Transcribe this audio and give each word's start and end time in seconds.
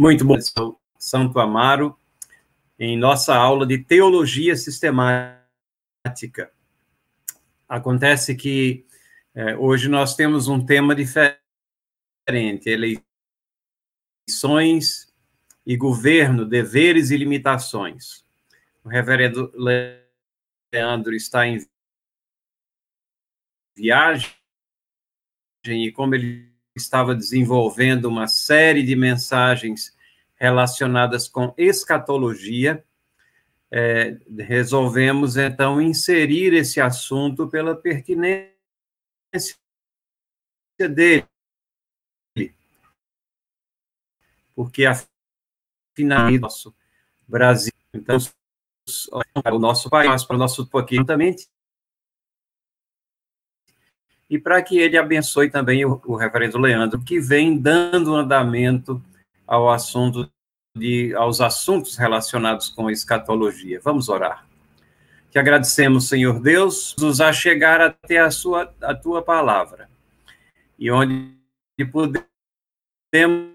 Muito 0.00 0.24
bom, 0.24 0.38
Santo 0.98 1.38
Amaro, 1.38 1.94
em 2.78 2.96
nossa 2.96 3.34
aula 3.36 3.66
de 3.66 3.76
teologia 3.76 4.56
sistemática. 4.56 6.50
Acontece 7.68 8.34
que 8.34 8.86
é, 9.34 9.54
hoje 9.58 9.90
nós 9.90 10.16
temos 10.16 10.48
um 10.48 10.64
tema 10.64 10.94
diferente, 10.94 11.44
eleições 14.26 15.12
e 15.66 15.76
governo, 15.76 16.46
deveres 16.46 17.10
e 17.10 17.18
limitações. 17.18 18.24
O 18.82 18.88
reverendo 18.88 19.52
Leandro 20.72 21.14
está 21.14 21.46
em 21.46 21.58
viagem 23.76 24.34
e 25.66 25.92
como 25.92 26.14
ele 26.14 26.49
estava 26.80 27.14
desenvolvendo 27.14 28.06
uma 28.06 28.26
série 28.26 28.82
de 28.82 28.96
mensagens 28.96 29.96
relacionadas 30.34 31.28
com 31.28 31.54
escatologia, 31.56 32.84
é, 33.70 34.16
resolvemos 34.38 35.36
então 35.36 35.80
inserir 35.80 36.52
esse 36.54 36.80
assunto 36.80 37.46
pela 37.46 37.76
pertinência 37.76 38.50
dele, 40.78 41.26
porque 44.54 44.86
afinal 44.86 46.30
nosso 46.40 46.74
Brasil, 47.28 47.72
então 47.94 48.16
o 49.52 49.58
nosso 49.58 49.88
país, 49.88 50.24
para 50.24 50.36
o 50.36 50.38
nosso 50.38 50.66
pouquinho 50.66 51.04
também 51.04 51.36
e 54.30 54.38
para 54.38 54.62
que 54.62 54.78
ele 54.78 54.96
abençoe 54.96 55.50
também 55.50 55.84
o, 55.84 56.00
o, 56.06 56.14
reverendo 56.14 56.56
Leandro, 56.56 57.02
que 57.02 57.18
vem 57.18 57.58
dando 57.58 58.14
andamento 58.14 59.02
ao 59.44 59.68
assunto 59.68 60.30
de, 60.76 61.12
aos 61.16 61.40
assuntos 61.40 61.96
relacionados 61.96 62.68
com 62.68 62.88
escatologia. 62.88 63.80
Vamos 63.82 64.08
orar. 64.08 64.46
Que 65.32 65.38
agradecemos, 65.38 66.08
Senhor 66.08 66.40
Deus, 66.40 66.94
nos 66.98 67.20
a 67.20 67.32
chegar 67.32 67.80
até 67.80 68.18
a 68.18 68.30
sua 68.30 68.72
a 68.80 68.94
tua 68.94 69.20
palavra. 69.20 69.90
E 70.78 70.90
onde 70.90 71.36
podemos 71.90 73.50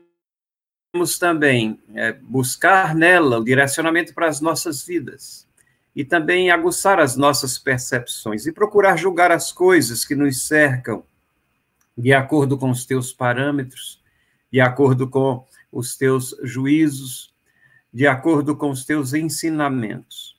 também 1.18 1.81
é, 1.94 2.12
buscar 2.12 2.94
nela 2.94 3.40
o 3.40 3.44
direcionamento 3.44 4.14
para 4.14 4.28
as 4.28 4.42
nossas 4.42 4.86
vidas 4.86 5.46
e 5.95 6.03
também 6.03 6.51
aguçar 6.51 6.99
as 6.99 7.15
nossas 7.15 7.57
percepções 7.57 8.45
e 8.45 8.51
procurar 8.51 8.97
julgar 8.97 9.31
as 9.31 9.51
coisas 9.51 10.03
que 10.03 10.13
nos 10.13 10.45
cercam 10.45 11.05
de 11.97 12.13
acordo 12.13 12.57
com 12.57 12.69
os 12.69 12.85
teus 12.85 13.13
parâmetros, 13.13 14.03
de 14.51 14.59
acordo 14.59 15.09
com 15.09 15.47
os 15.71 15.95
teus 15.95 16.35
juízos, 16.43 17.33
de 17.93 18.05
acordo 18.05 18.57
com 18.57 18.69
os 18.69 18.83
teus 18.83 19.13
ensinamentos. 19.13 20.35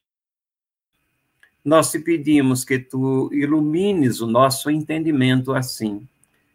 Nós 1.64 1.90
te 1.90 1.98
pedimos 1.98 2.62
que 2.62 2.78
tu 2.78 3.30
ilumines 3.32 4.20
o 4.20 4.27
nosso 4.27 4.70
entendimento 4.70 5.54
assim, 5.54 6.06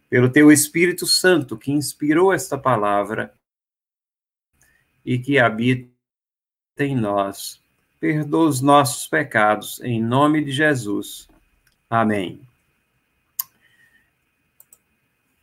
pelo 0.09 0.29
teu 0.29 0.52
Espírito 0.52 1.07
Santo 1.07 1.57
que 1.57 1.72
inspirou 1.72 2.31
esta 2.31 2.57
palavra 2.57 3.33
e 5.03 5.17
que 5.17 5.39
habita 5.39 5.89
em 6.77 6.95
nós 6.95 7.61
perdoa 8.02 8.49
os 8.49 8.61
nossos 8.61 9.07
pecados, 9.07 9.80
em 9.83 10.02
nome 10.02 10.44
de 10.44 10.52
Jesus. 10.52 11.30
Amém. 11.88 12.41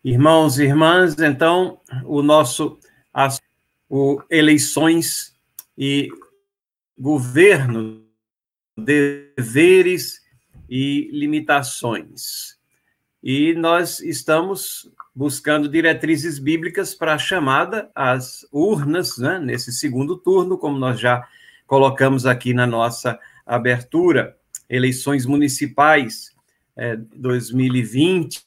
Irmãos 0.04 0.58
e 0.58 0.64
irmãs, 0.64 1.16
então, 1.20 1.80
o 2.04 2.20
nosso 2.20 2.76
as, 3.14 3.40
o 3.88 4.20
eleições 4.28 5.32
e 5.76 6.08
governo, 6.98 8.02
deveres 8.76 10.20
e 10.68 11.08
limitações. 11.12 12.58
E 13.22 13.54
nós 13.54 14.00
estamos 14.00 14.90
buscando 15.14 15.68
diretrizes 15.68 16.40
bíblicas 16.40 16.92
para 16.92 17.14
a 17.14 17.18
chamada 17.18 17.88
às 17.94 18.44
urnas, 18.50 19.16
né, 19.16 19.38
nesse 19.38 19.72
segundo 19.72 20.16
turno, 20.16 20.58
como 20.58 20.76
nós 20.76 20.98
já 20.98 21.24
colocamos 21.68 22.24
aqui 22.24 22.54
na 22.54 22.66
nossa 22.66 23.20
abertura, 23.46 24.36
eleições 24.68 25.26
municipais 25.26 26.34
é, 26.74 26.96
2020. 26.96 28.42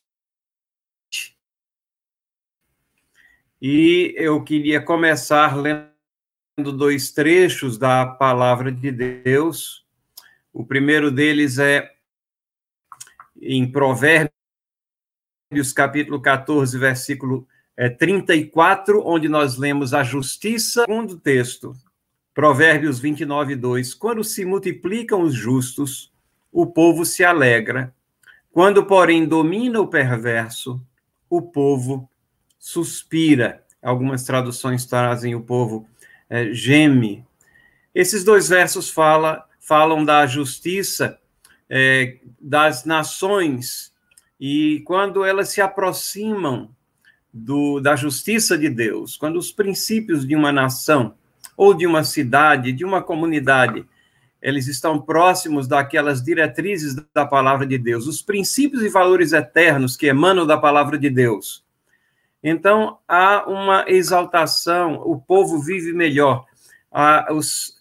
E 3.62 4.16
eu 4.18 4.44
queria 4.44 4.82
começar 4.82 5.56
lendo 5.56 5.92
dois 6.76 7.12
trechos 7.12 7.78
da 7.78 8.08
palavra 8.08 8.72
de 8.72 8.92
Deus. 8.92 9.86
O 10.52 10.66
primeiro 10.66 11.12
deles 11.12 11.60
é 11.60 11.94
em 13.40 13.72
Provérbios, 13.72 14.32
capítulo 15.76 16.20
14, 16.20 16.76
versículo 16.76 17.48
é, 17.78 17.88
34, 17.88 19.06
onde 19.06 19.30
nós 19.30 19.58
lemos 19.58 19.94
a 19.94 20.02
justiça, 20.02 20.86
segundo 20.88 21.20
texto, 21.20 21.76
Provérbios 22.34 23.00
29, 23.00 23.56
2. 23.56 23.94
Quando 23.94 24.24
se 24.24 24.46
multiplicam 24.46 25.22
os 25.22 25.34
justos, 25.34 26.12
o 26.52 26.66
povo 26.66 27.06
se 27.06 27.24
alegra. 27.24 27.94
Quando, 28.52 28.86
porém, 28.86 29.26
domina 29.26 29.80
o 29.80 29.88
perverso, 29.88 30.82
o 31.30 31.42
povo 31.42 32.10
suspira. 32.60 33.64
Algumas 33.82 34.24
traduções 34.24 34.86
trazem 34.86 35.36
o 35.36 35.42
povo 35.42 35.88
é, 36.30 36.54
geme. 36.54 37.26
Esses 37.94 38.24
dois 38.24 38.50
versos 38.50 38.90
fala, 38.90 39.46
falam 39.60 40.06
da 40.06 40.26
justiça 40.26 41.20
é, 41.70 42.18
das 42.40 42.86
nações 42.86 43.92
e 44.40 44.82
quando 44.86 45.24
elas 45.24 45.50
se 45.50 45.62
aproximam 45.62 46.70
do, 47.34 47.80
da 47.80 47.96
justiça 47.96 48.58
de 48.58 48.70
Deus, 48.70 49.16
quando 49.16 49.38
os 49.38 49.52
princípios 49.52 50.28
de 50.28 50.36
uma 50.36 50.52
nação 50.52 51.16
ou 51.62 51.76
de 51.76 51.86
uma 51.86 52.04
cidade, 52.04 52.72
de 52.72 52.84
uma 52.84 53.04
comunidade, 53.04 53.86
eles 54.42 54.66
estão 54.66 55.00
próximos 55.00 55.68
daquelas 55.68 56.24
diretrizes 56.24 56.96
da 57.14 57.24
palavra 57.24 57.68
de 57.68 57.78
Deus, 57.78 58.08
os 58.08 58.20
princípios 58.20 58.82
e 58.82 58.90
valores 58.90 59.32
eternos 59.32 59.96
que 59.96 60.08
emanam 60.08 60.48
da 60.48 60.58
palavra 60.58 60.98
de 60.98 61.08
Deus. 61.08 61.64
Então, 62.44 62.98
há 63.08 63.48
uma 63.48 63.86
exaltação, 63.88 65.04
o 65.06 65.22
povo 65.22 65.62
vive 65.62 65.94
melhor, 65.94 66.46
a, 66.92 67.32
os, 67.32 67.76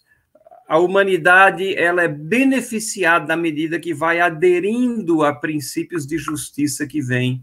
a 0.67 0.77
humanidade 0.77 1.75
ela 1.75 2.03
é 2.03 2.07
beneficiada 2.07 3.33
à 3.33 3.35
medida 3.35 3.79
que 3.79 3.95
vai 3.95 4.21
aderindo 4.21 5.23
a 5.23 5.33
princípios 5.33 6.05
de 6.05 6.19
justiça 6.19 6.85
que 6.85 7.01
vêm 7.01 7.41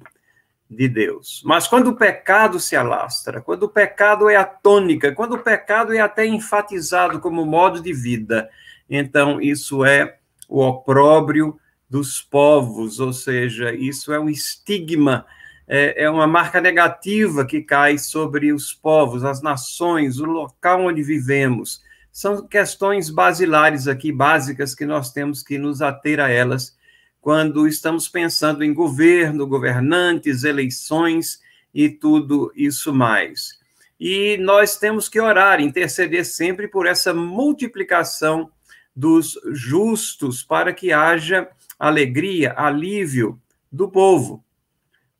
de 0.70 0.88
Deus. 0.88 1.42
Mas 1.44 1.66
quando 1.66 1.88
o 1.88 1.96
pecado 1.96 2.60
se 2.60 2.76
alastra, 2.76 3.40
quando 3.40 3.64
o 3.64 3.68
pecado 3.68 4.28
é 4.28 4.36
a 4.36 4.44
tônica, 4.44 5.12
quando 5.12 5.34
o 5.34 5.38
pecado 5.38 5.94
é 5.94 6.00
até 6.00 6.26
enfatizado 6.26 7.20
como 7.20 7.46
modo 7.46 7.80
de 7.80 7.92
vida, 7.92 8.48
então 8.88 9.40
isso 9.40 9.84
é 9.84 10.18
o 10.48 10.62
opróbrio 10.62 11.58
dos 11.88 12.20
povos, 12.20 13.00
ou 13.00 13.12
seja, 13.12 13.72
isso 13.72 14.12
é 14.12 14.20
um 14.20 14.28
estigma, 14.28 15.24
é, 15.66 16.04
é 16.04 16.10
uma 16.10 16.26
marca 16.26 16.60
negativa 16.60 17.46
que 17.46 17.62
cai 17.62 17.96
sobre 17.96 18.52
os 18.52 18.72
povos, 18.72 19.24
as 19.24 19.40
nações, 19.40 20.18
o 20.18 20.26
local 20.26 20.82
onde 20.82 21.02
vivemos. 21.02 21.82
São 22.12 22.46
questões 22.46 23.08
basilares 23.10 23.88
aqui, 23.88 24.12
básicas, 24.12 24.74
que 24.74 24.84
nós 24.84 25.12
temos 25.12 25.42
que 25.42 25.56
nos 25.56 25.80
ater 25.80 26.20
a 26.20 26.28
elas 26.28 26.76
quando 27.20 27.66
estamos 27.66 28.08
pensando 28.08 28.64
em 28.64 28.72
governo, 28.72 29.46
governantes, 29.46 30.44
eleições 30.44 31.40
e 31.74 31.88
tudo 31.88 32.52
isso 32.54 32.92
mais. 32.92 33.58
E 33.98 34.36
nós 34.38 34.78
temos 34.78 35.08
que 35.08 35.20
orar, 35.20 35.60
interceder 35.60 36.24
sempre 36.24 36.68
por 36.68 36.86
essa 36.86 37.12
multiplicação 37.12 38.50
dos 38.94 39.38
justos, 39.52 40.42
para 40.42 40.72
que 40.72 40.92
haja 40.92 41.48
alegria, 41.78 42.54
alívio 42.56 43.40
do 43.70 43.88
povo, 43.88 44.44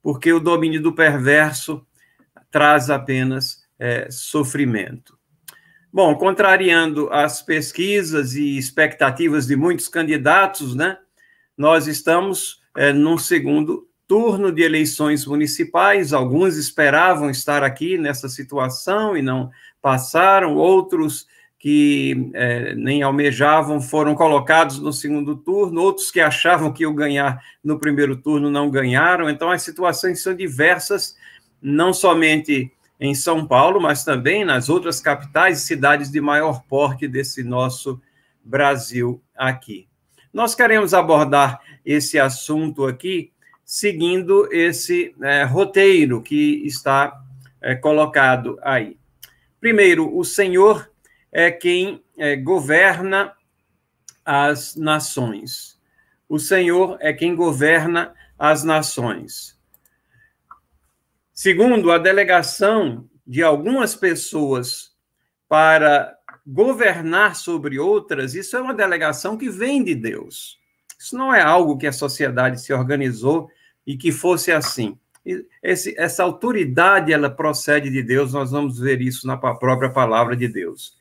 porque 0.03 0.33
o 0.33 0.41
domínio 0.41 0.83
do 0.83 0.93
perverso 0.93 1.87
traz 2.51 2.91
apenas 2.91 3.65
é, 3.79 4.09
sofrimento. 4.11 5.19
Bom, 5.93 6.15
contrariando 6.17 7.09
as 7.11 7.41
pesquisas 7.41 8.35
e 8.35 8.59
expectativas 8.59 9.47
de 9.47 9.57
muitos 9.57 9.89
candidatos, 9.89 10.75
né? 10.75 10.99
Nós 11.59 11.89
estamos 11.89 12.63
é, 12.77 12.93
num 12.93 13.19
segundo 13.19 13.89
turno 14.07 14.53
de 14.53 14.63
eleições 14.63 15.27
municipais. 15.27 16.13
Alguns 16.13 16.57
esperavam 16.57 17.29
estar 17.29 17.65
aqui 17.65 17.99
nessa 17.99 18.29
situação 18.29 19.17
e 19.17 19.21
não 19.21 19.51
passaram, 19.83 20.55
outros 20.55 21.27
que 21.59 22.31
é, 22.35 22.75
nem 22.77 23.03
almejavam 23.03 23.81
foram 23.81 24.15
colocados 24.15 24.79
no 24.79 24.93
segundo 24.93 25.35
turno, 25.35 25.83
outros 25.83 26.11
que 26.11 26.21
achavam 26.21 26.73
que 26.73 26.85
iam 26.85 26.95
ganhar 26.95 27.43
no 27.65 27.81
primeiro 27.81 28.17
turno 28.17 28.49
não 28.49 28.71
ganharam. 28.71 29.29
Então, 29.29 29.51
as 29.51 29.63
situações 29.63 30.23
são 30.23 30.35
diversas, 30.35 31.17
não 31.61 31.93
somente 31.93 32.73
em 33.01 33.15
São 33.15 33.45
Paulo, 33.45 33.81
mas 33.81 34.05
também 34.05 34.45
nas 34.45 34.69
outras 34.69 35.01
capitais 35.01 35.59
e 35.59 35.67
cidades 35.67 36.11
de 36.11 36.21
maior 36.21 36.63
porte 36.69 37.09
desse 37.09 37.43
nosso 37.43 38.01
Brasil 38.45 39.21
aqui. 39.37 39.89
Nós 40.33 40.55
queremos 40.55 40.93
abordar 40.93 41.61
esse 41.85 42.19
assunto 42.19 42.87
aqui 42.87 43.33
seguindo 43.65 44.49
esse 44.53 45.15
é, 45.21 45.45
roteiro 45.45 46.23
que 46.23 46.67
está 46.67 47.23
é, 47.61 47.75
colocado 47.75 48.59
aí. 48.63 48.97
Primeiro, 49.61 50.17
o 50.17 50.25
Senhor 50.25 50.91
é 51.31 51.51
quem 51.51 52.03
é, 52.17 52.37
governa 52.37 53.35
as 54.25 54.75
nações. 54.75 55.79
O 56.29 56.39
Senhor 56.39 56.97
é 57.01 57.13
quem 57.13 57.35
governa 57.35 58.15
as 58.39 58.65
nações. 58.65 59.59
Segundo, 61.33 61.91
a 61.93 61.99
delegação 61.99 63.09
de 63.27 63.43
algumas 63.43 63.95
pessoas 63.95 64.95
para 65.49 66.18
governar 66.51 67.37
sobre 67.37 67.79
outras, 67.79 68.35
isso 68.35 68.57
é 68.57 68.61
uma 68.61 68.73
delegação 68.73 69.37
que 69.37 69.51
vem 69.51 69.85
de 69.85 69.95
Deus. 69.95 70.59
Isso 70.99 71.17
não 71.17 71.33
é 71.33 71.43
algo 71.43 71.77
que 71.77 71.87
a 71.87 71.93
sociedade 71.93 72.61
se 72.61 72.73
organizou 72.73 73.51
e 73.87 73.97
que 73.97 74.11
fosse 74.11 74.51
assim. 74.51 74.99
Esse, 75.63 75.95
essa 75.99 76.23
autoridade, 76.23 77.13
ela 77.13 77.29
procede 77.29 77.91
de 77.91 78.03
Deus, 78.03 78.33
nós 78.33 78.51
vamos 78.51 78.79
ver 78.79 79.03
isso 79.03 79.27
na 79.27 79.37
própria 79.37 79.91
palavra 79.91 80.35
de 80.35 80.49
Deus. 80.49 80.97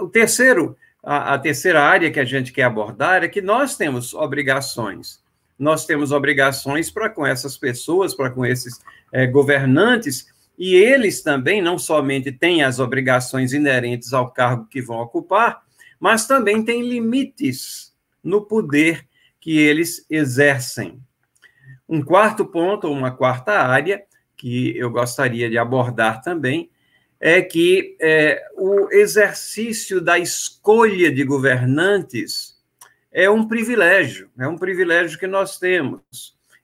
O 0.00 0.08
terceiro, 0.08 0.76
a, 1.02 1.34
a 1.34 1.38
terceira 1.38 1.82
área 1.82 2.10
que 2.10 2.18
a 2.18 2.24
gente 2.24 2.52
quer 2.52 2.64
abordar 2.64 3.22
é 3.22 3.28
que 3.28 3.40
nós 3.40 3.76
temos 3.76 4.14
obrigações 4.14 5.24
nós 5.58 5.86
temos 5.86 6.12
obrigações 6.12 6.90
para 6.90 7.08
com 7.08 7.26
essas 7.26 7.56
pessoas, 7.56 8.14
para 8.14 8.30
com 8.30 8.44
esses 8.44 8.80
é, 9.12 9.26
governantes, 9.26 10.28
e 10.58 10.74
eles 10.74 11.22
também 11.22 11.60
não 11.60 11.78
somente 11.78 12.32
têm 12.32 12.62
as 12.62 12.78
obrigações 12.78 13.52
inerentes 13.52 14.12
ao 14.12 14.30
cargo 14.30 14.66
que 14.66 14.80
vão 14.80 14.98
ocupar, 14.98 15.62
mas 16.00 16.26
também 16.26 16.64
têm 16.64 16.82
limites 16.88 17.94
no 18.22 18.42
poder 18.42 19.06
que 19.40 19.58
eles 19.58 20.04
exercem. 20.10 21.00
Um 21.88 22.02
quarto 22.02 22.44
ponto, 22.44 22.90
uma 22.90 23.10
quarta 23.10 23.52
área, 23.52 24.02
que 24.36 24.76
eu 24.76 24.90
gostaria 24.90 25.48
de 25.48 25.56
abordar 25.56 26.22
também, 26.22 26.70
é 27.20 27.40
que 27.40 27.96
é, 28.00 28.42
o 28.56 28.90
exercício 28.90 30.00
da 30.00 30.18
escolha 30.18 31.10
de 31.10 31.24
governantes 31.24 32.56
é 33.10 33.30
um 33.30 33.46
privilégio, 33.46 34.28
é 34.38 34.46
um 34.46 34.58
privilégio 34.58 35.18
que 35.18 35.26
nós 35.26 35.58
temos. 35.58 36.02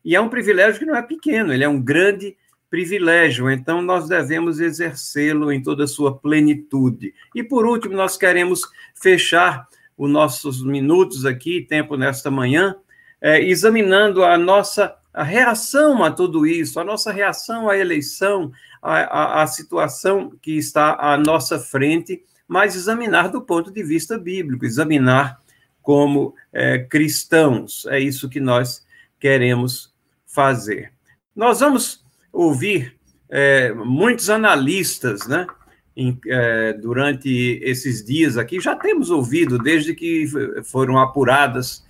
E 0.05 0.17
é 0.17 0.21
um 0.21 0.29
privilégio 0.29 0.81
que 0.81 0.85
não 0.85 0.97
é 0.97 1.03
pequeno, 1.03 1.53
ele 1.53 1.65
é 1.65 1.69
um 1.69 1.81
grande 1.81 2.37
privilégio, 2.73 3.51
então 3.51 3.83
nós 3.83 4.09
devemos 4.09 4.59
exercê-lo 4.59 5.53
em 5.53 5.63
toda 5.63 5.85
a 5.85 5.87
sua 5.87 6.17
plenitude. 6.17 7.13
E 7.35 7.43
por 7.43 7.67
último, 7.67 7.95
nós 7.95 8.17
queremos 8.17 8.63
fechar 8.95 9.69
os 9.95 10.11
nossos 10.11 10.65
minutos 10.65 11.27
aqui, 11.27 11.61
tempo 11.61 11.99
nesta 11.99 12.31
manhã, 12.31 12.75
é, 13.21 13.43
examinando 13.43 14.25
a 14.25 14.39
nossa 14.39 14.97
a 15.13 15.23
reação 15.23 16.03
a 16.03 16.11
tudo 16.11 16.47
isso, 16.47 16.81
a 16.81 16.85
nossa 16.85 17.13
reação 17.13 17.69
à 17.69 17.77
eleição, 17.77 18.51
a 18.81 19.47
situação 19.47 20.33
que 20.41 20.57
está 20.57 20.97
à 20.99 21.19
nossa 21.19 21.59
frente, 21.59 22.25
mas 22.49 22.75
examinar 22.75 23.29
do 23.29 23.43
ponto 23.43 23.71
de 23.71 23.83
vista 23.83 24.19
bíblico, 24.19 24.65
examinar 24.65 25.39
como 25.83 26.35
é, 26.51 26.79
cristãos. 26.79 27.85
É 27.85 28.01
isso 28.01 28.31
que 28.31 28.41
nós 28.41 28.83
queremos 29.21 29.93
fazer. 30.25 30.91
Nós 31.37 31.61
vamos 31.61 32.01
ouvir 32.32 32.96
é, 33.29 33.73
muitos 33.73 34.31
analistas, 34.31 35.26
né? 35.26 35.46
Em, 35.94 36.19
é, 36.26 36.73
durante 36.73 37.29
esses 37.62 38.02
dias 38.02 38.38
aqui, 38.38 38.58
já 38.58 38.75
temos 38.75 39.11
ouvido, 39.11 39.58
desde 39.58 39.94
que 39.94 40.26
foram 40.64 40.99
apuradas, 40.99 41.84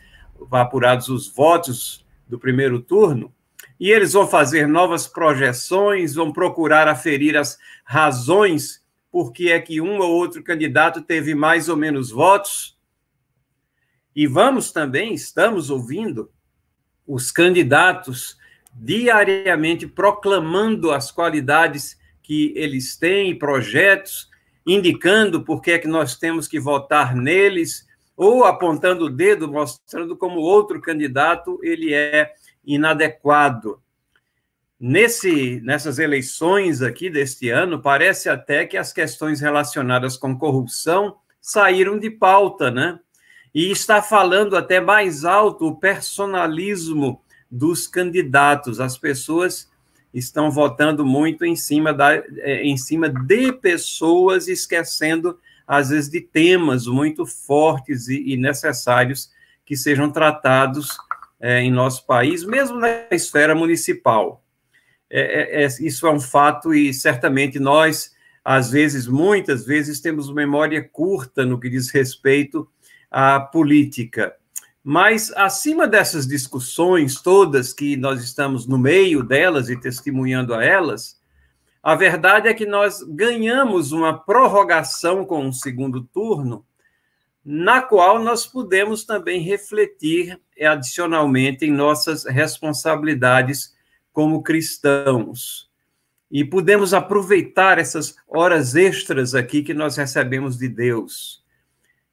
apurados 0.50 1.08
os 1.08 1.28
votos 1.28 2.04
do 2.28 2.36
primeiro 2.38 2.80
turno, 2.80 3.32
e 3.78 3.90
eles 3.90 4.12
vão 4.12 4.26
fazer 4.26 4.66
novas 4.66 5.06
projeções, 5.06 6.14
vão 6.14 6.32
procurar 6.32 6.88
aferir 6.88 7.36
as 7.36 7.58
razões 7.84 8.82
por 9.10 9.32
que 9.32 9.52
é 9.52 9.60
que 9.60 9.80
um 9.80 9.98
ou 9.98 10.10
outro 10.10 10.42
candidato 10.42 11.02
teve 11.02 11.34
mais 11.34 11.68
ou 11.68 11.76
menos 11.76 12.10
votos, 12.10 12.76
e 14.14 14.26
vamos 14.26 14.72
também, 14.72 15.14
estamos 15.14 15.70
ouvindo 15.70 16.30
os 17.06 17.30
candidatos 17.30 18.36
diariamente 18.72 19.86
proclamando 19.86 20.90
as 20.90 21.10
qualidades 21.10 21.98
que 22.22 22.52
eles 22.56 22.96
têm, 22.96 23.38
projetos, 23.38 24.30
indicando 24.66 25.44
por 25.44 25.60
que 25.60 25.72
é 25.72 25.78
que 25.78 25.88
nós 25.88 26.16
temos 26.16 26.46
que 26.46 26.58
votar 26.58 27.14
neles, 27.14 27.86
ou 28.16 28.44
apontando 28.44 29.06
o 29.06 29.10
dedo, 29.10 29.50
mostrando 29.50 30.16
como 30.16 30.40
outro 30.40 30.80
candidato 30.80 31.58
ele 31.62 31.92
é 31.92 32.32
inadequado. 32.64 33.80
Nesse, 34.78 35.60
nessas 35.60 35.98
eleições 35.98 36.82
aqui 36.82 37.08
deste 37.08 37.48
ano, 37.50 37.80
parece 37.80 38.28
até 38.28 38.66
que 38.66 38.76
as 38.76 38.92
questões 38.92 39.40
relacionadas 39.40 40.16
com 40.16 40.36
corrupção 40.36 41.16
saíram 41.40 41.98
de 41.98 42.10
pauta, 42.10 42.70
né? 42.70 42.98
e 43.54 43.70
está 43.70 44.00
falando 44.00 44.56
até 44.56 44.80
mais 44.80 45.24
alto 45.24 45.66
o 45.66 45.76
personalismo 45.76 47.22
dos 47.52 47.86
candidatos. 47.86 48.80
As 48.80 48.96
pessoas 48.96 49.70
estão 50.12 50.50
votando 50.50 51.04
muito 51.04 51.44
em 51.44 51.54
cima, 51.54 51.92
da, 51.92 52.14
é, 52.14 52.62
em 52.62 52.76
cima 52.78 53.10
de 53.10 53.52
pessoas, 53.52 54.48
esquecendo, 54.48 55.38
às 55.66 55.90
vezes, 55.90 56.10
de 56.10 56.22
temas 56.22 56.86
muito 56.86 57.26
fortes 57.26 58.08
e, 58.08 58.32
e 58.32 58.36
necessários 58.38 59.30
que 59.66 59.76
sejam 59.76 60.10
tratados 60.10 60.96
é, 61.38 61.60
em 61.60 61.70
nosso 61.70 62.06
país, 62.06 62.42
mesmo 62.42 62.78
na 62.78 62.88
esfera 63.10 63.54
municipal. 63.54 64.42
É, 65.10 65.60
é, 65.60 65.64
é 65.64 65.66
isso 65.66 66.06
é 66.06 66.10
um 66.10 66.20
fato 66.20 66.72
e 66.72 66.94
certamente 66.94 67.58
nós, 67.58 68.14
às 68.42 68.70
vezes, 68.70 69.06
muitas 69.06 69.64
vezes, 69.66 70.00
temos 70.00 70.32
memória 70.32 70.82
curta 70.82 71.44
no 71.44 71.60
que 71.60 71.68
diz 71.68 71.90
respeito 71.90 72.66
a 73.10 73.38
política. 73.38 74.34
Mas, 74.84 75.32
acima 75.36 75.86
dessas 75.86 76.26
discussões 76.26 77.20
todas 77.20 77.72
que 77.72 77.96
nós 77.96 78.22
estamos 78.22 78.66
no 78.66 78.76
meio 78.76 79.22
delas 79.22 79.68
e 79.68 79.80
testemunhando 79.80 80.52
a 80.54 80.64
elas, 80.64 81.20
a 81.80 81.94
verdade 81.94 82.48
é 82.48 82.54
que 82.54 82.66
nós 82.66 83.00
ganhamos 83.02 83.92
uma 83.92 84.18
prorrogação 84.18 85.24
com 85.24 85.48
o 85.48 85.52
segundo 85.52 86.02
turno, 86.02 86.64
na 87.44 87.80
qual 87.80 88.20
nós 88.20 88.44
podemos 88.46 89.04
também 89.04 89.40
refletir 89.40 90.40
adicionalmente 90.60 91.64
em 91.64 91.72
nossas 91.72 92.24
responsabilidades 92.24 93.76
como 94.12 94.42
cristãos. 94.42 95.70
E 96.30 96.44
podemos 96.44 96.92
aproveitar 96.92 97.78
essas 97.78 98.16
horas 98.26 98.74
extras 98.74 99.34
aqui 99.34 99.62
que 99.62 99.74
nós 99.74 99.96
recebemos 99.96 100.56
de 100.56 100.68
Deus 100.68 101.41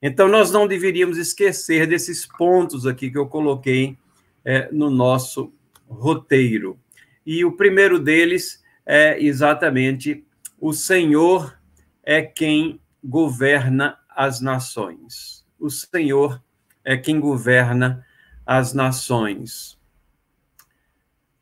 então, 0.01 0.27
nós 0.27 0.51
não 0.51 0.67
deveríamos 0.67 1.17
esquecer 1.17 1.85
desses 1.85 2.25
pontos 2.25 2.85
aqui 2.85 3.11
que 3.11 3.17
eu 3.17 3.27
coloquei 3.27 3.97
é, 4.45 4.69
no 4.71 4.89
nosso 4.89 5.53
roteiro. 5.87 6.79
E 7.25 7.43
o 7.43 7.51
primeiro 7.51 7.99
deles 7.99 8.63
é 8.85 9.21
exatamente: 9.21 10.23
o 10.59 10.71
Senhor 10.71 11.59
é 12.01 12.21
quem 12.21 12.79
governa 13.03 13.99
as 14.09 14.39
nações. 14.39 15.45
O 15.59 15.69
Senhor 15.69 16.41
é 16.83 16.95
quem 16.97 17.19
governa 17.19 18.05
as 18.45 18.73
nações. 18.73 19.77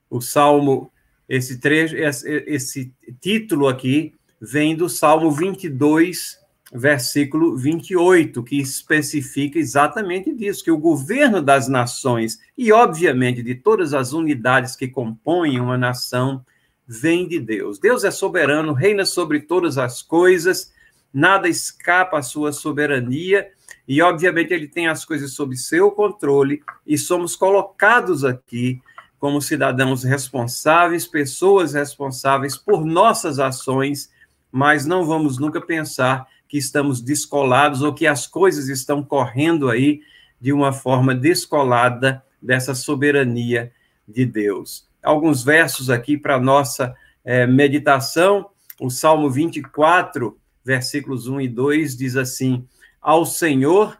O 0.09 0.19
Salmo, 0.19 0.91
esse 1.29 1.59
trecho, 1.59 1.95
esse, 1.95 2.43
esse 2.47 2.93
título 3.21 3.67
aqui 3.67 4.15
vem 4.41 4.75
do 4.75 4.89
Salmo 4.89 5.31
22, 5.31 6.39
versículo 6.74 7.55
28, 7.55 8.43
que 8.43 8.59
especifica 8.59 9.57
exatamente 9.57 10.33
disso, 10.33 10.63
que 10.63 10.71
o 10.71 10.77
governo 10.77 11.41
das 11.41 11.67
nações 11.67 12.39
e, 12.57 12.71
obviamente, 12.71 13.41
de 13.41 13.55
todas 13.55 13.93
as 13.93 14.13
unidades 14.13 14.75
que 14.75 14.88
compõem 14.88 15.59
uma 15.59 15.77
nação, 15.77 16.43
vem 16.86 17.27
de 17.27 17.39
Deus. 17.39 17.79
Deus 17.79 18.03
é 18.03 18.12
soberano, 18.12 18.74
reina 18.74 19.05
sobre 19.05 19.41
todas 19.41 19.77
as 19.77 20.01
coisas, 20.01 20.74
nada 21.13 21.47
escapa 21.47 22.19
à 22.19 22.21
sua 22.21 22.51
soberania, 22.51 23.50
e, 23.88 24.01
obviamente, 24.01 24.53
ele 24.53 24.67
tem 24.67 24.88
as 24.88 25.05
coisas 25.05 25.31
sob 25.31 25.55
seu 25.55 25.91
controle, 25.91 26.62
e 26.86 26.97
somos 26.97 27.36
colocados 27.36 28.25
aqui 28.25 28.81
como 29.19 29.41
cidadãos 29.41 30.03
responsáveis, 30.03 31.07
pessoas 31.07 31.74
responsáveis 31.74 32.55
por 32.55 32.86
nossas 32.86 33.39
ações, 33.39 34.12
mas 34.51 34.86
não 34.86 35.05
vamos 35.05 35.38
nunca 35.38 35.59
pensar 35.59 36.27
que 36.47 36.57
estamos 36.57 37.01
descolados 37.01 37.81
ou 37.81 37.93
que 37.93 38.07
as 38.07 38.25
coisas 38.25 38.69
estão 38.69 39.03
correndo 39.03 39.69
aí 39.69 40.01
de 40.39 40.53
uma 40.53 40.71
forma 40.71 41.13
descolada 41.13 42.23
dessa 42.41 42.73
soberania 42.73 43.71
de 44.07 44.25
Deus. 44.25 44.87
Alguns 45.03 45.43
versos 45.43 45.89
aqui 45.89 46.17
para 46.17 46.39
nossa 46.39 46.95
é, 47.23 47.45
meditação. 47.45 48.49
O 48.79 48.89
Salmo 48.89 49.29
24, 49.29 50.37
versículos 50.63 51.27
1 51.27 51.41
e 51.41 51.47
2 51.47 51.97
diz 51.97 52.15
assim: 52.15 52.67
Ao 53.01 53.25
Senhor 53.25 53.99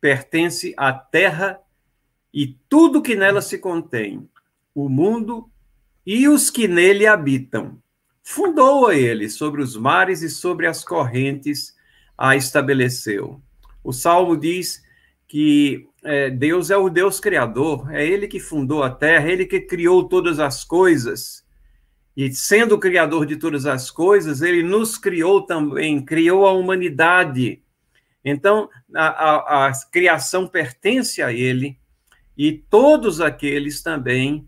pertence 0.00 0.74
a 0.76 0.92
terra 0.92 1.60
e 2.32 2.56
tudo 2.68 3.02
que 3.02 3.14
nela 3.14 3.42
se 3.42 3.58
contém, 3.58 4.28
o 4.74 4.88
mundo 4.88 5.50
e 6.04 6.28
os 6.28 6.50
que 6.50 6.66
nele 6.66 7.06
habitam. 7.06 7.78
Fundou-a 8.22 8.94
ele 8.94 9.28
sobre 9.28 9.60
os 9.60 9.76
mares 9.76 10.22
e 10.22 10.30
sobre 10.30 10.66
as 10.66 10.84
correntes 10.84 11.74
a 12.16 12.36
estabeleceu. 12.36 13.40
O 13.82 13.92
Salmo 13.92 14.36
diz 14.36 14.82
que 15.26 15.88
é, 16.04 16.30
Deus 16.30 16.70
é 16.70 16.76
o 16.76 16.88
Deus 16.88 17.18
criador, 17.18 17.92
é 17.92 18.06
Ele 18.06 18.26
que 18.26 18.40
fundou 18.40 18.82
a 18.82 18.90
terra, 18.90 19.28
é 19.28 19.32
Ele 19.32 19.46
que 19.46 19.60
criou 19.60 20.08
todas 20.08 20.38
as 20.38 20.64
coisas. 20.64 21.44
E 22.16 22.32
sendo 22.32 22.74
o 22.74 22.78
criador 22.78 23.24
de 23.24 23.36
todas 23.36 23.64
as 23.64 23.90
coisas, 23.90 24.42
Ele 24.42 24.62
nos 24.62 24.98
criou 24.98 25.42
também, 25.42 26.04
criou 26.04 26.46
a 26.46 26.52
humanidade. 26.52 27.62
Então, 28.24 28.68
a, 28.94 29.06
a, 29.06 29.66
a 29.68 29.72
criação 29.90 30.46
pertence 30.46 31.22
a 31.22 31.32
Ele 31.32 31.78
e 32.36 32.52
todos 32.52 33.20
aqueles 33.20 33.82
também 33.82 34.46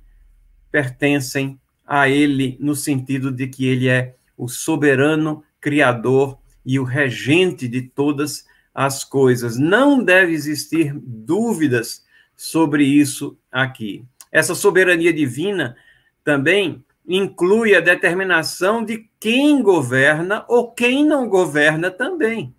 pertencem 0.71 1.59
a 1.87 2.09
Ele, 2.09 2.57
no 2.61 2.75
sentido 2.75 3.31
de 3.33 3.47
que 3.47 3.67
Ele 3.67 3.89
é 3.89 4.15
o 4.37 4.49
soberano 4.49 5.43
criador 5.61 6.39
e 6.65 6.79
o 6.79 6.85
regente 6.85 7.69
de 7.69 7.83
todas 7.83 8.47
as 8.75 9.05
coisas. 9.05 9.59
Não 9.59 10.03
deve 10.03 10.33
existir 10.33 10.93
dúvidas 10.95 12.05
sobre 12.35 12.85
isso 12.85 13.37
aqui. 13.51 14.05
Essa 14.33 14.55
soberania 14.55 15.13
divina 15.13 15.77
também 16.25 16.85
inclui 17.07 17.75
a 17.75 17.81
determinação 17.81 18.85
de 18.85 19.09
quem 19.21 19.63
governa 19.63 20.45
ou 20.49 20.73
quem 20.73 21.05
não 21.05 21.29
governa 21.29 21.91
também, 21.91 22.55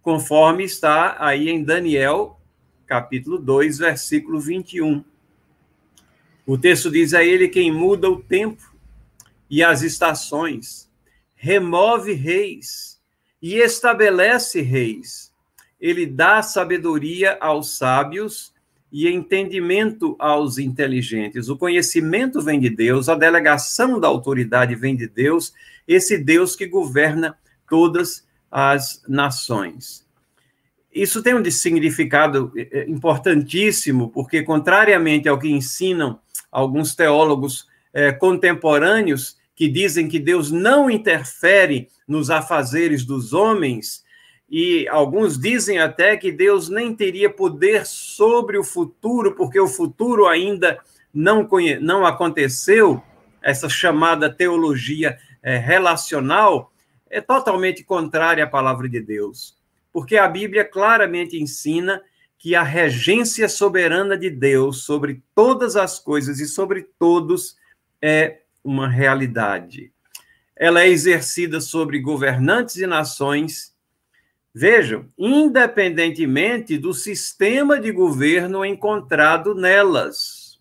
conforme 0.00 0.64
está 0.64 1.16
aí 1.18 1.50
em 1.50 1.62
Daniel, 1.62 2.40
capítulo 2.86 3.38
2, 3.38 3.78
versículo 3.78 4.40
21. 4.40 5.04
O 6.46 6.56
texto 6.56 6.90
diz 6.90 7.12
a 7.12 7.22
ele 7.22 7.48
quem 7.48 7.70
muda 7.70 8.08
o 8.08 8.22
tempo 8.22 8.74
e 9.48 9.62
as 9.62 9.82
estações, 9.82 10.88
remove 11.34 12.12
reis 12.12 12.89
e 13.40 13.56
estabelece 13.56 14.60
reis 14.60 15.30
ele 15.80 16.04
dá 16.04 16.42
sabedoria 16.42 17.38
aos 17.40 17.78
sábios 17.78 18.52
e 18.92 19.08
entendimento 19.08 20.14
aos 20.18 20.58
inteligentes. 20.58 21.48
O 21.48 21.56
conhecimento 21.56 22.42
vem 22.42 22.60
de 22.60 22.68
Deus, 22.68 23.08
a 23.08 23.14
delegação 23.14 23.98
da 23.98 24.08
autoridade 24.08 24.74
vem 24.74 24.94
de 24.94 25.08
Deus, 25.08 25.54
esse 25.88 26.18
Deus 26.18 26.54
que 26.54 26.66
governa 26.66 27.36
todas 27.68 28.26
as 28.50 29.02
nações. 29.08 30.06
Isso 30.92 31.22
tem 31.22 31.34
um 31.34 31.50
significado 31.50 32.52
eh, 32.56 32.68
eh, 32.72 32.84
importantíssimo, 32.88 34.10
porque, 34.10 34.42
contrariamente 34.42 35.28
ao 35.28 35.38
que 35.38 35.48
ensinam 35.48 36.18
alguns 36.50 36.96
teólogos 36.96 37.68
eh, 37.94 38.10
contemporâneos, 38.10 39.38
que 39.60 39.68
dizem 39.68 40.08
que 40.08 40.18
Deus 40.18 40.50
não 40.50 40.90
interfere 40.90 41.90
nos 42.08 42.30
afazeres 42.30 43.04
dos 43.04 43.34
homens, 43.34 44.02
e 44.48 44.88
alguns 44.88 45.38
dizem 45.38 45.78
até 45.78 46.16
que 46.16 46.32
Deus 46.32 46.70
nem 46.70 46.96
teria 46.96 47.28
poder 47.28 47.84
sobre 47.84 48.56
o 48.56 48.64
futuro, 48.64 49.34
porque 49.34 49.60
o 49.60 49.68
futuro 49.68 50.26
ainda 50.26 50.78
não, 51.12 51.46
não 51.82 52.06
aconteceu, 52.06 53.02
essa 53.42 53.68
chamada 53.68 54.32
teologia 54.32 55.18
é, 55.42 55.58
relacional, 55.58 56.72
é 57.10 57.20
totalmente 57.20 57.84
contrária 57.84 58.44
à 58.44 58.46
palavra 58.46 58.88
de 58.88 58.98
Deus. 58.98 59.58
Porque 59.92 60.16
a 60.16 60.26
Bíblia 60.26 60.64
claramente 60.64 61.38
ensina 61.38 62.00
que 62.38 62.54
a 62.54 62.62
regência 62.62 63.46
soberana 63.46 64.16
de 64.16 64.30
Deus 64.30 64.84
sobre 64.84 65.22
todas 65.34 65.76
as 65.76 65.98
coisas 65.98 66.40
e 66.40 66.46
sobre 66.46 66.88
todos 66.98 67.58
é 68.00 68.38
uma 68.62 68.88
realidade. 68.88 69.92
Ela 70.56 70.82
é 70.82 70.88
exercida 70.88 71.60
sobre 71.60 71.98
governantes 71.98 72.76
e 72.76 72.86
nações 72.86 73.70
Vejam, 74.52 75.08
independentemente 75.16 76.76
do 76.76 76.92
sistema 76.92 77.78
de 77.78 77.92
governo 77.92 78.64
encontrado 78.64 79.54
nelas. 79.54 80.60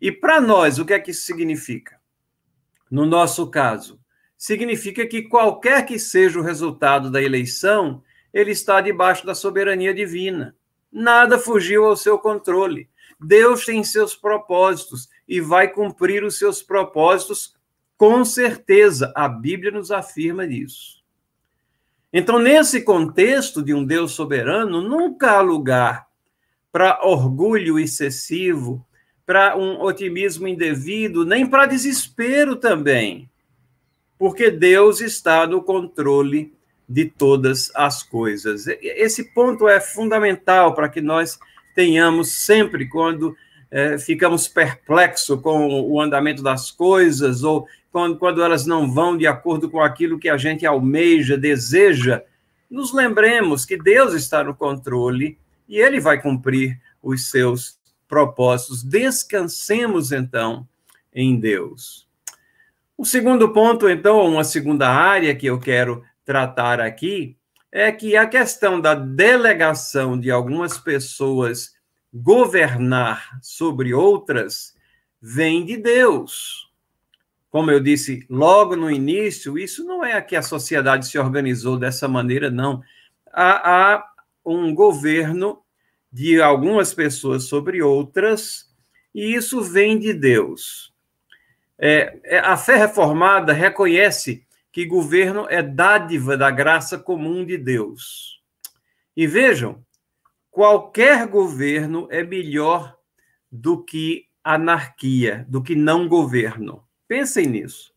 E 0.00 0.10
para 0.10 0.40
nós, 0.40 0.78
o 0.78 0.84
que 0.84 0.94
é 0.94 0.98
que 0.98 1.10
isso 1.10 1.26
significa? 1.26 2.00
No 2.90 3.04
nosso 3.04 3.50
caso, 3.50 4.00
significa 4.36 5.06
que 5.06 5.22
qualquer 5.22 5.84
que 5.84 5.98
seja 5.98 6.38
o 6.38 6.42
resultado 6.42 7.10
da 7.10 7.22
eleição, 7.22 8.02
ele 8.32 8.52
está 8.52 8.80
debaixo 8.80 9.26
da 9.26 9.34
soberania 9.34 9.92
divina. 9.92 10.56
Nada 10.90 11.38
fugiu 11.38 11.84
ao 11.84 11.96
seu 11.96 12.18
controle. 12.18 12.88
Deus 13.20 13.66
tem 13.66 13.84
seus 13.84 14.16
propósitos 14.16 15.08
e 15.28 15.40
vai 15.40 15.68
cumprir 15.68 16.22
os 16.24 16.38
seus 16.38 16.62
propósitos 16.62 17.54
com 17.96 18.24
certeza. 18.24 19.12
A 19.14 19.28
Bíblia 19.28 19.70
nos 19.70 19.90
afirma 19.90 20.44
isso. 20.44 21.02
Então, 22.12 22.38
nesse 22.38 22.82
contexto 22.82 23.62
de 23.62 23.74
um 23.74 23.84
Deus 23.84 24.12
soberano, 24.12 24.80
nunca 24.80 25.32
há 25.32 25.40
lugar 25.40 26.06
para 26.70 27.04
orgulho 27.04 27.78
excessivo, 27.78 28.84
para 29.26 29.56
um 29.56 29.80
otimismo 29.80 30.46
indevido, 30.46 31.24
nem 31.24 31.46
para 31.46 31.66
desespero 31.66 32.56
também, 32.56 33.30
porque 34.18 34.50
Deus 34.50 35.00
está 35.00 35.46
no 35.46 35.62
controle 35.62 36.52
de 36.88 37.06
todas 37.06 37.72
as 37.74 38.02
coisas. 38.02 38.66
Esse 38.66 39.32
ponto 39.32 39.68
é 39.68 39.80
fundamental 39.80 40.74
para 40.74 40.88
que 40.88 41.00
nós 41.00 41.38
tenhamos 41.74 42.32
sempre, 42.44 42.88
quando 42.88 43.34
é, 43.70 43.98
ficamos 43.98 44.48
perplexos 44.48 45.40
com 45.40 45.82
o 45.82 46.00
andamento 46.00 46.42
das 46.42 46.70
coisas 46.70 47.42
ou 47.42 47.66
quando, 47.90 48.18
quando 48.18 48.42
elas 48.42 48.66
não 48.66 48.92
vão 48.92 49.16
de 49.16 49.26
acordo 49.26 49.70
com 49.70 49.80
aquilo 49.80 50.18
que 50.18 50.28
a 50.28 50.36
gente 50.36 50.66
almeja, 50.66 51.36
deseja, 51.36 52.22
nos 52.70 52.92
lembremos 52.92 53.64
que 53.64 53.76
Deus 53.76 54.14
está 54.14 54.42
no 54.42 54.54
controle 54.54 55.38
e 55.68 55.78
ele 55.78 56.00
vai 56.00 56.20
cumprir 56.20 56.80
os 57.02 57.30
seus 57.30 57.78
propósitos. 58.08 58.82
Descansemos, 58.82 60.12
então, 60.12 60.66
em 61.14 61.38
Deus. 61.38 62.08
O 62.96 63.04
segundo 63.04 63.52
ponto, 63.52 63.88
então, 63.88 64.26
uma 64.26 64.44
segunda 64.44 64.88
área 64.88 65.34
que 65.34 65.46
eu 65.46 65.58
quero 65.58 66.02
tratar 66.24 66.80
aqui, 66.80 67.36
é 67.70 67.90
que 67.90 68.16
a 68.16 68.26
questão 68.26 68.80
da 68.80 68.94
delegação 68.94 70.18
de 70.18 70.30
algumas 70.30 70.78
pessoas 70.78 71.73
governar 72.14 73.40
sobre 73.42 73.92
outras 73.92 74.76
vem 75.20 75.64
de 75.64 75.76
Deus. 75.76 76.70
Como 77.50 77.70
eu 77.70 77.80
disse 77.80 78.24
logo 78.30 78.76
no 78.76 78.90
início, 78.90 79.58
isso 79.58 79.84
não 79.84 80.04
é 80.04 80.20
que 80.20 80.36
a 80.36 80.42
sociedade 80.42 81.06
se 81.08 81.18
organizou 81.18 81.76
dessa 81.76 82.06
maneira, 82.06 82.50
não. 82.50 82.82
Há, 83.32 83.94
há 83.94 84.04
um 84.44 84.72
governo 84.72 85.60
de 86.12 86.40
algumas 86.40 86.94
pessoas 86.94 87.44
sobre 87.44 87.82
outras, 87.82 88.72
e 89.12 89.34
isso 89.34 89.60
vem 89.62 89.98
de 89.98 90.12
Deus. 90.12 90.92
É, 91.76 92.20
é, 92.24 92.38
a 92.38 92.56
fé 92.56 92.76
reformada 92.76 93.52
reconhece 93.52 94.44
que 94.70 94.84
governo 94.84 95.46
é 95.48 95.62
dádiva 95.62 96.36
da 96.36 96.50
graça 96.50 96.98
comum 96.98 97.44
de 97.44 97.56
Deus. 97.56 98.40
E 99.16 99.26
vejam, 99.26 99.84
qualquer 100.54 101.26
governo 101.26 102.06
é 102.12 102.22
melhor 102.22 102.96
do 103.50 103.82
que 103.82 104.28
anarquia, 104.42 105.44
do 105.48 105.60
que 105.60 105.74
não 105.74 106.06
governo. 106.06 106.84
Pensem 107.08 107.48
nisso. 107.48 107.92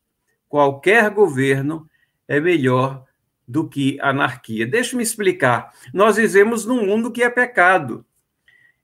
Qualquer 0.50 1.12
governo 1.12 1.88
é 2.28 2.40
melhor 2.40 3.06
do 3.48 3.70
que 3.70 4.00
anarquia. 4.02 4.66
Deixe-me 4.66 5.04
explicar. 5.04 5.72
Nós 5.94 6.16
vivemos 6.16 6.66
num 6.66 6.84
mundo 6.84 7.12
que 7.12 7.22
é 7.22 7.30
pecado. 7.30 8.04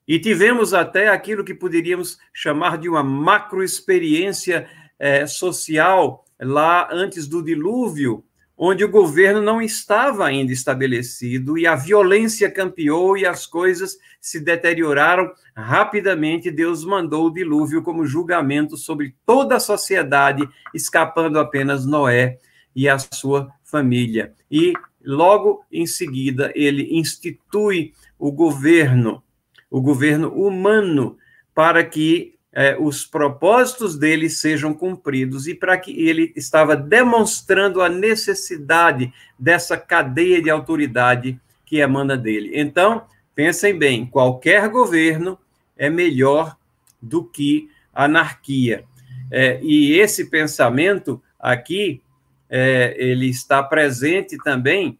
E 0.07 0.19
tivemos 0.19 0.71
até 0.71 1.07
aquilo 1.07 1.43
que 1.43 1.55
poderíamos 1.55 2.19
chamar 2.31 2.77
de 2.77 2.87
uma 2.87 3.01
macroexperiência 3.01 4.69
é, 4.99 5.25
social 5.25 6.23
lá 6.39 6.89
antes 6.91 7.27
do 7.27 7.41
dilúvio, 7.41 8.23
onde 8.57 8.83
o 8.83 8.89
governo 8.89 9.41
não 9.41 9.61
estava 9.61 10.25
ainda 10.25 10.51
estabelecido 10.51 11.57
e 11.57 11.65
a 11.65 11.75
violência 11.75 12.49
campeou 12.51 13.17
e 13.17 13.25
as 13.25 13.45
coisas 13.45 13.97
se 14.21 14.39
deterioraram 14.39 15.31
rapidamente. 15.55 16.51
Deus 16.51 16.85
mandou 16.85 17.27
o 17.27 17.33
dilúvio 17.33 17.81
como 17.81 18.05
julgamento 18.05 18.77
sobre 18.77 19.15
toda 19.25 19.55
a 19.55 19.59
sociedade, 19.59 20.47
escapando 20.73 21.39
apenas 21.39 21.85
Noé 21.85 22.39
e 22.75 22.87
a 22.87 22.97
sua 22.97 23.49
família. 23.63 24.33
E 24.49 24.73
logo 25.03 25.65
em 25.71 25.85
seguida 25.85 26.51
ele 26.55 26.97
institui 26.97 27.93
o 28.17 28.31
governo, 28.31 29.23
o 29.69 29.81
governo 29.81 30.29
humano, 30.29 31.17
para 31.53 31.83
que 31.83 32.32
é, 32.53 32.77
os 32.79 33.03
propósitos 33.03 33.97
dele 33.97 34.29
sejam 34.29 34.73
cumpridos 34.73 35.47
e 35.47 35.55
para 35.55 35.75
que 35.77 36.07
ele 36.07 36.31
estava 36.35 36.75
demonstrando 36.75 37.81
a 37.81 37.89
necessidade 37.89 39.11
dessa 39.37 39.75
cadeia 39.75 40.41
de 40.41 40.51
autoridade 40.51 41.39
que 41.65 41.77
emana 41.77 42.15
dele. 42.15 42.51
Então, 42.53 43.05
pensem 43.33 43.77
bem: 43.77 44.05
qualquer 44.05 44.69
governo 44.69 45.37
é 45.75 45.89
melhor 45.89 46.55
do 47.01 47.23
que 47.23 47.69
anarquia. 47.93 48.83
É, 49.31 49.59
e 49.63 49.93
esse 49.99 50.29
pensamento 50.29 51.21
aqui, 51.39 52.01
é, 52.47 52.95
ele 52.97 53.27
está 53.27 53.63
presente 53.63 54.37
também 54.37 54.99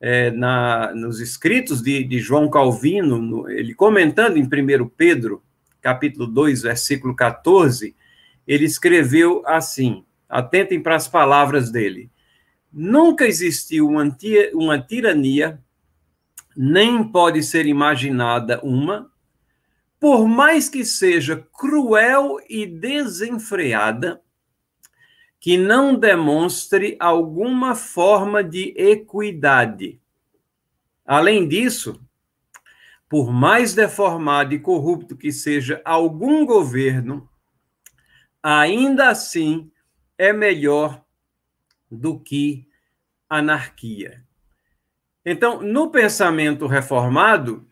é, 0.00 0.30
na, 0.30 0.92
nos 0.94 1.20
escritos 1.20 1.82
de, 1.82 2.02
de 2.02 2.18
João 2.18 2.48
Calvino, 2.48 3.18
no, 3.18 3.50
ele 3.50 3.74
comentando 3.74 4.38
em 4.38 4.42
1 4.42 4.88
Pedro, 4.88 5.42
capítulo 5.84 6.26
2, 6.26 6.62
versículo 6.62 7.14
14, 7.14 7.94
ele 8.46 8.64
escreveu 8.64 9.42
assim: 9.44 10.02
atentem 10.26 10.82
para 10.82 10.96
as 10.96 11.06
palavras 11.06 11.70
dele. 11.70 12.10
Nunca 12.72 13.26
existiu 13.26 13.86
uma, 13.86 14.16
uma 14.54 14.80
tirania, 14.80 15.62
nem 16.56 17.04
pode 17.04 17.42
ser 17.42 17.66
imaginada 17.66 18.58
uma, 18.62 19.12
por 20.00 20.26
mais 20.26 20.70
que 20.70 20.86
seja 20.86 21.46
cruel 21.52 22.38
e 22.48 22.66
desenfreada, 22.66 24.22
que 25.38 25.58
não 25.58 25.94
demonstre 25.94 26.96
alguma 26.98 27.74
forma 27.74 28.42
de 28.42 28.74
equidade. 28.76 30.00
Além 31.04 31.46
disso, 31.46 32.00
por 33.08 33.32
mais 33.32 33.74
deformado 33.74 34.54
e 34.54 34.58
corrupto 34.58 35.16
que 35.16 35.30
seja 35.30 35.80
algum 35.84 36.44
governo, 36.44 37.28
ainda 38.42 39.08
assim 39.08 39.70
é 40.18 40.32
melhor 40.32 41.02
do 41.90 42.18
que 42.18 42.66
anarquia. 43.28 44.22
Então, 45.24 45.62
no 45.62 45.90
pensamento 45.90 46.66
reformado, 46.66 47.66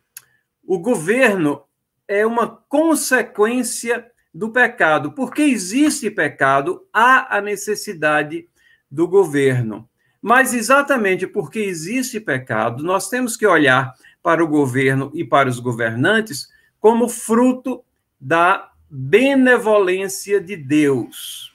o 0.64 0.78
governo 0.78 1.64
é 2.08 2.24
uma 2.24 2.48
consequência 2.48 4.10
do 4.32 4.50
pecado. 4.50 5.12
Porque 5.12 5.42
existe 5.42 6.10
pecado, 6.10 6.86
há 6.92 7.36
a 7.36 7.40
necessidade 7.40 8.48
do 8.90 9.06
governo. 9.06 9.88
Mas 10.20 10.54
exatamente 10.54 11.26
porque 11.26 11.58
existe 11.58 12.20
pecado, 12.20 12.82
nós 12.84 13.08
temos 13.08 13.36
que 13.36 13.46
olhar 13.46 13.92
para 14.22 14.42
o 14.42 14.48
governo 14.48 15.10
e 15.14 15.24
para 15.24 15.48
os 15.48 15.58
governantes 15.58 16.48
como 16.78 17.08
fruto 17.08 17.84
da 18.20 18.70
benevolência 18.88 20.40
de 20.40 20.56
Deus. 20.56 21.54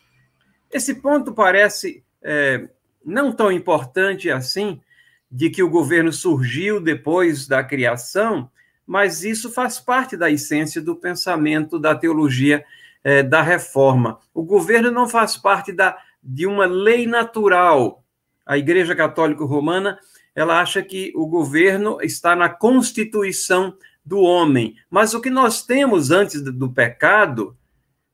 Esse 0.72 0.96
ponto 0.96 1.34
parece 1.34 2.04
é, 2.22 2.68
não 3.06 3.32
tão 3.32 3.52
importante 3.52 4.30
assim, 4.30 4.82
de 5.30 5.50
que 5.50 5.62
o 5.62 5.70
governo 5.70 6.12
surgiu 6.12 6.80
depois 6.80 7.48
da 7.48 7.64
criação, 7.64 8.50
mas 8.86 9.24
isso 9.24 9.52
faz 9.52 9.80
parte 9.80 10.16
da 10.16 10.32
essência 10.32 10.82
do 10.82 10.96
pensamento 10.96 11.78
da 11.78 11.94
teologia 11.94 12.66
é, 13.04 13.22
da 13.22 13.42
reforma. 13.42 14.20
O 14.34 14.44
governo 14.44 14.90
não 14.90 15.08
faz 15.08 15.38
parte 15.38 15.72
da, 15.72 15.98
de 16.24 16.48
uma 16.48 16.66
lei 16.66 17.06
natural. 17.06 18.04
A 18.46 18.58
Igreja 18.58 18.96
Católica 18.96 19.44
Romana 19.44 20.00
ela 20.38 20.62
acha 20.62 20.84
que 20.84 21.12
o 21.16 21.26
governo 21.26 21.98
está 22.00 22.36
na 22.36 22.48
constituição 22.48 23.76
do 24.06 24.20
homem. 24.20 24.76
Mas 24.88 25.16
o 25.16 25.20
que 25.20 25.32
nós 25.32 25.66
temos 25.66 26.12
antes 26.12 26.44
do 26.44 26.70
pecado, 26.70 27.58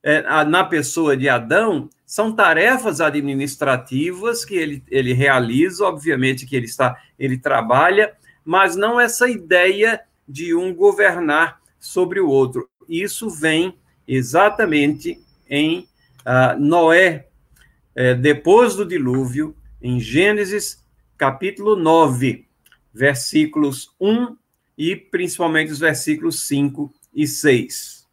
é, 0.01 0.21
na 0.45 0.63
pessoa 0.63 1.17
de 1.17 1.27
Adão, 1.27 1.89
são 2.05 2.33
tarefas 2.33 3.01
administrativas 3.01 4.45
que 4.45 4.55
ele, 4.55 4.81
ele 4.89 5.11
realiza, 5.11 5.83
obviamente 5.83 6.45
que 6.45 6.55
ele 6.55 6.65
está, 6.65 6.97
ele 7.19 7.37
trabalha, 7.37 8.13
mas 8.45 8.77
não 8.77 8.97
essa 8.97 9.27
ideia 9.27 9.99
de 10.25 10.55
um 10.55 10.73
governar 10.73 11.59
sobre 11.77 12.21
o 12.21 12.29
outro. 12.29 12.69
Isso 12.87 13.29
vem 13.29 13.77
exatamente 14.07 15.19
em 15.49 15.89
uh, 16.21 16.57
Noé, 16.57 17.27
é, 17.93 18.15
depois 18.15 18.75
do 18.75 18.85
dilúvio, 18.85 19.53
em 19.81 19.99
Gênesis 19.99 20.82
capítulo 21.17 21.75
9, 21.75 22.47
versículos 22.93 23.95
1 23.99 24.35
e 24.77 24.95
principalmente 24.95 25.71
os 25.71 25.79
versículos 25.79 26.47
5 26.47 26.93
e 27.13 27.27
6. 27.27 28.07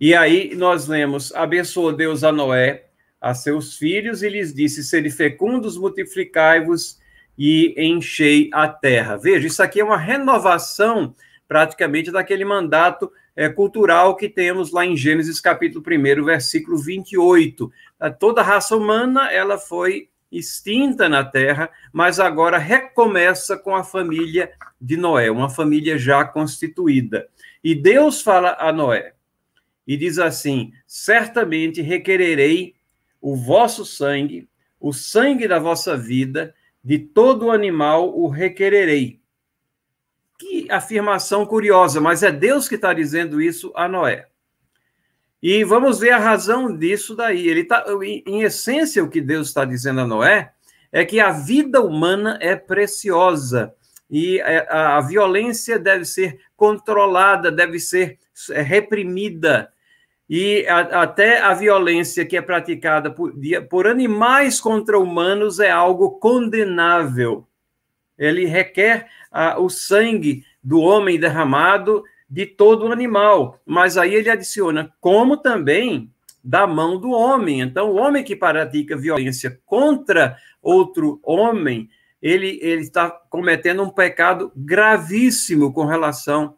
E 0.00 0.14
aí 0.14 0.54
nós 0.54 0.86
lemos: 0.86 1.34
abençoou 1.34 1.92
Deus 1.92 2.24
a 2.24 2.32
Noé, 2.32 2.86
a 3.20 3.34
seus 3.34 3.76
filhos, 3.76 4.22
e 4.22 4.28
lhes 4.28 4.52
disse: 4.52 4.84
Sede 4.84 5.10
fecundos, 5.10 5.76
multiplicai-vos 5.76 6.98
e 7.38 7.74
enchei 7.76 8.50
a 8.52 8.68
terra. 8.68 9.16
Veja, 9.16 9.46
isso 9.46 9.62
aqui 9.62 9.80
é 9.80 9.84
uma 9.84 9.96
renovação 9.96 11.14
praticamente 11.48 12.10
daquele 12.10 12.44
mandato 12.44 13.10
é, 13.36 13.48
cultural 13.48 14.16
que 14.16 14.28
temos 14.28 14.72
lá 14.72 14.86
em 14.86 14.96
Gênesis 14.96 15.40
capítulo 15.40 15.84
1, 15.86 16.24
versículo 16.24 16.78
28. 16.78 17.70
Toda 18.18 18.40
a 18.40 18.44
raça 18.44 18.76
humana 18.76 19.30
ela 19.32 19.58
foi 19.58 20.08
extinta 20.36 21.08
na 21.08 21.24
terra, 21.24 21.70
mas 21.92 22.18
agora 22.18 22.58
recomeça 22.58 23.56
com 23.56 23.74
a 23.74 23.84
família 23.84 24.52
de 24.80 24.96
Noé, 24.96 25.30
uma 25.30 25.48
família 25.48 25.96
já 25.96 26.24
constituída. 26.24 27.28
E 27.62 27.74
Deus 27.74 28.20
fala 28.20 28.56
a 28.58 28.72
Noé 28.72 29.14
e 29.86 29.96
diz 29.96 30.18
assim: 30.18 30.72
Certamente 30.86 31.80
requererei 31.80 32.74
o 33.20 33.36
vosso 33.36 33.84
sangue, 33.84 34.48
o 34.80 34.92
sangue 34.92 35.48
da 35.48 35.58
vossa 35.58 35.96
vida, 35.96 36.54
de 36.82 36.98
todo 36.98 37.50
animal 37.50 38.18
o 38.18 38.28
requererei. 38.28 39.20
Que 40.38 40.70
afirmação 40.70 41.46
curiosa, 41.46 42.00
mas 42.00 42.22
é 42.22 42.32
Deus 42.32 42.68
que 42.68 42.74
está 42.74 42.92
dizendo 42.92 43.40
isso 43.40 43.72
a 43.74 43.88
Noé. 43.88 44.28
E 45.46 45.62
vamos 45.62 45.98
ver 45.98 46.12
a 46.12 46.18
razão 46.18 46.74
disso 46.74 47.14
daí. 47.14 47.46
Ele 47.46 47.64
tá, 47.64 47.84
em 48.26 48.40
essência, 48.44 49.04
o 49.04 49.10
que 49.10 49.20
Deus 49.20 49.48
está 49.48 49.62
dizendo 49.66 50.00
a 50.00 50.06
Noé 50.06 50.52
é 50.90 51.04
que 51.04 51.20
a 51.20 51.32
vida 51.32 51.82
humana 51.82 52.38
é 52.40 52.56
preciosa 52.56 53.74
e 54.10 54.40
é, 54.40 54.66
a, 54.70 54.98
violência 55.02 55.78
deve 55.78 56.06
ser 56.06 56.40
controlada, 56.56 57.52
deve 57.52 57.78
ser 57.78 58.18
é, 58.52 58.62
reprimida. 58.62 59.70
E 60.30 60.66
a, 60.66 61.02
até 61.02 61.38
a 61.42 61.52
violência 61.52 62.24
que 62.24 62.38
é 62.38 62.40
praticada 62.40 63.10
por, 63.10 63.34
por 63.68 63.86
animais 63.86 64.62
contra 64.62 64.98
humanos 64.98 65.60
é 65.60 65.70
algo 65.70 66.12
condenável. 66.12 67.46
Ele 68.16 68.46
requer 68.46 69.08
a, 69.30 69.60
o 69.60 69.68
sangue 69.68 70.42
do 70.62 70.80
homem 70.80 71.20
derramado 71.20 72.02
de 72.28 72.46
todo 72.46 72.90
animal. 72.92 73.60
Mas 73.64 73.96
aí 73.96 74.14
ele 74.14 74.30
adiciona, 74.30 74.92
como 75.00 75.36
também 75.36 76.10
da 76.42 76.66
mão 76.66 76.98
do 77.00 77.10
homem. 77.10 77.60
Então, 77.60 77.90
o 77.90 77.96
homem 77.96 78.22
que 78.22 78.36
pratica 78.36 78.96
violência 78.96 79.58
contra 79.64 80.36
outro 80.60 81.18
homem, 81.22 81.88
ele, 82.20 82.58
ele 82.60 82.82
está 82.82 83.10
cometendo 83.10 83.82
um 83.82 83.90
pecado 83.90 84.52
gravíssimo 84.54 85.72
com 85.72 85.86
relação 85.86 86.54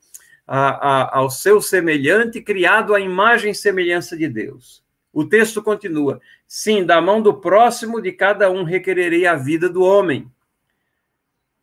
a, 0.46 0.68
a, 0.68 1.18
ao 1.18 1.31
seu 1.31 1.61
semelhante, 1.61 2.40
criado 2.40 2.94
à 2.94 3.00
imagem 3.00 3.52
e 3.52 3.55
semelhança 3.55 4.16
de 4.16 4.29
Deus. 4.29 4.85
O 5.12 5.24
texto 5.24 5.62
continua: 5.62 6.20
Sim, 6.46 6.85
da 6.85 7.00
mão 7.00 7.22
do 7.22 7.35
próximo 7.35 8.00
de 8.00 8.12
cada 8.12 8.50
um 8.50 8.64
requererei 8.64 9.26
a 9.26 9.35
vida 9.35 9.68
do 9.68 9.83
homem. 9.83 10.31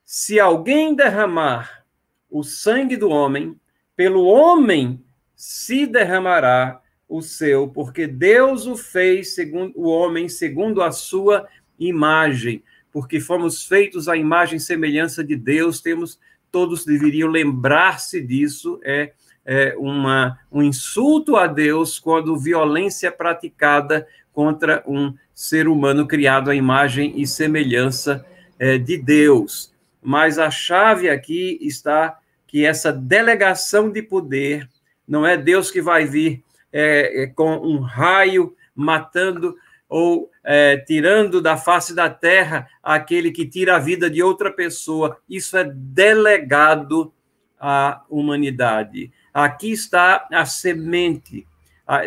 Se 0.03 0.39
alguém 0.39 0.95
derramar 0.95 1.85
o 2.29 2.43
sangue 2.43 2.97
do 2.97 3.09
homem, 3.09 3.59
pelo 3.95 4.25
homem 4.25 5.03
se 5.35 5.85
derramará 5.85 6.81
o 7.07 7.21
seu, 7.21 7.67
porque 7.67 8.07
Deus 8.07 8.65
o 8.65 8.75
fez 8.75 9.35
segundo 9.35 9.73
o 9.75 9.87
homem 9.87 10.27
segundo 10.27 10.81
a 10.81 10.91
sua 10.91 11.47
imagem, 11.79 12.63
porque 12.91 13.19
fomos 13.19 13.65
feitos 13.65 14.07
à 14.07 14.15
imagem 14.15 14.57
e 14.57 14.61
semelhança 14.61 15.23
de 15.23 15.35
Deus, 15.35 15.81
temos 15.81 16.19
todos 16.51 16.85
deveriam 16.85 17.29
lembrar-se 17.29 18.21
disso, 18.21 18.79
é, 18.83 19.11
é 19.43 19.75
uma, 19.77 20.39
um 20.51 20.61
insulto 20.61 21.35
a 21.35 21.47
Deus 21.47 21.99
quando 21.99 22.37
violência 22.37 23.07
é 23.07 23.11
praticada 23.11 24.07
contra 24.31 24.83
um 24.87 25.13
ser 25.33 25.67
humano 25.67 26.07
criado 26.07 26.51
à 26.51 26.55
imagem 26.55 27.19
e 27.19 27.25
semelhança 27.25 28.25
é, 28.59 28.77
de 28.77 28.97
Deus. 28.97 29.73
Mas 30.01 30.37
a 30.37 30.51
chave 30.51 31.09
aqui 31.09 31.57
está 31.61 32.19
que 32.53 32.63
essa 32.63 32.93
delegação 32.93 33.89
de 33.89 34.03
poder 34.03 34.69
não 35.07 35.25
é 35.25 35.35
Deus 35.35 35.71
que 35.71 35.81
vai 35.81 36.05
vir 36.05 36.43
é, 36.71 37.23
é, 37.23 37.25
com 37.25 37.55
um 37.57 37.79
raio 37.79 38.55
matando 38.75 39.55
ou 39.89 40.29
é, 40.43 40.77
tirando 40.77 41.41
da 41.41 41.57
face 41.57 41.95
da 41.95 42.11
terra 42.11 42.67
aquele 42.83 43.31
que 43.31 43.47
tira 43.47 43.75
a 43.75 43.79
vida 43.79 44.07
de 44.07 44.21
outra 44.21 44.51
pessoa. 44.51 45.17
Isso 45.27 45.57
é 45.57 45.63
delegado 45.63 47.11
à 47.59 48.03
humanidade. 48.07 49.11
Aqui 49.33 49.71
está 49.71 50.27
a 50.31 50.45
semente 50.45 51.47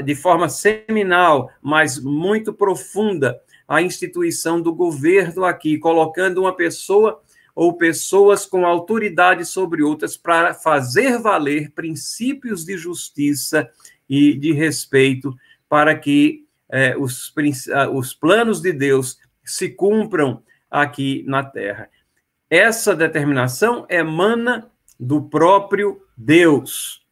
de 0.04 0.14
forma 0.14 0.48
seminal, 0.48 1.50
mas 1.60 1.98
muito 1.98 2.52
profunda, 2.52 3.36
a 3.66 3.82
instituição 3.82 4.62
do 4.62 4.72
governo 4.72 5.44
aqui, 5.44 5.76
colocando 5.76 6.42
uma 6.42 6.54
pessoa 6.54 7.20
ou 7.56 7.72
pessoas 7.72 8.44
com 8.44 8.66
autoridade 8.66 9.46
sobre 9.46 9.82
outras 9.82 10.14
para 10.14 10.52
fazer 10.52 11.18
valer 11.18 11.70
princípios 11.70 12.66
de 12.66 12.76
justiça 12.76 13.66
e 14.06 14.34
de 14.34 14.52
respeito 14.52 15.34
para 15.66 15.96
que 15.98 16.44
é, 16.68 16.94
os, 16.98 17.32
os 17.94 18.12
planos 18.12 18.60
de 18.60 18.74
Deus 18.74 19.18
se 19.42 19.70
cumpram 19.70 20.42
aqui 20.70 21.24
na 21.26 21.42
terra. 21.42 21.88
Essa 22.50 22.94
determinação 22.94 23.86
emana 23.88 24.70
do 25.00 25.22
próprio 25.22 26.02
Deus 26.14 27.06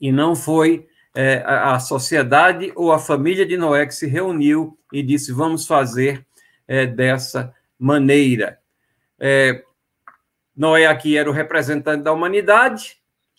e 0.00 0.10
não 0.10 0.34
foi 0.34 0.88
é, 1.14 1.42
a, 1.46 1.78
sociedade 1.78 2.72
ou 2.74 2.92
a 2.92 2.98
família 2.98 3.46
de 3.46 3.56
Noé 3.56 3.86
que 3.86 3.94
se 3.94 4.06
reuniu 4.06 4.76
e 4.92 5.02
disse: 5.02 5.32
vamos 5.32 5.66
fazer 5.66 6.26
é, 6.66 6.84
dessa 6.84 7.54
maneira. 7.78 8.58
É, 9.18 9.64
Noé 10.58 10.86
aqui 10.86 11.16
era 11.16 11.30
o 11.30 11.32
representante 11.32 12.02
da 12.02 12.12
humanidade, 12.12 12.98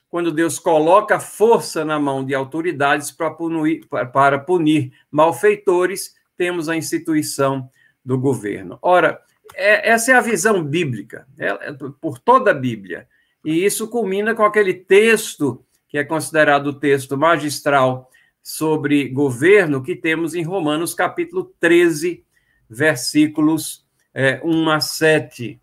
quando 0.09 0.31
Deus 0.31 0.57
coloca 0.57 1.19
força 1.19 1.83
na 1.83 1.99
mão 1.99 2.23
de 2.23 2.33
autoridades 2.33 3.11
para 3.11 3.29
punir, 3.29 3.85
para 4.13 4.39
punir 4.39 4.93
malfeitores, 5.11 6.15
temos 6.37 6.69
a 6.69 6.77
instituição 6.77 7.69
do 8.03 8.17
governo. 8.17 8.79
Ora, 8.81 9.19
é, 9.53 9.89
essa 9.91 10.13
é 10.13 10.15
a 10.15 10.21
visão 10.21 10.63
bíblica, 10.63 11.27
é, 11.37 11.47
é, 11.47 11.73
por 11.99 12.19
toda 12.19 12.51
a 12.51 12.53
Bíblia. 12.53 13.05
E 13.43 13.65
isso 13.65 13.89
culmina 13.89 14.33
com 14.33 14.43
aquele 14.43 14.73
texto 14.73 15.61
que 15.89 15.97
é 15.97 16.05
considerado 16.05 16.67
o 16.67 16.79
texto 16.79 17.17
magistral 17.17 18.09
sobre 18.41 19.09
governo 19.09 19.83
que 19.83 19.93
temos 19.93 20.35
em 20.35 20.43
Romanos 20.43 20.93
capítulo 20.93 21.53
13, 21.59 22.23
versículos 22.69 23.85
é, 24.13 24.39
1 24.41 24.69
a 24.69 24.79
7. 24.79 25.59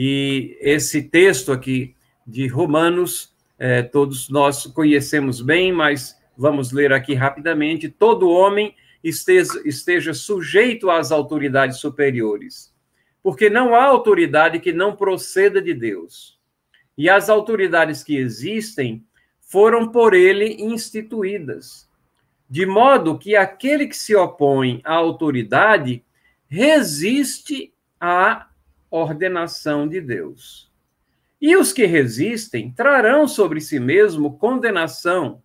E 0.00 0.56
esse 0.60 1.02
texto 1.02 1.50
aqui 1.50 1.96
de 2.24 2.46
Romanos 2.46 3.34
é, 3.58 3.82
todos 3.82 4.28
nós 4.28 4.64
conhecemos 4.64 5.40
bem, 5.40 5.72
mas 5.72 6.16
vamos 6.36 6.70
ler 6.70 6.92
aqui 6.92 7.14
rapidamente. 7.14 7.88
Todo 7.88 8.30
homem 8.30 8.76
esteja, 9.02 9.60
esteja 9.64 10.14
sujeito 10.14 10.88
às 10.88 11.10
autoridades 11.10 11.78
superiores, 11.78 12.72
porque 13.20 13.50
não 13.50 13.74
há 13.74 13.82
autoridade 13.86 14.60
que 14.60 14.72
não 14.72 14.94
proceda 14.94 15.60
de 15.60 15.74
Deus. 15.74 16.38
E 16.96 17.10
as 17.10 17.28
autoridades 17.28 18.04
que 18.04 18.16
existem 18.16 19.04
foram 19.40 19.90
por 19.90 20.14
ele 20.14 20.62
instituídas, 20.62 21.90
de 22.48 22.64
modo 22.64 23.18
que 23.18 23.34
aquele 23.34 23.88
que 23.88 23.96
se 23.96 24.14
opõe 24.14 24.80
à 24.84 24.94
autoridade 24.94 26.04
resiste 26.48 27.74
à 28.00 28.46
ordenação 28.90 29.88
de 29.88 30.00
Deus. 30.00 30.70
E 31.40 31.56
os 31.56 31.72
que 31.72 31.86
resistem 31.86 32.72
trarão 32.72 33.28
sobre 33.28 33.60
si 33.60 33.78
mesmo 33.78 34.38
condenação, 34.38 35.42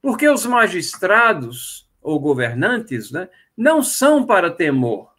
porque 0.00 0.28
os 0.28 0.46
magistrados 0.46 1.88
ou 2.00 2.18
governantes 2.18 3.10
né, 3.10 3.28
não 3.56 3.82
são 3.82 4.24
para 4.24 4.50
temor 4.50 5.10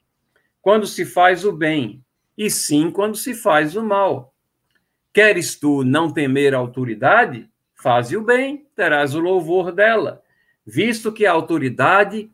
quando 0.62 0.86
se 0.86 1.06
faz 1.06 1.44
o 1.44 1.52
bem, 1.52 2.04
e 2.38 2.50
sim 2.50 2.90
quando 2.90 3.16
se 3.16 3.34
faz 3.34 3.76
o 3.76 3.84
mal. 3.84 4.34
Queres 5.14 5.56
tu 5.56 5.84
não 5.84 6.12
temer 6.12 6.54
a 6.54 6.58
autoridade? 6.58 7.50
Faze 7.76 8.16
o 8.16 8.24
bem, 8.24 8.68
terás 8.76 9.16
o 9.16 9.20
louvor 9.20 9.72
dela, 9.72 10.22
visto 10.66 11.12
que 11.12 11.26
a 11.26 11.32
autoridade 11.32 12.32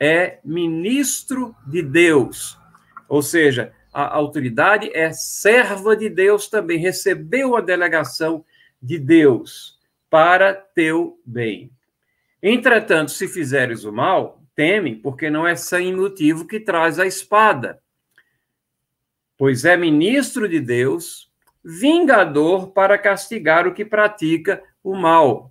é 0.00 0.38
ministro 0.44 1.54
de 1.66 1.82
Deus. 1.82 2.58
Ou 3.08 3.22
seja, 3.22 3.72
a 3.96 4.14
autoridade 4.14 4.90
é 4.92 5.10
serva 5.10 5.96
de 5.96 6.10
Deus 6.10 6.48
também, 6.48 6.78
recebeu 6.78 7.56
a 7.56 7.62
delegação 7.62 8.44
de 8.80 8.98
Deus 8.98 9.80
para 10.10 10.52
teu 10.52 11.18
bem. 11.24 11.72
Entretanto, 12.42 13.10
se 13.10 13.26
fizeres 13.26 13.84
o 13.84 13.92
mal, 13.92 14.42
teme, 14.54 14.94
porque 14.94 15.30
não 15.30 15.46
é 15.46 15.56
sem 15.56 15.96
motivo 15.96 16.46
que 16.46 16.60
traz 16.60 16.98
a 16.98 17.06
espada, 17.06 17.80
pois 19.38 19.64
é 19.64 19.78
ministro 19.78 20.46
de 20.46 20.60
Deus, 20.60 21.32
vingador 21.64 22.72
para 22.72 22.98
castigar 22.98 23.66
o 23.66 23.72
que 23.72 23.82
pratica 23.82 24.62
o 24.84 24.94
mal. 24.94 25.50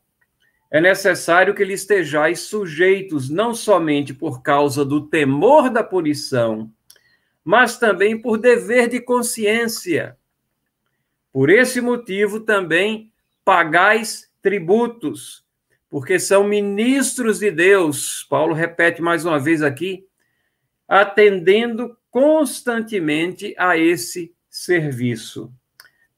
É 0.69 0.79
necessário 0.79 1.55
que 1.55 1.65
lhe 1.65 1.73
estejais 1.73 2.41
sujeitos, 2.41 3.27
não 3.27 3.55
somente 3.55 4.13
por 4.13 4.43
causa 4.43 4.85
do 4.85 5.07
temor 5.07 5.71
da 5.71 5.83
punição, 5.83 6.71
mas 7.45 7.77
também 7.77 8.19
por 8.19 8.39
dever 8.39 8.89
de 8.89 8.99
consciência. 8.99 10.17
Por 11.31 11.51
esse 11.51 11.79
motivo 11.79 12.39
também 12.39 13.13
pagais 13.45 14.31
tributos, 14.41 15.45
porque 15.87 16.17
são 16.17 16.43
ministros 16.43 17.39
de 17.39 17.51
Deus. 17.51 18.25
Paulo 18.27 18.55
repete 18.55 18.99
mais 18.99 19.23
uma 19.23 19.39
vez 19.39 19.61
aqui, 19.61 20.07
atendendo 20.87 21.95
constantemente 22.09 23.53
a 23.57 23.77
esse 23.77 24.33
serviço. 24.49 25.53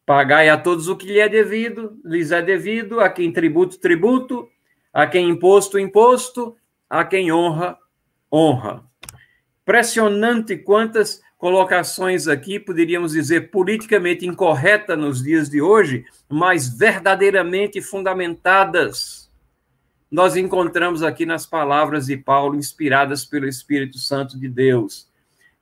Pagai 0.05 0.47
a 0.47 0.57
todos 0.57 0.87
o 0.87 0.95
que 0.95 1.07
lhe 1.07 1.19
é 1.19 1.27
devido, 1.27 1.99
lhes 2.05 2.31
é 2.31 2.41
devido, 2.41 3.01
a 3.01 3.09
quem 3.09 3.33
tributo, 3.33 3.77
tributo, 3.77 4.47
a 4.93 5.05
quem 5.05 5.29
imposto, 5.29 5.77
imposto, 5.77 6.55
a 6.89 7.03
quem 7.03 7.29
honra, 7.29 7.77
honra. 8.31 8.86
Impressionante 9.67 10.55
quantas 10.55 11.21
colocações 11.37 12.25
aqui, 12.29 12.57
poderíamos 12.57 13.11
dizer 13.11 13.51
politicamente 13.51 14.25
incorreta 14.25 14.95
nos 14.95 15.21
dias 15.21 15.49
de 15.49 15.61
hoje, 15.61 16.05
mas 16.29 16.69
verdadeiramente 16.69 17.81
fundamentadas. 17.81 19.29
Nós 20.09 20.37
encontramos 20.37 21.03
aqui 21.03 21.25
nas 21.25 21.45
palavras 21.45 22.05
de 22.05 22.15
Paulo, 22.15 22.55
inspiradas 22.55 23.25
pelo 23.25 23.45
Espírito 23.45 23.97
Santo 23.97 24.39
de 24.39 24.47
Deus. 24.47 25.09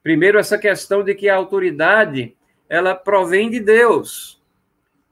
Primeiro, 0.03 0.37
essa 0.37 0.59
questão 0.59 1.03
de 1.03 1.15
que 1.15 1.27
a 1.27 1.35
autoridade, 1.35 2.37
ela 2.69 2.93
provém 2.93 3.49
de 3.49 3.59
Deus. 3.59 4.39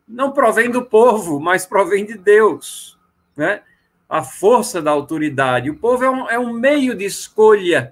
Não 0.08 0.32
provém 0.32 0.69
do 0.69 0.86
povo, 0.86 1.39
mas 1.39 1.65
provém 1.65 2.06
de 2.06 2.15
Deus. 2.15 2.95
Né? 3.36 3.63
A 4.08 4.21
força 4.21 4.84
da 4.84 4.91
autoridade. 4.91 5.71
O 5.71 5.77
povo 5.77 6.03
é 6.03 6.10
um, 6.12 6.29
é 6.29 6.38
um 6.38 6.53
meio 6.53 6.93
de 6.93 7.06
escolha 7.06 7.91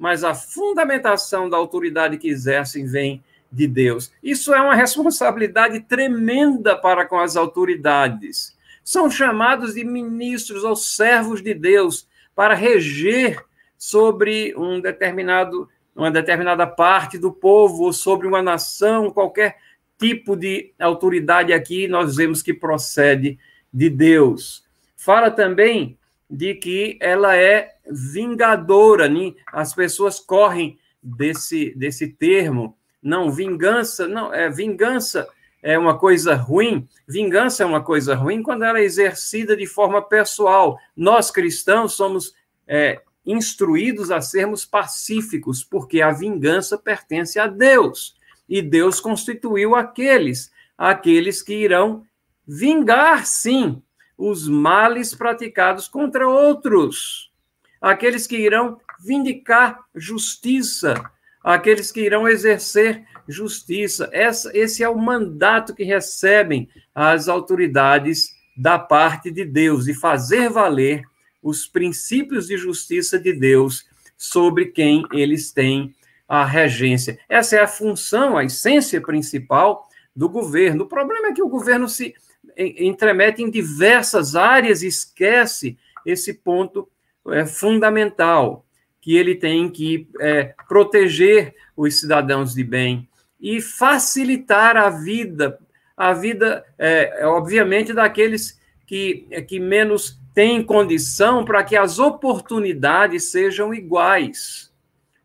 mas 0.00 0.24
a 0.24 0.34
fundamentação 0.34 1.46
da 1.46 1.58
autoridade 1.58 2.16
que 2.16 2.26
exercem 2.26 2.86
vem 2.86 3.22
de 3.52 3.66
Deus. 3.66 4.10
Isso 4.22 4.54
é 4.54 4.60
uma 4.60 4.74
responsabilidade 4.74 5.80
tremenda 5.80 6.74
para 6.74 7.04
com 7.04 7.18
as 7.18 7.36
autoridades. 7.36 8.56
São 8.82 9.10
chamados 9.10 9.74
de 9.74 9.84
ministros 9.84 10.64
ou 10.64 10.74
servos 10.74 11.42
de 11.42 11.52
Deus 11.52 12.08
para 12.34 12.54
reger 12.54 13.44
sobre 13.76 14.54
um 14.56 14.80
determinado 14.80 15.68
uma 15.94 16.10
determinada 16.10 16.66
parte 16.66 17.18
do 17.18 17.30
povo 17.30 17.82
ou 17.82 17.92
sobre 17.92 18.26
uma 18.26 18.40
nação, 18.40 19.10
qualquer 19.10 19.58
tipo 19.98 20.34
de 20.34 20.72
autoridade 20.78 21.52
aqui, 21.52 21.86
nós 21.86 22.16
vemos 22.16 22.40
que 22.40 22.54
procede 22.54 23.38
de 23.70 23.90
Deus. 23.90 24.64
Fala 24.96 25.30
também 25.30 25.98
de 26.30 26.54
que 26.54 26.96
ela 27.00 27.36
é 27.36 27.74
vingadora, 27.90 29.08
né? 29.08 29.34
as 29.52 29.74
pessoas 29.74 30.20
correm 30.20 30.78
desse, 31.02 31.74
desse 31.74 32.08
termo, 32.08 32.76
não, 33.02 33.30
vingança, 33.32 34.06
não, 34.06 34.32
é 34.32 34.48
vingança 34.48 35.28
é 35.62 35.78
uma 35.78 35.98
coisa 35.98 36.34
ruim, 36.34 36.88
vingança 37.06 37.62
é 37.62 37.66
uma 37.66 37.82
coisa 37.82 38.14
ruim 38.14 38.42
quando 38.42 38.64
ela 38.64 38.78
é 38.78 38.84
exercida 38.84 39.56
de 39.56 39.66
forma 39.66 40.00
pessoal. 40.00 40.78
Nós 40.96 41.30
cristãos 41.30 41.92
somos 41.92 42.34
é, 42.66 43.02
instruídos 43.26 44.10
a 44.10 44.20
sermos 44.20 44.64
pacíficos, 44.64 45.62
porque 45.62 46.00
a 46.00 46.12
vingança 46.12 46.78
pertence 46.78 47.38
a 47.38 47.46
Deus, 47.46 48.16
e 48.48 48.62
Deus 48.62 49.00
constituiu 49.00 49.76
aqueles, 49.76 50.50
aqueles 50.76 51.42
que 51.42 51.54
irão 51.54 52.04
vingar, 52.46 53.26
sim, 53.26 53.82
os 54.20 54.46
males 54.46 55.14
praticados 55.14 55.88
contra 55.88 56.28
outros, 56.28 57.32
aqueles 57.80 58.26
que 58.26 58.36
irão 58.36 58.78
vindicar 59.02 59.80
justiça, 59.94 60.94
aqueles 61.42 61.90
que 61.90 62.02
irão 62.02 62.28
exercer 62.28 63.02
justiça. 63.26 64.10
Essa, 64.12 64.54
esse 64.54 64.84
é 64.84 64.88
o 64.88 64.98
mandato 64.98 65.74
que 65.74 65.84
recebem 65.84 66.68
as 66.94 67.28
autoridades 67.28 68.28
da 68.54 68.78
parte 68.78 69.30
de 69.30 69.42
Deus, 69.42 69.86
de 69.86 69.94
fazer 69.94 70.50
valer 70.50 71.02
os 71.42 71.66
princípios 71.66 72.48
de 72.48 72.58
justiça 72.58 73.18
de 73.18 73.32
Deus 73.32 73.86
sobre 74.18 74.66
quem 74.66 75.02
eles 75.12 75.50
têm 75.50 75.94
a 76.28 76.44
regência. 76.44 77.18
Essa 77.26 77.56
é 77.56 77.60
a 77.60 77.66
função, 77.66 78.36
a 78.36 78.44
essência 78.44 79.00
principal 79.00 79.88
do 80.14 80.28
governo. 80.28 80.84
O 80.84 80.88
problema 80.88 81.28
é 81.28 81.32
que 81.32 81.42
o 81.42 81.48
governo 81.48 81.88
se 81.88 82.14
entremete 82.60 83.42
em 83.42 83.50
diversas 83.50 84.36
áreas 84.36 84.82
e 84.82 84.88
esquece 84.88 85.78
esse 86.04 86.34
ponto 86.34 86.88
é, 87.28 87.44
fundamental, 87.46 88.64
que 89.00 89.16
ele 89.16 89.34
tem 89.34 89.68
que 89.70 90.08
é, 90.20 90.54
proteger 90.68 91.54
os 91.76 91.98
cidadãos 91.98 92.54
de 92.54 92.62
bem 92.62 93.08
e 93.40 93.60
facilitar 93.60 94.76
a 94.76 94.90
vida, 94.90 95.58
a 95.96 96.12
vida, 96.12 96.64
é, 96.78 97.26
obviamente, 97.26 97.92
daqueles 97.92 98.60
que, 98.86 99.26
que 99.48 99.58
menos 99.58 100.20
têm 100.34 100.62
condição 100.62 101.44
para 101.44 101.64
que 101.64 101.76
as 101.76 101.98
oportunidades 101.98 103.30
sejam 103.30 103.72
iguais 103.72 104.70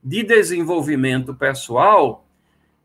de 0.03 0.23
desenvolvimento 0.23 1.33
pessoal 1.33 2.25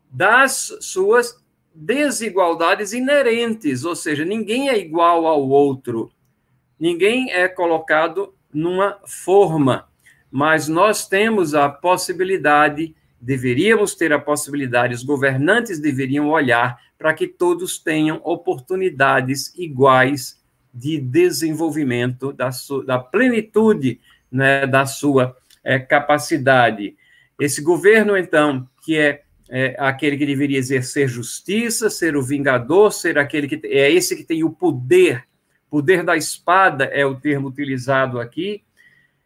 das 0.09 0.75
suas 0.81 1.40
desigualdades 1.73 2.93
inerentes, 2.93 3.85
ou 3.85 3.95
seja, 3.95 4.25
ninguém 4.25 4.69
é 4.69 4.77
igual 4.77 5.25
ao 5.25 5.47
outro, 5.47 6.11
ninguém 6.79 7.31
é 7.31 7.47
colocado 7.47 8.33
numa 8.53 8.99
forma, 9.05 9.87
mas 10.29 10.67
nós 10.67 11.07
temos 11.07 11.53
a 11.53 11.69
possibilidade, 11.69 12.95
deveríamos 13.19 13.95
ter 13.95 14.11
a 14.11 14.19
possibilidade, 14.19 14.95
os 14.95 15.03
governantes 15.03 15.79
deveriam 15.79 16.29
olhar 16.29 16.79
para 16.97 17.13
que 17.13 17.27
todos 17.27 17.79
tenham 17.79 18.21
oportunidades 18.23 19.53
iguais 19.57 20.39
de 20.73 20.99
desenvolvimento 20.99 22.31
da, 22.31 22.51
sua, 22.51 22.85
da 22.85 22.99
plenitude 22.99 23.99
né, 24.31 24.65
da 24.65 24.85
sua 24.85 25.35
é, 25.63 25.79
capacidade. 25.79 26.95
Esse 27.39 27.61
governo, 27.61 28.15
então, 28.15 28.67
que 28.83 28.97
é 28.97 29.23
é 29.53 29.75
aquele 29.77 30.17
que 30.17 30.25
deveria 30.25 30.57
exercer 30.57 31.09
justiça, 31.09 31.89
ser 31.89 32.15
o 32.15 32.23
vingador, 32.23 32.89
ser 32.93 33.17
aquele 33.17 33.49
que 33.49 33.59
é 33.67 33.91
esse 33.91 34.15
que 34.15 34.23
tem 34.23 34.45
o 34.45 34.49
poder, 34.49 35.27
poder 35.69 36.03
da 36.03 36.15
espada 36.15 36.85
é 36.85 37.05
o 37.05 37.19
termo 37.19 37.49
utilizado 37.49 38.17
aqui. 38.17 38.63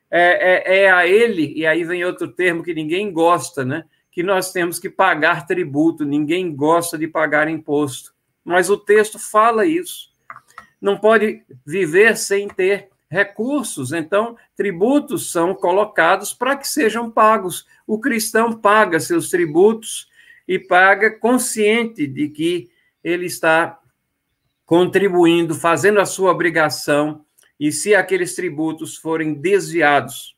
É, 0.09 0.79
é, 0.79 0.83
é 0.85 0.91
a 0.91 1.05
ele, 1.05 1.53
e 1.55 1.67
aí 1.67 1.83
vem 1.83 2.03
outro 2.03 2.27
termo 2.27 2.63
que 2.63 2.73
ninguém 2.73 3.11
gosta, 3.11 3.63
né? 3.63 3.85
Que 4.11 4.23
nós 4.23 4.51
temos 4.51 4.79
que 4.79 4.89
pagar 4.89 5.45
tributo, 5.45 6.03
ninguém 6.03 6.55
gosta 6.55 6.97
de 6.97 7.07
pagar 7.07 7.47
imposto. 7.47 8.11
Mas 8.43 8.67
o 8.67 8.77
texto 8.77 9.19
fala 9.19 9.63
isso. 9.63 10.09
Não 10.81 10.97
pode 10.97 11.43
viver 11.63 12.17
sem 12.17 12.47
ter 12.47 12.89
recursos, 13.07 13.93
então 13.93 14.35
tributos 14.55 15.31
são 15.31 15.53
colocados 15.53 16.33
para 16.33 16.55
que 16.55 16.67
sejam 16.67 17.11
pagos. 17.11 17.67
O 17.85 17.99
cristão 17.99 18.53
paga 18.53 18.99
seus 18.99 19.29
tributos 19.29 20.09
e 20.47 20.59
paga 20.59 21.11
consciente 21.11 22.05
de 22.07 22.29
que 22.29 22.69
ele 23.03 23.25
está 23.25 23.79
contribuindo, 24.65 25.53
fazendo 25.53 25.99
a 25.99 26.05
sua 26.05 26.31
obrigação, 26.31 27.23
e 27.59 27.71
se 27.71 27.95
aqueles 27.95 28.35
tributos 28.35 28.97
forem 28.97 29.33
desviados, 29.33 30.35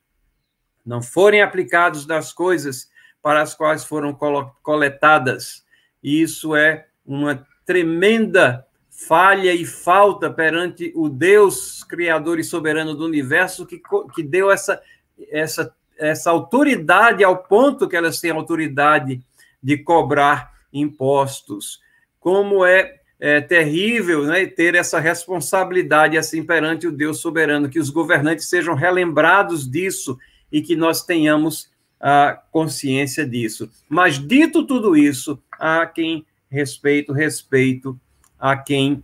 não 0.85 1.01
forem 1.01 1.41
aplicados 1.41 2.05
nas 2.05 2.31
coisas 2.31 2.89
para 3.21 3.41
as 3.41 3.53
quais 3.53 3.83
foram 3.83 4.17
coletadas, 4.61 5.65
isso 6.03 6.55
é 6.55 6.87
uma 7.05 7.45
tremenda 7.65 8.65
falha 8.89 9.53
e 9.53 9.65
falta 9.65 10.29
perante 10.29 10.91
o 10.95 11.07
Deus 11.07 11.83
criador 11.83 12.39
e 12.39 12.43
soberano 12.43 12.95
do 12.95 13.05
universo 13.05 13.65
que, 13.65 13.79
que 14.15 14.23
deu 14.23 14.49
essa, 14.49 14.81
essa, 15.29 15.73
essa 15.97 16.31
autoridade 16.31 17.23
ao 17.23 17.43
ponto 17.43 17.87
que 17.87 17.95
elas 17.95 18.19
têm 18.19 18.31
autoridade 18.31 19.21
de 19.61 19.77
cobrar 19.77 20.51
impostos. 20.71 21.79
Como 22.19 22.65
é, 22.65 22.95
é 23.19 23.41
terrível 23.41 24.25
né, 24.25 24.45
ter 24.45 24.75
essa 24.75 24.99
responsabilidade 24.99 26.17
assim 26.17 26.43
perante 26.43 26.87
o 26.87 26.91
Deus 26.91 27.19
soberano, 27.19 27.69
que 27.69 27.79
os 27.79 27.89
governantes 27.89 28.49
sejam 28.49 28.75
relembrados 28.75 29.69
disso 29.69 30.17
e 30.51 30.61
que 30.61 30.75
nós 30.75 31.03
tenhamos 31.03 31.69
a 31.99 32.39
consciência 32.51 33.25
disso. 33.25 33.69
Mas 33.89 34.19
dito 34.19 34.65
tudo 34.65 34.95
isso, 34.95 35.41
há 35.51 35.85
quem 35.85 36.25
respeito, 36.49 37.11
respeito, 37.11 37.99
a 38.39 38.55
quem 38.55 39.03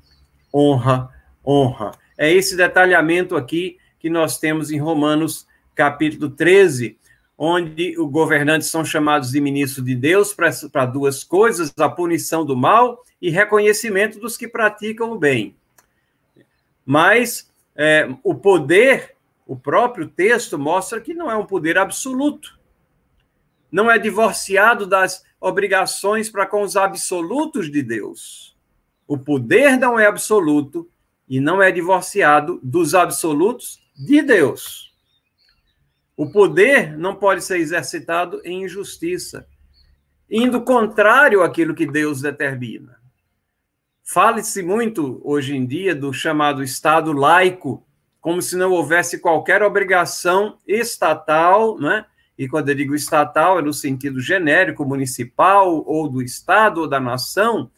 honra, 0.53 1.09
honra. 1.45 1.91
É 2.17 2.31
esse 2.31 2.55
detalhamento 2.55 3.35
aqui 3.35 3.77
que 3.99 4.09
nós 4.09 4.39
temos 4.39 4.69
em 4.69 4.79
Romanos 4.79 5.47
capítulo 5.75 6.29
13, 6.29 6.97
onde 7.45 7.99
os 7.99 8.09
governantes 8.09 8.69
são 8.69 8.85
chamados 8.85 9.31
de 9.31 9.41
ministros 9.41 9.85
de 9.85 9.93
Deus 9.93 10.33
para 10.33 10.85
duas 10.85 11.25
coisas: 11.25 11.73
a 11.77 11.89
punição 11.89 12.45
do 12.45 12.55
mal 12.55 13.03
e 13.21 13.29
reconhecimento 13.29 14.17
dos 14.17 14.37
que 14.37 14.47
praticam 14.47 15.11
o 15.11 15.19
bem. 15.19 15.53
Mas 16.85 17.51
é, 17.75 18.07
o 18.23 18.33
poder, 18.33 19.17
o 19.45 19.57
próprio 19.57 20.07
texto 20.07 20.57
mostra 20.57 21.01
que 21.01 21.13
não 21.13 21.29
é 21.29 21.35
um 21.35 21.45
poder 21.45 21.77
absoluto. 21.77 22.57
Não 23.69 23.91
é 23.91 23.99
divorciado 23.99 24.87
das 24.87 25.25
obrigações 25.41 26.29
para 26.29 26.45
com 26.45 26.61
os 26.61 26.77
absolutos 26.77 27.69
de 27.69 27.83
Deus. 27.83 28.55
O 29.05 29.17
poder 29.17 29.77
não 29.77 29.99
é 29.99 30.05
absoluto 30.05 30.89
e 31.27 31.41
não 31.41 31.61
é 31.61 31.71
divorciado 31.71 32.59
dos 32.63 32.95
absolutos 32.95 33.81
de 33.97 34.21
Deus. 34.21 34.92
O 36.15 36.29
poder 36.29 36.97
não 36.97 37.15
pode 37.15 37.43
ser 37.43 37.57
exercitado 37.57 38.41
em 38.45 38.63
injustiça, 38.63 39.47
indo 40.29 40.61
contrário 40.61 41.41
àquilo 41.41 41.73
que 41.73 41.85
Deus 41.85 42.21
determina. 42.21 42.97
Fale-se 44.03 44.61
muito 44.61 45.21
hoje 45.23 45.55
em 45.55 45.65
dia 45.65 45.95
do 45.95 46.13
chamado 46.13 46.61
Estado 46.61 47.13
laico, 47.13 47.85
como 48.19 48.41
se 48.41 48.55
não 48.55 48.71
houvesse 48.71 49.19
qualquer 49.19 49.63
obrigação 49.63 50.57
estatal, 50.67 51.79
né? 51.79 52.05
e 52.37 52.47
quando 52.47 52.69
eu 52.69 52.75
digo 52.75 52.95
estatal, 52.95 53.59
é 53.59 53.61
no 53.61 53.73
sentido 53.73 54.19
genérico, 54.19 54.85
municipal, 54.85 55.83
ou 55.85 56.09
do 56.09 56.21
Estado 56.21 56.81
ou 56.81 56.87
da 56.87 56.99
nação, 56.99 57.71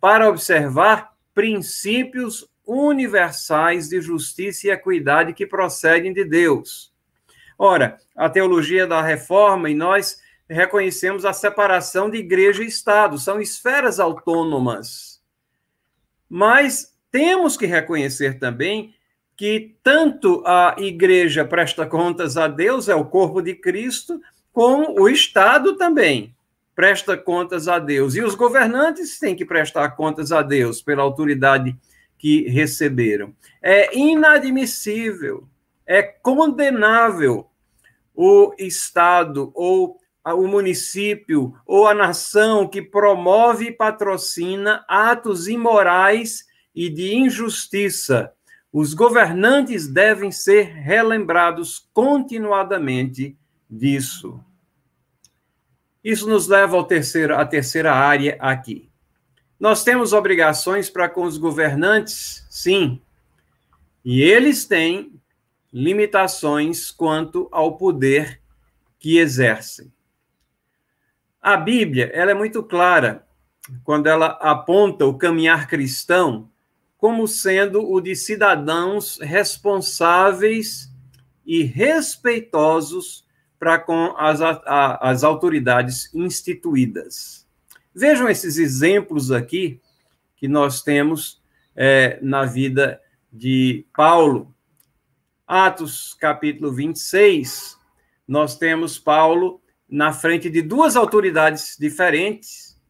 para 0.00 0.28
observar 0.28 1.12
princípios 1.34 2.48
universais 2.66 3.88
de 3.88 4.00
justiça 4.00 4.66
e 4.66 4.70
equidade 4.70 5.32
que 5.32 5.46
procedem 5.46 6.12
de 6.12 6.24
Deus. 6.24 6.91
Ora, 7.64 7.96
a 8.16 8.28
teologia 8.28 8.88
da 8.88 9.00
reforma 9.00 9.70
e 9.70 9.74
nós 9.74 10.20
reconhecemos 10.50 11.24
a 11.24 11.32
separação 11.32 12.10
de 12.10 12.18
igreja 12.18 12.64
e 12.64 12.66
Estado, 12.66 13.16
são 13.18 13.40
esferas 13.40 14.00
autônomas. 14.00 15.22
Mas 16.28 16.92
temos 17.12 17.56
que 17.56 17.64
reconhecer 17.64 18.40
também 18.40 18.96
que 19.36 19.76
tanto 19.80 20.42
a 20.44 20.74
igreja 20.76 21.44
presta 21.44 21.86
contas 21.86 22.36
a 22.36 22.48
Deus, 22.48 22.88
é 22.88 22.96
o 22.96 23.04
corpo 23.04 23.40
de 23.40 23.54
Cristo, 23.54 24.20
como 24.52 25.00
o 25.00 25.08
Estado 25.08 25.76
também 25.76 26.34
presta 26.74 27.16
contas 27.16 27.68
a 27.68 27.78
Deus. 27.78 28.16
E 28.16 28.22
os 28.22 28.34
governantes 28.34 29.20
têm 29.20 29.36
que 29.36 29.44
prestar 29.44 29.90
contas 29.90 30.32
a 30.32 30.42
Deus 30.42 30.82
pela 30.82 31.04
autoridade 31.04 31.76
que 32.18 32.48
receberam. 32.48 33.32
É 33.62 33.96
inadmissível, 33.96 35.46
é 35.86 36.02
condenável 36.02 37.48
o 38.14 38.54
Estado 38.58 39.50
ou 39.54 39.98
o 40.24 40.46
município 40.46 41.54
ou 41.66 41.86
a 41.86 41.94
nação 41.94 42.68
que 42.68 42.80
promove 42.80 43.66
e 43.66 43.72
patrocina 43.72 44.84
atos 44.88 45.48
imorais 45.48 46.44
e 46.74 46.88
de 46.88 47.14
injustiça. 47.14 48.32
Os 48.72 48.94
governantes 48.94 49.86
devem 49.86 50.30
ser 50.30 50.64
relembrados 50.64 51.88
continuadamente 51.92 53.36
disso. 53.68 54.40
Isso 56.02 56.28
nos 56.28 56.48
leva 56.48 56.76
ao 56.76 56.84
terceiro, 56.84 57.36
à 57.36 57.44
terceira 57.44 57.92
área 57.92 58.36
aqui. 58.40 58.88
Nós 59.58 59.84
temos 59.84 60.12
obrigações 60.12 60.90
para 60.90 61.08
com 61.08 61.22
os 61.22 61.38
governantes, 61.38 62.44
sim, 62.50 63.00
e 64.04 64.20
eles 64.20 64.64
têm 64.64 65.21
limitações 65.72 66.90
quanto 66.90 67.48
ao 67.50 67.76
poder 67.76 68.40
que 68.98 69.18
exercem. 69.18 69.92
A 71.40 71.56
Bíblia, 71.56 72.10
ela 72.12 72.30
é 72.30 72.34
muito 72.34 72.62
clara 72.62 73.26
quando 73.82 74.06
ela 74.06 74.38
aponta 74.40 75.06
o 75.06 75.16
caminhar 75.16 75.66
cristão 75.68 76.50
como 76.96 77.26
sendo 77.26 77.90
o 77.90 78.00
de 78.00 78.14
cidadãos 78.14 79.18
responsáveis 79.20 80.88
e 81.44 81.64
respeitosos 81.64 83.26
para 83.58 83.78
com 83.78 84.14
as, 84.16 84.40
a, 84.40 84.98
as 85.00 85.24
autoridades 85.24 86.12
instituídas. 86.14 87.46
Vejam 87.94 88.28
esses 88.28 88.56
exemplos 88.56 89.32
aqui 89.32 89.80
que 90.36 90.46
nós 90.46 90.82
temos 90.82 91.42
é, 91.74 92.18
na 92.22 92.44
vida 92.44 93.00
de 93.32 93.84
Paulo, 93.96 94.54
Atos, 95.54 96.14
capítulo 96.14 96.72
26, 96.72 97.78
nós 98.26 98.56
temos 98.56 98.98
Paulo 98.98 99.60
na 99.86 100.10
frente 100.10 100.48
de 100.48 100.62
duas 100.62 100.96
autoridades 100.96 101.76
diferentes, 101.78 102.80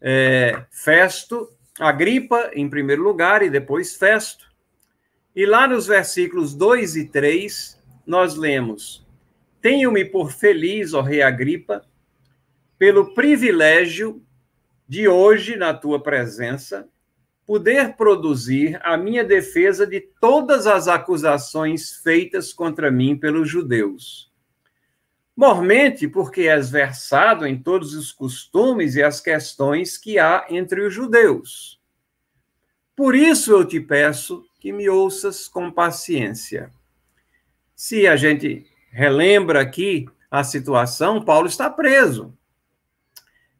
é, 0.00 0.66
Festo, 0.70 1.50
Agripa, 1.80 2.52
em 2.54 2.70
primeiro 2.70 3.02
lugar, 3.02 3.42
e 3.42 3.50
depois 3.50 3.96
Festo. 3.96 4.46
E 5.34 5.44
lá 5.44 5.66
nos 5.66 5.88
versículos 5.88 6.54
2 6.54 6.94
e 6.94 7.08
3, 7.08 7.82
nós 8.06 8.36
lemos: 8.36 9.04
Tenho-me 9.60 10.04
por 10.04 10.30
feliz, 10.30 10.94
ó 10.94 11.00
rei 11.00 11.22
Agripa, 11.22 11.84
pelo 12.78 13.14
privilégio 13.14 14.22
de 14.88 15.08
hoje, 15.08 15.56
na 15.56 15.74
tua 15.74 16.00
presença, 16.00 16.88
poder 17.46 17.94
produzir 17.94 18.78
a 18.82 18.96
minha 18.96 19.22
defesa 19.22 19.86
de 19.86 20.00
todas 20.00 20.66
as 20.66 20.88
acusações 20.88 21.92
feitas 22.02 22.52
contra 22.52 22.90
mim 22.90 23.16
pelos 23.16 23.48
judeus. 23.48 24.32
Mormente, 25.36 26.08
porque 26.08 26.42
és 26.42 26.70
versado 26.70 27.46
em 27.46 27.56
todos 27.56 27.94
os 27.94 28.10
costumes 28.10 28.96
e 28.96 29.02
as 29.02 29.20
questões 29.20 29.96
que 29.96 30.18
há 30.18 30.46
entre 30.50 30.80
os 30.84 30.92
judeus. 30.92 31.80
Por 32.96 33.14
isso 33.14 33.52
eu 33.52 33.64
te 33.64 33.78
peço 33.78 34.44
que 34.58 34.72
me 34.72 34.88
ouças 34.88 35.46
com 35.46 35.70
paciência. 35.70 36.72
Se 37.76 38.08
a 38.08 38.16
gente 38.16 38.66
relembra 38.90 39.60
aqui 39.60 40.08
a 40.30 40.42
situação, 40.42 41.22
Paulo 41.22 41.46
está 41.46 41.70
preso. 41.70 42.36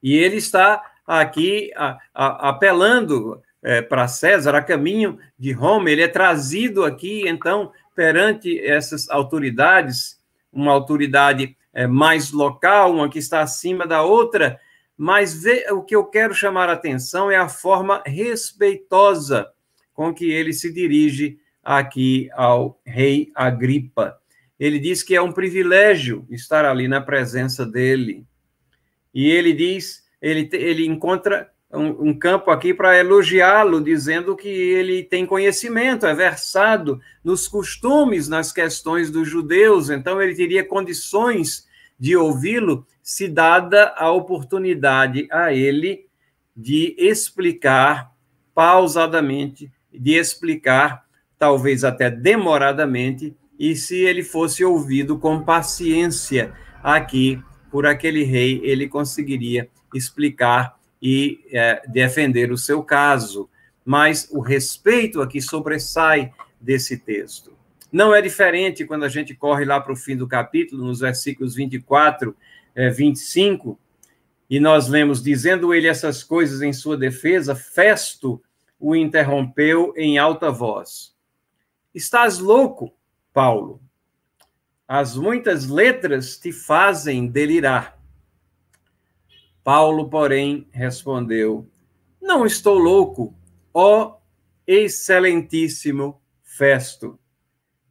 E 0.03 0.17
ele 0.17 0.37
está 0.37 0.95
aqui 1.07 1.71
apelando 2.15 3.43
é, 3.67 3.83
para 3.83 4.07
César, 4.07 4.55
a 4.55 4.63
caminho 4.63 5.19
de 5.37 5.51
Roma, 5.51 5.91
ele 5.91 6.01
é 6.01 6.07
trazido 6.07 6.85
aqui, 6.85 7.29
então, 7.29 7.73
perante 7.97 8.61
essas 8.61 9.11
autoridades, 9.11 10.21
uma 10.53 10.71
autoridade 10.71 11.57
é, 11.75 11.85
mais 11.85 12.31
local, 12.31 12.95
uma 12.95 13.11
que 13.11 13.19
está 13.19 13.41
acima 13.41 13.85
da 13.85 14.05
outra, 14.05 14.61
mas 14.97 15.43
vê, 15.43 15.67
o 15.73 15.83
que 15.83 15.97
eu 15.97 16.05
quero 16.05 16.33
chamar 16.33 16.69
a 16.69 16.75
atenção 16.75 17.29
é 17.29 17.35
a 17.35 17.49
forma 17.49 18.05
respeitosa 18.07 19.51
com 19.93 20.15
que 20.15 20.31
ele 20.31 20.53
se 20.53 20.73
dirige 20.73 21.37
aqui 21.61 22.31
ao 22.35 22.81
rei 22.87 23.33
Agripa. 23.35 24.17
Ele 24.61 24.79
diz 24.79 25.03
que 25.03 25.17
é 25.17 25.21
um 25.21 25.33
privilégio 25.33 26.25
estar 26.31 26.65
ali 26.65 26.87
na 26.87 27.01
presença 27.01 27.67
dele. 27.67 28.25
E 29.13 29.29
ele 29.29 29.53
diz, 29.53 30.05
ele, 30.23 30.49
ele 30.53 30.87
encontra 30.87 31.51
um, 31.77 32.09
um 32.09 32.19
campo 32.19 32.51
aqui 32.51 32.73
para 32.73 32.99
elogiá-lo, 32.99 33.83
dizendo 33.83 34.35
que 34.35 34.49
ele 34.49 35.03
tem 35.03 35.27
conhecimento, 35.27 36.07
é 36.07 36.15
versado 36.15 37.01
nos 37.23 37.47
costumes, 37.47 38.29
nas 38.29 38.53
questões 38.53 39.11
dos 39.11 39.29
judeus, 39.29 39.91
então 39.91 40.21
ele 40.21 40.35
teria 40.35 40.65
condições 40.65 41.67
de 41.99 42.17
ouvi-lo 42.17 42.87
se 43.03 43.29
dada 43.29 43.95
a 43.97 44.11
oportunidade 44.11 45.29
a 45.31 45.53
ele 45.53 46.07
de 46.57 46.95
explicar 46.99 48.13
pausadamente, 48.55 49.71
de 49.93 50.15
explicar, 50.15 51.05
talvez 51.39 51.85
até 51.85 52.11
demoradamente, 52.11 53.37
e 53.59 53.75
se 53.77 53.97
ele 53.97 54.23
fosse 54.23 54.65
ouvido 54.65 55.19
com 55.19 55.43
paciência 55.43 56.53
aqui 56.83 57.43
por 57.71 57.87
aquele 57.87 58.25
rei, 58.25 58.61
ele 58.63 58.89
conseguiria 58.89 59.69
explicar 59.95 60.76
e 61.01 61.41
é, 61.51 61.83
defender 61.89 62.51
o 62.51 62.59
seu 62.59 62.83
caso. 62.83 63.49
Mas 63.85 64.29
o 64.31 64.41
respeito 64.41 65.23
aqui 65.23 65.41
sobressai 65.41 66.33
desse 66.61 66.99
texto. 66.99 67.53
Não 67.93 68.15
é 68.15 68.21
diferente 68.21 68.85
quando 68.85 69.05
a 69.05 69.09
gente 69.09 69.35
corre 69.35 69.65
lá 69.65 69.81
para 69.81 69.93
o 69.93 69.97
fim 69.97 70.17
do 70.17 70.27
capítulo, 70.27 70.85
nos 70.85 71.01
versículos 71.01 71.55
24, 71.55 72.37
é, 72.75 72.91
25, 72.91 73.79
e 74.51 74.61
nós 74.61 74.89
lemos: 74.89 75.23
dizendo 75.23 75.73
ele 75.73 75.89
essas 75.89 76.23
coisas 76.23 76.63
em 76.63 76.73
sua 76.73 76.97
defesa, 76.97 77.55
Festo 77.55 78.43
o 78.79 78.95
interrompeu 78.95 79.95
em 79.97 80.19
alta 80.19 80.51
voz. 80.51 81.15
Estás 81.95 82.39
louco, 82.39 82.93
Paulo? 83.33 83.81
As 84.87 85.17
muitas 85.17 85.67
letras 85.67 86.37
te 86.37 86.53
fazem 86.53 87.27
delirar. 87.27 87.96
Paulo, 89.67 90.09
porém, 90.09 90.69
respondeu: 90.71 91.69
Não 92.23 92.47
estou 92.47 92.79
louco, 92.79 93.35
ó 93.75 94.19
excelentíssimo 94.65 96.23
Festo. 96.41 97.19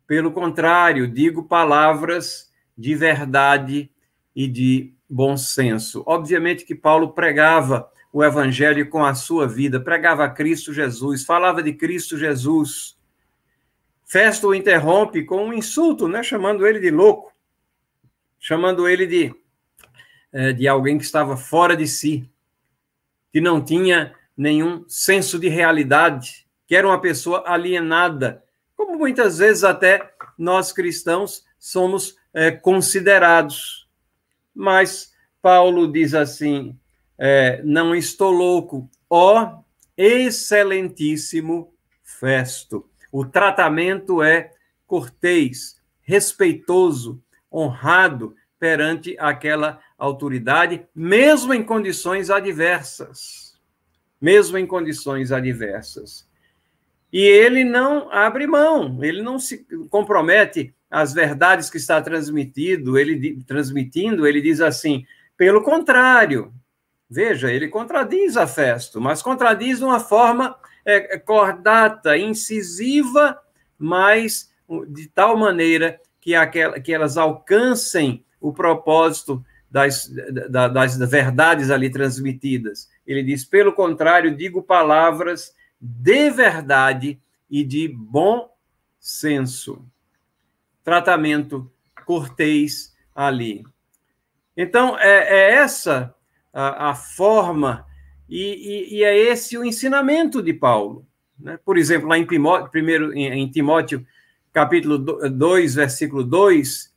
Pelo 0.07 0.31
contrário, 0.31 1.05
digo 1.05 1.43
palavras 1.43 2.49
de 2.77 2.95
verdade 2.95 3.91
e 4.33 4.47
de 4.47 4.93
bom 5.09 5.35
senso. 5.35 6.01
Obviamente 6.07 6.63
que 6.63 6.73
Paulo 6.73 7.09
pregava 7.09 7.91
o 8.13 8.23
evangelho 8.23 8.89
com 8.89 9.03
a 9.03 9.13
sua 9.13 9.45
vida, 9.45 9.77
pregava 9.77 10.29
Cristo 10.29 10.71
Jesus, 10.71 11.25
falava 11.25 11.61
de 11.61 11.73
Cristo 11.73 12.17
Jesus. 12.17 12.97
Festo 14.05 14.47
o 14.47 14.55
interrompe 14.55 15.25
com 15.25 15.47
um 15.47 15.53
insulto, 15.53 16.07
né, 16.07 16.23
chamando 16.23 16.65
ele 16.65 16.79
de 16.79 16.89
louco, 16.89 17.33
chamando 18.39 18.87
ele 18.87 19.05
de 19.05 19.35
é, 20.35 20.51
de 20.51 20.67
alguém 20.67 20.97
que 20.97 21.05
estava 21.05 21.37
fora 21.37 21.77
de 21.77 21.87
si, 21.87 22.29
que 23.31 23.39
não 23.39 23.63
tinha 23.63 24.13
nenhum 24.35 24.83
senso 24.85 25.39
de 25.39 25.47
realidade, 25.47 26.45
que 26.67 26.75
era 26.75 26.85
uma 26.85 26.99
pessoa 26.99 27.45
alienada, 27.47 28.43
como 28.75 28.97
muitas 28.97 29.37
vezes 29.37 29.63
até 29.63 30.13
nós 30.37 30.73
cristãos 30.73 31.45
somos 31.57 32.17
é, 32.33 32.51
considerados. 32.51 33.87
Mas 34.53 35.13
Paulo 35.41 35.89
diz 35.89 36.13
assim: 36.13 36.77
é, 37.17 37.61
não 37.63 37.95
estou 37.95 38.31
louco, 38.31 38.89
ó 39.09 39.59
excelentíssimo 39.97 41.73
Festo. 42.03 42.89
O 43.09 43.23
tratamento 43.23 44.21
é 44.21 44.51
cortês, 44.85 45.81
respeitoso, 46.01 47.23
honrado 47.49 48.35
perante 48.59 49.15
aquela 49.17 49.79
autoridade, 49.97 50.85
mesmo 50.93 51.53
em 51.53 51.63
condições 51.63 52.29
adversas. 52.29 53.59
Mesmo 54.19 54.57
em 54.57 54.65
condições 54.65 55.31
adversas. 55.31 56.27
E 57.11 57.21
ele 57.21 57.63
não 57.63 58.11
abre 58.11 58.45
mão, 58.45 59.01
ele 59.03 59.21
não 59.21 59.39
se 59.39 59.65
compromete 59.89 60.75
às 60.89 61.13
verdades 61.13 61.69
que 61.69 61.77
está 61.77 62.01
transmitido, 62.01 62.97
ele 62.97 63.41
transmitindo, 63.43 64.27
ele 64.27 64.41
diz 64.41 64.59
assim: 64.59 65.05
pelo 65.37 65.63
contrário, 65.63 66.53
veja, 67.09 67.51
ele 67.51 67.67
contradiz 67.67 68.35
a 68.35 68.47
Festo, 68.47 68.99
mas 68.99 69.21
contradiz 69.21 69.77
de 69.79 69.85
uma 69.85 69.99
forma 69.99 70.57
é, 70.85 71.17
cordata, 71.17 72.17
incisiva, 72.17 73.39
mas 73.77 74.51
de 74.89 75.07
tal 75.07 75.37
maneira 75.37 75.99
que, 76.19 76.33
aquela, 76.35 76.79
que 76.79 76.93
elas 76.93 77.17
alcancem 77.17 78.25
o 78.41 78.51
propósito 78.51 79.43
das, 79.75 80.09
das, 80.49 80.97
das 80.97 81.11
verdades 81.11 81.69
ali 81.69 81.89
transmitidas. 81.89 82.89
Ele 83.05 83.21
diz: 83.21 83.43
pelo 83.43 83.73
contrário, 83.73 84.33
digo 84.33 84.63
palavras 84.63 85.53
de 85.77 86.29
verdade 86.29 87.19
e 87.49 87.61
de 87.61 87.89
bom 87.89 88.49
senso. 88.97 89.85
Tratamento 90.81 91.69
cortês 92.05 92.95
ali. 93.13 93.65
Então, 94.55 94.97
é, 94.97 95.27
é 95.27 95.53
essa 95.55 96.15
a, 96.53 96.91
a 96.91 96.95
forma, 96.95 97.85
e, 98.29 98.93
e, 98.93 98.99
e, 98.99 99.03
é 99.03 99.17
esse 99.17 99.57
o 99.57 99.65
ensinamento 99.65 100.41
de 100.41 100.53
Paulo. 100.53 101.05
Né? 101.37 101.59
Por 101.65 101.77
exemplo, 101.77 102.07
lá 102.07 102.17
em 102.17 102.25
Timóteo, 102.25 102.71
primeiro, 102.71 103.13
em, 103.13 103.27
em 103.27 103.51
Timóteo, 103.51 104.07
capítulo 104.53 104.97
2, 104.97 105.75
versículo 105.75 106.23
2, 106.23 106.94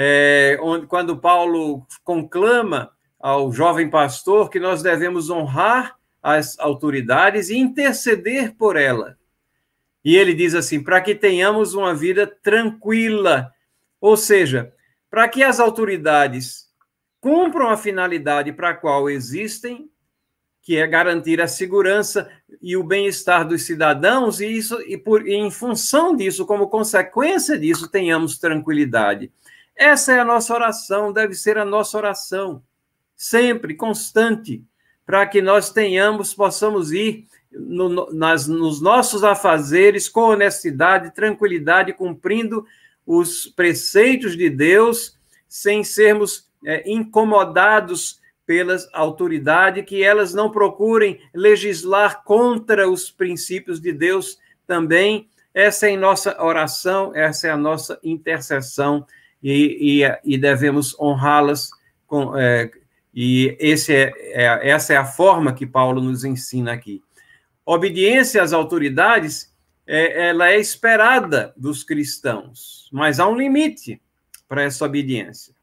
é, 0.00 0.56
onde, 0.62 0.86
quando 0.86 1.18
Paulo 1.18 1.84
conclama 2.04 2.92
ao 3.18 3.52
jovem 3.52 3.90
pastor 3.90 4.48
que 4.48 4.60
nós 4.60 4.80
devemos 4.80 5.28
honrar 5.28 5.96
as 6.22 6.56
autoridades 6.60 7.48
e 7.48 7.56
interceder 7.56 8.54
por 8.54 8.76
ela. 8.76 9.18
E 10.04 10.16
ele 10.16 10.34
diz 10.34 10.54
assim: 10.54 10.80
para 10.80 11.00
que 11.00 11.16
tenhamos 11.16 11.74
uma 11.74 11.96
vida 11.96 12.28
tranquila, 12.28 13.52
ou 14.00 14.16
seja, 14.16 14.72
para 15.10 15.26
que 15.26 15.42
as 15.42 15.58
autoridades 15.58 16.68
cumpram 17.20 17.68
a 17.68 17.76
finalidade 17.76 18.52
para 18.52 18.68
a 18.68 18.74
qual 18.74 19.10
existem, 19.10 19.90
que 20.62 20.76
é 20.76 20.86
garantir 20.86 21.40
a 21.40 21.48
segurança 21.48 22.30
e 22.62 22.76
o 22.76 22.84
bem-estar 22.84 23.44
dos 23.44 23.62
cidadãos, 23.62 24.40
e 24.40 24.46
isso 24.46 24.80
e 24.82 24.96
por 24.96 25.26
e 25.26 25.34
em 25.34 25.50
função 25.50 26.14
disso, 26.14 26.46
como 26.46 26.68
consequência 26.68 27.58
disso, 27.58 27.90
tenhamos 27.90 28.38
tranquilidade. 28.38 29.32
Essa 29.78 30.14
é 30.14 30.18
a 30.18 30.24
nossa 30.24 30.52
oração, 30.52 31.12
deve 31.12 31.34
ser 31.34 31.56
a 31.56 31.64
nossa 31.64 31.96
oração, 31.96 32.60
sempre, 33.14 33.76
constante, 33.76 34.60
para 35.06 35.24
que 35.24 35.40
nós 35.40 35.70
tenhamos, 35.70 36.34
possamos 36.34 36.90
ir 36.90 37.28
no, 37.52 38.12
nas, 38.12 38.48
nos 38.48 38.80
nossos 38.80 39.22
afazeres 39.22 40.08
com 40.08 40.22
honestidade, 40.22 41.14
tranquilidade, 41.14 41.92
cumprindo 41.92 42.66
os 43.06 43.46
preceitos 43.46 44.36
de 44.36 44.50
Deus, 44.50 45.16
sem 45.48 45.84
sermos 45.84 46.48
é, 46.66 46.82
incomodados 46.90 48.20
pelas 48.44 48.88
autoridades, 48.92 49.84
que 49.84 50.02
elas 50.02 50.34
não 50.34 50.50
procurem 50.50 51.20
legislar 51.32 52.24
contra 52.24 52.90
os 52.90 53.12
princípios 53.12 53.80
de 53.80 53.92
Deus 53.92 54.38
também, 54.66 55.28
essa 55.54 55.88
é 55.88 55.94
a 55.94 55.98
nossa 55.98 56.42
oração, 56.42 57.12
essa 57.14 57.46
é 57.46 57.50
a 57.50 57.56
nossa 57.56 57.98
intercessão 58.02 59.06
e, 59.42 60.02
e, 60.02 60.34
e 60.34 60.38
devemos 60.38 60.98
honrá-las 60.98 61.70
é, 62.36 62.70
e 63.14 63.56
esse 63.58 63.94
é, 63.94 64.12
é, 64.16 64.70
essa 64.70 64.92
é 64.92 64.96
a 64.96 65.04
forma 65.04 65.52
que 65.52 65.66
Paulo 65.66 66.00
nos 66.00 66.24
ensina 66.24 66.72
aqui. 66.72 67.02
Obediência 67.64 68.42
às 68.42 68.52
autoridades, 68.52 69.54
é, 69.86 70.28
ela 70.28 70.50
é 70.50 70.58
esperada 70.58 71.52
dos 71.56 71.84
cristãos, 71.84 72.88
mas 72.92 73.20
há 73.20 73.28
um 73.28 73.36
limite 73.36 74.00
para 74.48 74.62
essa 74.62 74.84
obediência. 74.84 75.54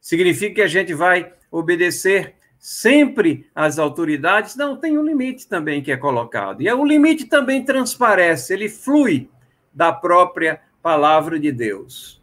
Significa 0.00 0.56
que 0.56 0.62
a 0.62 0.68
gente 0.68 0.94
vai 0.94 1.32
obedecer 1.50 2.34
sempre 2.58 3.48
às 3.54 3.78
autoridades? 3.78 4.56
Não, 4.56 4.76
tem 4.76 4.96
um 4.96 5.04
limite 5.04 5.48
também 5.48 5.82
que 5.82 5.92
é 5.92 5.96
colocado. 5.96 6.62
E 6.62 6.72
o 6.72 6.84
limite 6.84 7.24
também 7.24 7.64
transparece, 7.64 8.52
ele 8.52 8.68
flui 8.68 9.28
da 9.72 9.92
própria 9.92 10.60
palavra 10.88 11.38
de 11.38 11.52
Deus. 11.52 12.18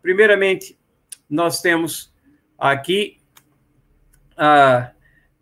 Primeiramente, 0.00 0.78
nós 1.28 1.60
temos 1.60 2.10
aqui, 2.58 3.18
ah, 4.34 4.92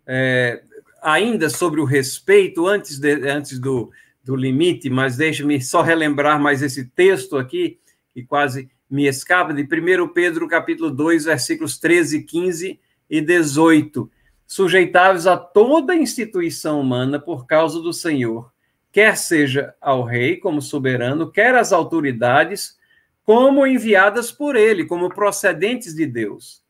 é, 0.05 0.61
ainda 1.01 1.49
sobre 1.49 1.79
o 1.79 1.85
respeito, 1.85 2.67
antes, 2.67 2.99
de, 2.99 3.13
antes 3.29 3.57
do, 3.57 3.89
do 4.21 4.35
limite, 4.35 4.89
mas 4.89 5.15
deixe-me 5.15 5.61
só 5.61 5.81
relembrar 5.81 6.41
mais 6.41 6.61
esse 6.61 6.83
texto 6.89 7.37
aqui, 7.37 7.79
que 8.13 8.21
quase 8.25 8.69
me 8.89 9.07
escapa, 9.07 9.53
de 9.53 9.63
1 9.63 10.09
Pedro, 10.09 10.45
capítulo 10.45 10.91
2, 10.91 11.23
versículos 11.23 11.79
13, 11.79 12.23
15 12.23 12.77
e 13.09 13.21
18. 13.21 14.11
Sujeitáveis 14.45 15.25
a 15.25 15.37
toda 15.37 15.95
instituição 15.95 16.81
humana 16.81 17.17
por 17.17 17.47
causa 17.47 17.79
do 17.79 17.93
Senhor, 17.93 18.51
quer 18.91 19.17
seja 19.17 19.73
ao 19.79 20.03
rei 20.03 20.37
como 20.37 20.61
soberano, 20.61 21.31
quer 21.31 21.55
às 21.55 21.71
autoridades, 21.71 22.77
como 23.23 23.65
enviadas 23.65 24.31
por 24.31 24.55
ele, 24.55 24.85
como 24.85 25.13
procedentes 25.13 25.95
de 25.95 26.05
Deus, 26.05 26.63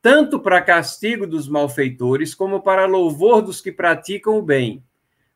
tanto 0.00 0.38
para 0.38 0.62
castigo 0.62 1.26
dos 1.26 1.48
malfeitores, 1.48 2.34
como 2.34 2.62
para 2.62 2.86
louvor 2.86 3.42
dos 3.42 3.60
que 3.60 3.72
praticam 3.72 4.38
o 4.38 4.42
bem. 4.42 4.84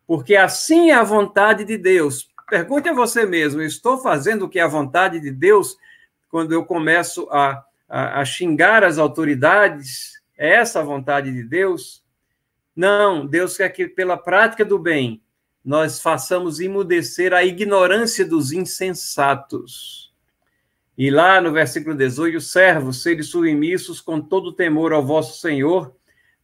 Porque 0.06 0.36
assim 0.36 0.90
é 0.90 0.94
a 0.94 1.02
vontade 1.02 1.64
de 1.64 1.76
Deus. 1.76 2.28
Pergunte 2.48 2.88
a 2.88 2.92
você 2.92 3.24
mesmo: 3.24 3.62
estou 3.62 3.98
fazendo 3.98 4.44
o 4.44 4.48
que 4.48 4.58
é 4.58 4.62
a 4.62 4.68
vontade 4.68 5.20
de 5.20 5.30
Deus? 5.30 5.76
quando 6.30 6.52
eu 6.52 6.64
começo 6.64 7.28
a, 7.30 7.62
a, 7.88 8.20
a 8.20 8.24
xingar 8.24 8.84
as 8.84 8.96
autoridades, 8.98 10.22
é 10.38 10.54
essa 10.54 10.80
a 10.80 10.84
vontade 10.84 11.32
de 11.32 11.42
Deus? 11.42 12.02
Não, 12.74 13.26
Deus 13.26 13.56
quer 13.56 13.68
que, 13.70 13.88
pela 13.88 14.16
prática 14.16 14.64
do 14.64 14.78
bem, 14.78 15.20
nós 15.64 16.00
façamos 16.00 16.60
imudecer 16.60 17.32
a 17.32 17.44
ignorância 17.44 18.24
dos 18.24 18.52
insensatos. 18.52 20.12
E 20.96 21.10
lá 21.10 21.40
no 21.40 21.52
versículo 21.52 21.94
18, 21.94 22.40
servos, 22.40 23.02
sede 23.02 23.22
submissos 23.22 24.00
com 24.00 24.20
todo 24.20 24.52
temor 24.52 24.92
ao 24.92 25.04
vosso 25.04 25.40
Senhor, 25.40 25.94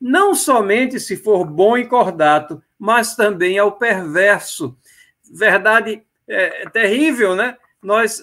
não 0.01 0.35
somente 0.35 1.01
se 1.01 1.17
for 1.17 1.45
bom 1.45 1.77
e 1.77 1.87
cordato, 1.87 2.63
mas 2.79 3.15
também 3.17 3.59
ao 3.59 3.73
perverso. 3.73 4.77
Verdade 5.31 6.03
é, 6.29 6.63
é 6.63 6.69
terrível, 6.71 7.35
né? 7.35 7.57
Nós 7.83 8.23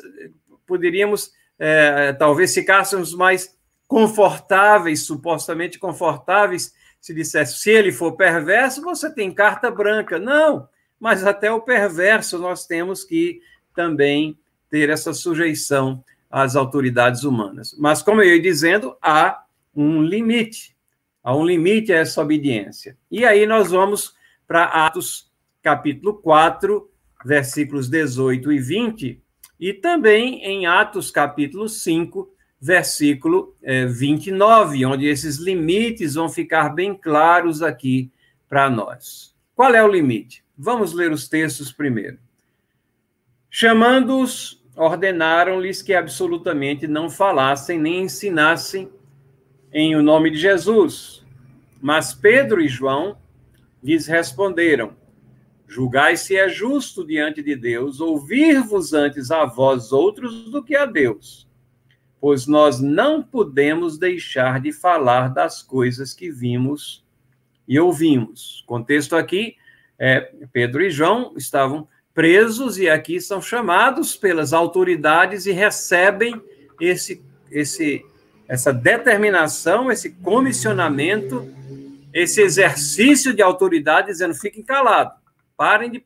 poderíamos 0.66 1.32
é, 1.58 2.14
talvez 2.14 2.54
ficássemos 2.54 3.14
mais 3.14 3.56
confortáveis, 3.88 5.06
supostamente 5.06 5.78
confortáveis, 5.78 6.74
se 7.00 7.14
dissesse, 7.14 7.60
se 7.60 7.70
ele 7.70 7.92
for 7.92 8.14
perverso, 8.14 8.82
você 8.82 9.14
tem 9.14 9.32
carta 9.32 9.70
branca. 9.70 10.18
Não, 10.18 10.68
mas 11.04 11.26
até 11.26 11.52
o 11.52 11.60
perverso 11.60 12.40
nós 12.40 12.66
temos 12.66 13.04
que 13.04 13.42
também 13.76 14.40
ter 14.70 14.90
essa 14.90 15.14
sujeição 15.14 16.02
às 16.32 16.56
autoridades 16.56 17.26
humanas. 17.26 17.76
Mas, 17.78 18.02
como 18.02 18.22
eu 18.22 18.34
ia 18.34 18.42
dizendo, 18.42 18.96
há 19.02 19.44
um 19.76 20.02
limite. 20.02 20.78
Há 21.22 21.36
um 21.36 21.46
limite 21.46 21.92
a 21.92 21.98
essa 21.98 22.22
obediência. 22.22 22.98
E 23.12 23.26
aí 23.26 23.46
nós 23.46 23.72
vamos 23.72 24.16
para 24.48 24.64
Atos 24.64 25.30
capítulo 25.62 26.14
4, 26.14 26.90
versículos 27.26 27.90
18 27.90 28.54
e 28.54 28.60
20, 28.60 29.22
e 29.60 29.74
também 29.74 30.42
em 30.42 30.68
Atos 30.68 31.12
capítulo 31.12 31.68
5, 31.68 32.34
versículo 32.62 33.58
é, 33.62 33.86
29, 33.86 34.86
onde 34.86 35.06
esses 35.06 35.36
limites 35.36 36.14
vão 36.14 36.30
ficar 36.30 36.70
bem 36.70 36.96
claros 36.96 37.62
aqui 37.62 38.10
para 38.48 38.70
nós. 38.70 39.36
Qual 39.54 39.76
é 39.76 39.84
o 39.84 39.92
limite? 39.92 40.43
Vamos 40.58 40.94
ler 40.94 41.12
os 41.12 41.28
textos 41.28 41.72
primeiro. 41.72 42.20
Chamando-os, 43.50 44.64
ordenaram-lhes 44.76 45.82
que 45.82 45.94
absolutamente 45.94 46.88
não 46.88 47.10
falassem 47.10 47.80
nem 47.80 48.04
ensinassem 48.04 48.90
em 49.72 49.96
o 49.96 50.04
nome 50.04 50.30
de 50.32 50.38
Jesus. 50.38 51.24
Mas 51.82 52.14
Pedro 52.14 52.62
e 52.62 52.68
João 52.68 53.18
lhes 53.84 54.08
responderam: 54.08 54.96
Julgai 55.68 56.16
se 56.16 56.38
é 56.38 56.48
justo 56.48 57.06
diante 57.06 57.42
de 57.42 57.56
Deus 57.56 58.00
ouvir-vos 58.00 58.94
antes 58.94 59.32
a 59.32 59.46
vós 59.46 59.92
outros 59.92 60.52
do 60.52 60.64
que 60.64 60.76
a 60.76 60.86
Deus, 60.86 61.48
pois 62.22 62.48
nós 62.48 62.80
não 62.80 63.22
podemos 63.22 63.98
deixar 63.98 64.62
de 64.62 64.72
falar 64.72 65.30
das 65.30 65.62
coisas 65.62 66.14
que 66.14 66.32
vimos 66.32 67.04
e 67.68 67.80
ouvimos. 67.80 68.64
Contexto 68.68 69.16
aqui, 69.16 69.58
é, 69.98 70.32
Pedro 70.52 70.84
e 70.84 70.90
João 70.90 71.34
estavam 71.38 71.88
presos 72.14 72.78
e 72.78 72.90
aqui 72.90 73.20
são 73.20 73.42
chamados 73.42 74.16
pelas 74.16 74.54
autoridades 74.54 75.46
e 75.46 75.52
recebem 75.52 76.42
esse, 76.80 77.24
esse, 77.50 78.06
essa 78.48 78.72
determinação, 78.72 79.92
esse 79.92 80.12
comissionamento, 80.12 81.52
esse 82.14 82.42
exercício 82.42 83.34
de 83.34 83.42
autoridade, 83.42 84.08
dizendo: 84.08 84.36
fiquem 84.36 84.64
calados 84.64 85.18
Parem 85.58 85.92
de, 85.92 86.06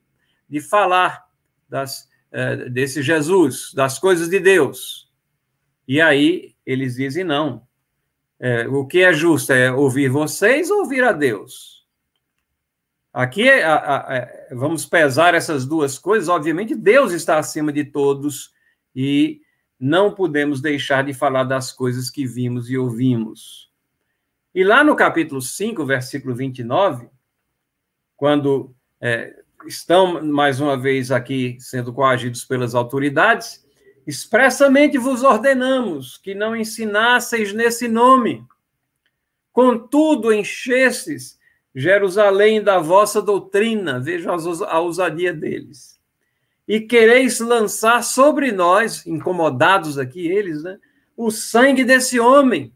de 0.50 0.62
falar 0.62 1.26
das, 1.70 2.08
é, 2.32 2.70
desse 2.70 3.02
Jesus, 3.02 3.74
das 3.74 3.98
coisas 3.98 4.30
de 4.30 4.40
Deus. 4.40 5.10
E 5.88 6.00
aí 6.00 6.56
eles 6.66 6.96
dizem: 6.96 7.24
não. 7.24 7.66
É, 8.40 8.68
o 8.68 8.86
que 8.86 9.00
é 9.00 9.12
justo 9.12 9.52
é 9.52 9.72
ouvir 9.72 10.10
vocês 10.10 10.70
ou 10.70 10.82
ouvir 10.82 11.04
a 11.04 11.12
Deus? 11.12 11.77
Aqui 13.18 13.50
a, 13.50 13.74
a, 13.74 14.18
a, 14.20 14.28
vamos 14.52 14.86
pesar 14.86 15.34
essas 15.34 15.66
duas 15.66 15.98
coisas. 15.98 16.30
Obviamente, 16.30 16.76
Deus 16.76 17.12
está 17.12 17.40
acima 17.40 17.74
de 17.74 17.84
todos 17.84 18.52
e 18.96 19.42
não 19.80 20.14
podemos 20.14 20.62
deixar 20.62 21.04
de 21.04 21.16
falar 21.16 21.44
das 21.44 21.72
coisas 21.72 22.12
que 22.12 22.28
vimos 22.28 22.70
e 22.70 22.78
ouvimos. 22.78 23.72
E 24.54 24.64
lá 24.64 24.84
no 24.84 24.96
capítulo 24.96 25.42
5, 25.42 25.84
versículo 25.84 26.36
29, 26.36 27.10
quando 28.16 28.76
é, 29.02 29.34
estão, 29.66 30.24
mais 30.24 30.60
uma 30.60 30.78
vez, 30.78 31.12
aqui 31.12 31.58
sendo 31.60 31.92
coagidos 31.92 32.46
pelas 32.46 32.76
autoridades, 32.76 33.66
expressamente 34.06 35.00
vos 35.00 35.24
ordenamos 35.24 36.20
que 36.20 36.36
não 36.36 36.56
ensinasseis 36.56 37.52
nesse 37.52 37.88
nome. 37.88 38.46
Contudo, 39.52 40.32
enchestes 40.32 41.37
Jerusalém 41.80 42.64
da 42.64 42.80
vossa 42.80 43.22
doutrina, 43.22 44.00
vejam 44.00 44.36
a 44.68 44.80
ousadia 44.80 45.32
deles. 45.32 46.00
E 46.68 46.82
quereis 46.82 47.40
lançar 47.40 48.04
sobre 48.04 48.52
nós, 48.52 49.06
incomodados 49.06 50.00
aqui 50.00 50.28
eles, 50.28 50.64
né, 50.64 50.80
o 51.16 51.30
sangue 51.30 51.86
desse 51.86 52.20
homem, 52.20 52.74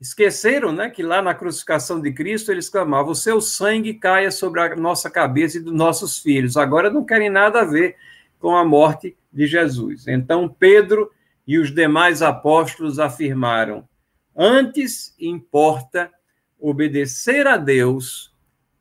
Esqueceram, 0.00 0.72
né, 0.72 0.88
que 0.88 1.02
lá 1.02 1.20
na 1.20 1.34
crucificação 1.34 2.00
de 2.00 2.10
Cristo 2.10 2.50
eles 2.50 2.70
clamavam: 2.70 3.12
"O 3.12 3.14
seu 3.14 3.38
sangue 3.38 3.92
caia 3.92 4.30
sobre 4.30 4.58
a 4.58 4.74
nossa 4.74 5.10
cabeça 5.10 5.58
e 5.58 5.60
dos 5.60 5.74
nossos 5.74 6.18
filhos". 6.18 6.56
Agora 6.56 6.88
não 6.88 7.04
querem 7.04 7.28
nada 7.28 7.60
a 7.60 7.66
ver 7.66 7.96
com 8.38 8.56
a 8.56 8.64
morte 8.64 9.14
de 9.30 9.46
Jesus. 9.46 10.08
Então 10.08 10.48
Pedro 10.48 11.12
e 11.46 11.58
os 11.58 11.70
demais 11.74 12.22
apóstolos 12.22 12.98
afirmaram: 12.98 13.86
"Antes 14.34 15.14
importa 15.20 16.10
obedecer 16.60 17.46
a 17.46 17.56
Deus 17.56 18.32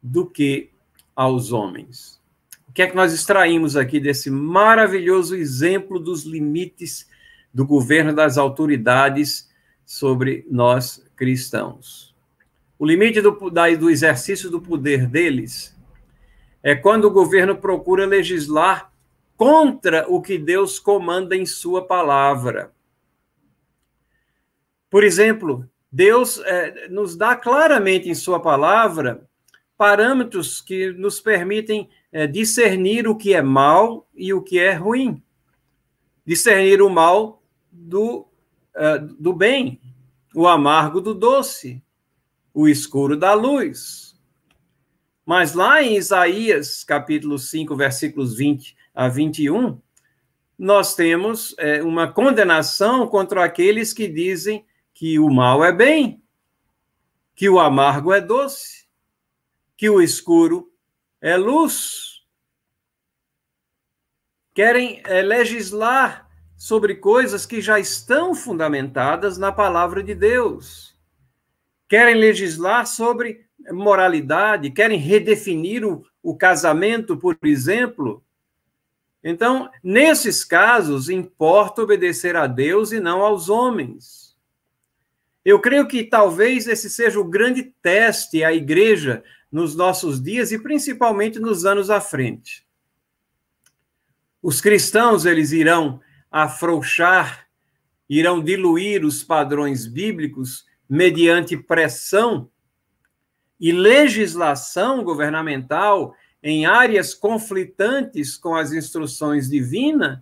do 0.02 0.26
que 0.26 0.70
aos 1.16 1.52
homens". 1.52 2.20
O 2.68 2.72
que 2.72 2.84
é 2.84 2.88
que 2.88 2.96
nós 2.96 3.14
extraímos 3.14 3.76
aqui 3.76 4.00
desse 4.00 4.30
maravilhoso 4.30 5.36
exemplo 5.36 6.00
dos 6.00 6.24
limites 6.24 7.10
do 7.54 7.66
governo 7.66 8.14
das 8.14 8.38
autoridades 8.38 9.50
sobre 9.86 10.46
nós 10.50 11.04
cristãos. 11.16 12.16
O 12.78 12.86
limite 12.86 13.22
do, 13.22 13.32
do 13.32 13.90
exercício 13.90 14.50
do 14.50 14.62
poder 14.62 15.08
deles 15.08 15.76
é 16.62 16.76
quando 16.76 17.06
o 17.06 17.12
governo 17.12 17.58
procura 17.58 18.06
legislar 18.06 18.94
contra 19.36 20.06
o 20.08 20.22
que 20.22 20.38
Deus 20.38 20.80
comanda 20.80 21.36
em 21.36 21.46
Sua 21.46 21.86
palavra. 21.86 22.72
Por 24.90 25.04
exemplo, 25.04 25.68
Deus 25.92 26.40
é, 26.40 26.88
nos 26.88 27.16
dá 27.16 27.36
claramente 27.36 28.10
em 28.10 28.16
Sua 28.16 28.40
palavra 28.40 29.28
parâmetros 29.78 30.60
que 30.60 30.92
nos 30.92 31.22
permitem 31.22 31.90
é, 32.12 32.28
discernir 32.28 33.08
o 33.08 33.16
que 33.16 33.34
é 33.34 33.42
mal 33.42 34.08
e 34.14 34.34
o 34.34 34.42
que 34.42 34.60
é 34.60 34.74
ruim. 34.74 35.24
Discernir 36.26 36.82
o 36.82 36.90
mal 36.90 37.42
do, 37.72 38.28
uh, 38.76 39.00
do 39.18 39.34
bem, 39.34 39.80
o 40.36 40.48
amargo 40.48 41.00
do 41.00 41.14
doce, 41.14 41.82
o 42.54 42.68
escuro 42.68 43.16
da 43.16 43.34
luz. 43.34 44.20
Mas 45.26 45.54
lá 45.54 45.82
em 45.82 45.96
Isaías, 45.96 46.84
capítulo 46.84 47.40
5, 47.40 47.76
versículos 47.76 48.36
20 48.36 48.76
a 48.94 49.08
21, 49.08 49.80
nós 50.58 50.94
temos 50.94 51.56
é, 51.58 51.82
uma 51.82 52.12
condenação 52.12 53.08
contra 53.08 53.46
aqueles 53.46 53.94
que 53.94 54.08
dizem 54.08 54.66
que 55.00 55.18
o 55.18 55.30
mal 55.30 55.64
é 55.64 55.72
bem, 55.72 56.22
que 57.34 57.48
o 57.48 57.58
amargo 57.58 58.12
é 58.12 58.20
doce, 58.20 58.86
que 59.78 59.90
o 59.90 60.02
escuro 60.02 60.74
é 61.22 61.38
luz. 61.38 62.26
Querem 64.54 65.02
é, 65.06 65.22
legislar 65.22 66.30
sobre 66.58 66.96
coisas 66.96 67.46
que 67.46 67.62
já 67.62 67.80
estão 67.80 68.36
fundamentadas 68.36 69.38
na 69.38 69.54
palavra 69.54 70.04
de 70.04 70.14
Deus. 70.14 70.94
Querem 71.88 72.16
legislar 72.16 72.86
sobre 72.86 73.48
moralidade, 73.72 74.70
querem 74.70 75.00
redefinir 75.00 75.86
o, 75.86 76.06
o 76.22 76.36
casamento, 76.36 77.16
por 77.16 77.38
exemplo. 77.46 78.22
Então, 79.24 79.72
nesses 79.82 80.44
casos, 80.44 81.10
importa 81.10 81.84
obedecer 81.84 82.36
a 82.36 82.48
Deus 82.48 82.92
e 82.92 83.00
não 83.00 83.22
aos 83.22 83.48
homens. 83.48 84.29
Eu 85.44 85.60
creio 85.60 85.88
que 85.88 86.04
talvez 86.04 86.68
esse 86.68 86.90
seja 86.90 87.20
o 87.20 87.24
grande 87.24 87.64
teste 87.82 88.44
à 88.44 88.54
igreja 88.54 89.24
nos 89.52 89.76
nossos 89.76 90.22
dias 90.22 90.52
e 90.52 90.60
principalmente 90.60 91.40
nos 91.40 91.66
anos 91.66 91.90
à 91.90 92.00
frente. 92.00 92.68
Os 94.42 94.62
cristãos, 94.62 95.26
eles 95.26 95.52
irão 95.52 96.00
afrouxar, 96.32 97.48
irão 98.10 98.44
diluir 98.44 99.04
os 99.04 99.24
padrões 99.24 99.88
bíblicos 99.88 100.66
mediante 100.90 101.58
pressão 101.58 102.50
e 103.60 103.72
legislação 103.72 105.04
governamental 105.04 106.16
em 106.42 106.66
áreas 106.66 107.14
conflitantes 107.14 108.38
com 108.38 108.56
as 108.56 108.72
instruções 108.72 109.50
divinas, 109.50 110.20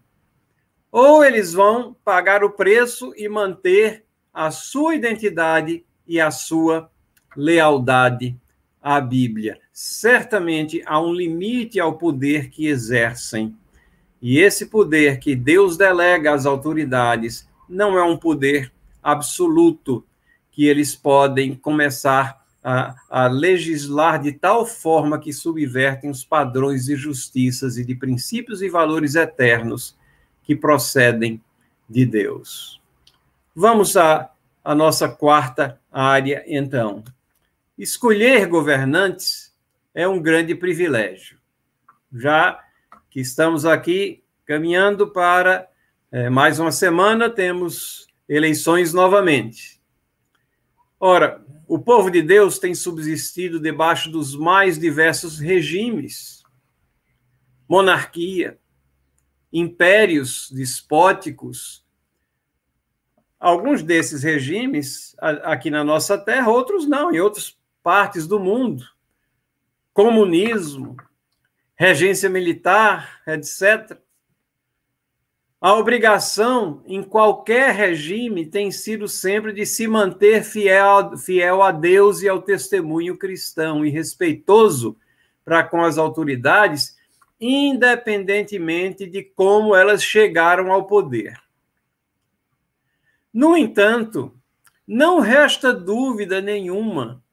ou 0.92 1.24
eles 1.24 1.54
vão 1.54 1.96
pagar 2.04 2.44
o 2.44 2.52
preço 2.52 3.14
e 3.16 3.30
manter 3.30 4.07
a 4.38 4.52
sua 4.52 4.94
identidade 4.94 5.84
e 6.08 6.22
a 6.22 6.30
sua 6.30 6.92
lealdade 7.36 8.38
à 8.80 9.02
Bíblia. 9.02 9.58
Certamente 9.74 10.84
há 10.86 11.02
um 11.02 11.12
limite 11.12 11.80
ao 11.80 11.98
poder 11.98 12.52
que 12.52 12.68
exercem. 12.68 13.58
E 14.22 14.38
esse 14.38 14.68
poder 14.68 15.18
que 15.18 15.36
Deus 15.36 15.76
delega 15.76 16.32
às 16.32 16.46
autoridades 16.46 17.50
não 17.68 17.98
é 17.98 18.04
um 18.04 18.16
poder 18.16 18.72
absoluto 19.02 20.06
que 20.52 20.68
eles 20.68 20.94
podem 20.94 21.56
começar 21.56 22.46
a, 22.64 22.96
a, 23.10 23.28
legislar 23.28 24.22
de 24.22 24.34
tal 24.34 24.68
forma 24.68 25.20
que 25.20 25.34
subvertem 25.34 26.12
os 26.12 26.24
padrões 26.24 26.86
de 26.86 26.96
justiças 26.96 27.76
e 27.76 27.84
de 27.84 27.96
princípios 27.96 28.62
e 28.62 28.70
valores 28.70 29.16
eternos 29.16 29.98
que 30.44 30.56
procedem 30.56 31.42
de 31.90 32.06
Deus. 32.06 32.77
Vamos 33.60 33.98
à, 33.98 34.32
à 34.64 34.76
nossa 34.76 35.10
quarta 35.10 35.82
área, 35.92 36.44
então. 36.46 37.04
Escolher 37.76 38.46
governantes 38.46 39.52
é 39.96 40.08
um 40.08 40.22
grande 40.22 40.54
privilégio. 40.54 41.40
Já 42.14 42.64
que 43.10 43.20
estamos 43.20 43.66
aqui 43.66 44.24
caminhando 44.46 45.08
para 45.08 45.68
é, 46.12 46.30
mais 46.30 46.60
uma 46.60 46.72
semana, 46.72 47.32
temos 47.32 48.06
eleições 48.30 48.94
novamente. 48.94 49.82
Ora, 51.00 51.44
o 51.68 51.80
povo 51.80 52.12
de 52.12 52.22
Deus 52.22 52.60
tem 52.60 52.76
subsistido 52.76 53.60
debaixo 53.60 54.12
dos 54.12 54.36
mais 54.36 54.78
diversos 54.78 55.40
regimes 55.40 56.44
monarquia, 57.68 58.60
impérios 59.52 60.52
despóticos, 60.52 61.87
Alguns 63.40 63.84
desses 63.84 64.24
regimes 64.24 65.16
aqui 65.44 65.70
na 65.70 65.84
nossa 65.84 66.18
terra, 66.18 66.50
outros 66.50 66.88
não, 66.88 67.14
em 67.14 67.20
outras 67.20 67.56
partes 67.84 68.26
do 68.26 68.40
mundo. 68.40 68.84
Comunismo, 69.94 70.98
regência 71.76 72.30
militar, 72.30 73.22
etc. 73.28 73.98
A 75.62 75.74
obrigação 75.74 76.84
em 76.86 77.02
qualquer 77.04 77.74
regime 77.74 78.46
tem 78.46 78.72
sido 78.72 79.08
sempre 79.08 79.54
de 79.54 79.66
se 79.66 79.88
manter 79.88 80.44
fiel, 80.44 81.18
fiel 81.18 81.62
a 81.62 81.72
Deus 81.72 82.22
e 82.22 82.30
ao 82.30 82.42
testemunho 82.42 83.18
cristão 83.18 83.86
e 83.86 83.90
respeitoso 83.90 84.98
para 85.46 85.64
com 85.64 85.84
as 85.84 85.98
autoridades, 85.98 86.98
independentemente 87.40 89.08
de 89.08 89.24
como 89.24 89.76
elas 89.76 90.04
chegaram 90.04 90.72
ao 90.72 90.86
poder. 90.86 91.40
No 93.38 93.56
entanto, 93.56 94.36
não 94.88 95.20
resta 95.20 95.72
dúvida 95.72 96.42
nenhuma 96.42 97.24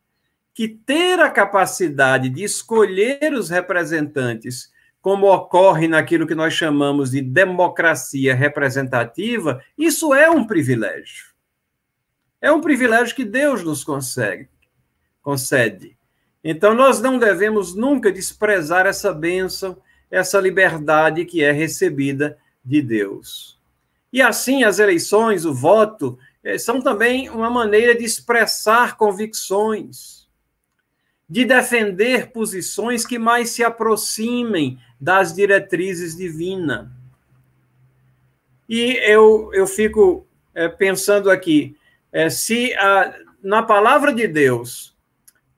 que 0.52 0.68
ter 0.68 1.18
a 1.18 1.30
capacidade 1.30 2.28
de 2.28 2.44
escolher 2.44 3.32
os 3.32 3.48
representantes, 3.48 4.70
como 5.00 5.32
ocorre 5.32 5.88
naquilo 5.88 6.26
que 6.26 6.34
nós 6.34 6.52
chamamos 6.52 7.12
de 7.12 7.22
democracia 7.22 8.34
representativa, 8.34 9.64
isso 9.78 10.12
é 10.12 10.28
um 10.28 10.46
privilégio. 10.46 11.28
É 12.38 12.52
um 12.52 12.61
privilégio 12.61 13.16
que 13.16 13.24
Deus 13.24 13.64
nos 13.64 13.82
consegue, 13.82 14.50
concede. 15.22 15.96
Então, 16.44 16.74
nós 16.74 17.00
não 17.00 17.18
devemos 17.18 17.74
nunca 17.74 18.12
desprezar 18.12 18.84
essa 18.84 19.11
bênção, 19.11 19.78
essa 20.11 20.38
liberdade 20.38 21.24
que 21.24 21.42
é 21.42 21.50
recebida 21.50 22.36
de 22.62 22.82
Deus. 22.82 23.53
E 24.14 24.22
assim, 24.22 24.62
as 24.62 24.78
eleições, 24.78 25.44
o 25.44 25.52
voto, 25.52 26.16
eh, 26.44 26.56
são 26.56 26.80
também 26.80 27.28
uma 27.28 27.50
maneira 27.50 27.96
de 27.96 28.04
expressar 28.04 28.96
convicções, 28.96 30.28
de 31.28 31.44
defender 31.44 32.30
posições 32.30 33.04
que 33.04 33.18
mais 33.18 33.50
se 33.50 33.64
aproximem 33.64 34.78
das 35.00 35.34
diretrizes 35.34 36.16
divinas. 36.16 36.86
E 38.68 38.92
eu, 39.04 39.50
eu 39.52 39.66
fico 39.66 40.24
é, 40.54 40.68
pensando 40.68 41.28
aqui, 41.28 41.76
é, 42.12 42.30
se 42.30 42.72
a, 42.74 43.16
na 43.42 43.64
palavra 43.64 44.14
de 44.14 44.28
Deus 44.28 44.94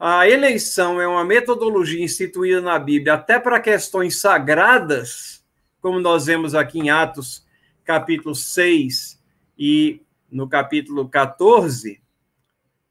a 0.01 0.27
eleição 0.27 0.99
é 0.99 1.07
uma 1.07 1.27
metodologia 1.27 2.03
instituída 2.03 2.63
na 2.63 2.79
Bíblia 2.79 3.15
até 3.15 3.39
para 3.39 3.61
questões 3.61 4.19
sagradas, 4.19 5.45
como 5.79 6.01
nós 6.01 6.25
vemos 6.25 6.55
aqui 6.55 6.79
em 6.79 6.89
Atos 6.89 7.45
capítulo 7.87 8.35
6 8.35 9.23
e 9.57 10.03
no 10.31 10.49
capítulo 10.49 11.09
14, 11.09 12.03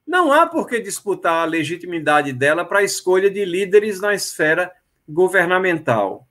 não 0.08 0.32
há 0.32 0.48
por 0.48 0.68
que 0.68 0.80
disputar 0.80 1.43
a 1.43 1.46
legitimidade 1.46 2.32
dela 2.32 2.64
para 2.64 2.80
a 2.80 2.84
escolha 2.84 3.30
de 3.30 3.43
líderes 3.43 4.00
na 4.00 4.14
esfera 4.14 4.72
governamental. 5.08 6.26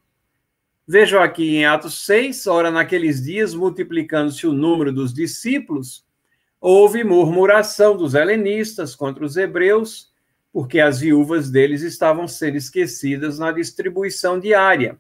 Vejam 0.87 1.23
aqui 1.23 1.57
em 1.57 1.67
Atos 1.67 2.05
6, 2.07 2.47
ora, 2.47 2.71
naqueles 2.71 3.23
dias, 3.23 3.55
multiplicando-se 3.55 4.47
o 4.47 4.53
número 4.53 4.93
dos 4.93 5.13
discípulos, 5.13 6.05
houve 6.61 7.05
murmuração 7.05 7.97
dos 7.97 8.15
helenistas 8.15 8.97
contra 8.97 9.25
os 9.25 9.37
hebreus, 9.37 10.13
porque 10.53 10.81
as 10.81 11.01
viúvas 11.01 11.51
deles 11.51 11.83
estavam 11.83 12.27
sendo 12.27 12.57
esquecidas 12.57 13.39
na 13.39 13.53
distribuição 13.53 14.41
diária. 14.41 14.99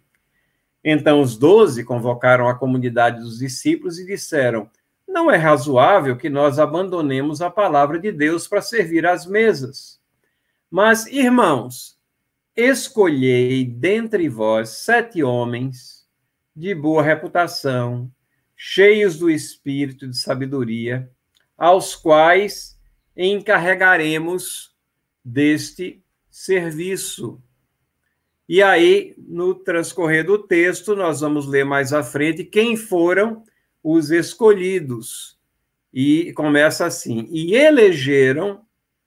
Então 0.85 1.23
os 1.23 1.39
doze 1.39 1.83
convocaram 1.83 2.47
a 2.47 2.55
comunidade 2.55 3.21
dos 3.21 3.39
discípulos 3.39 3.99
e 3.99 4.05
disseram: 4.05 4.71
Não 5.09 5.31
é 5.31 5.37
razoável 5.37 6.17
que 6.17 6.29
nós 6.29 6.59
abandonemos 6.59 7.41
a 7.41 7.49
palavra 7.49 7.99
de 7.99 8.13
Deus 8.13 8.47
para 8.47 8.61
servir 8.61 9.07
às 9.07 9.25
mesas. 9.25 9.99
Mas, 10.71 11.07
irmãos, 11.07 11.99
escolhei 12.55 13.65
dentre 13.65 14.29
vós 14.29 14.71
sete 14.71 15.23
homens 15.23 16.05
de 16.55 16.75
boa 16.75 17.03
reputação, 17.03 18.11
cheios 18.55 19.19
do 19.19 19.31
espírito 19.31 20.07
de 20.07 20.17
sabedoria, 20.17 21.11
aos 21.57 21.97
quais 21.97 22.79
encarregaremos 23.17 24.75
deste 25.25 26.03
serviço. 26.29 27.41
E 28.49 28.63
aí, 28.63 29.15
no 29.17 29.55
transcorrer 29.55 30.25
do 30.25 30.39
texto, 30.39 30.95
nós 30.95 31.21
vamos 31.21 31.47
ler 31.47 31.65
mais 31.65 31.93
à 31.93 32.03
frente 32.03 32.45
quem 32.45 32.77
foram 32.77 33.43
os 33.83 34.11
escolhidos. 34.11 35.39
E 35.93 36.33
começa 36.35 36.85
assim: 36.85 37.27
e 37.31 37.55
elegeram 37.55 38.61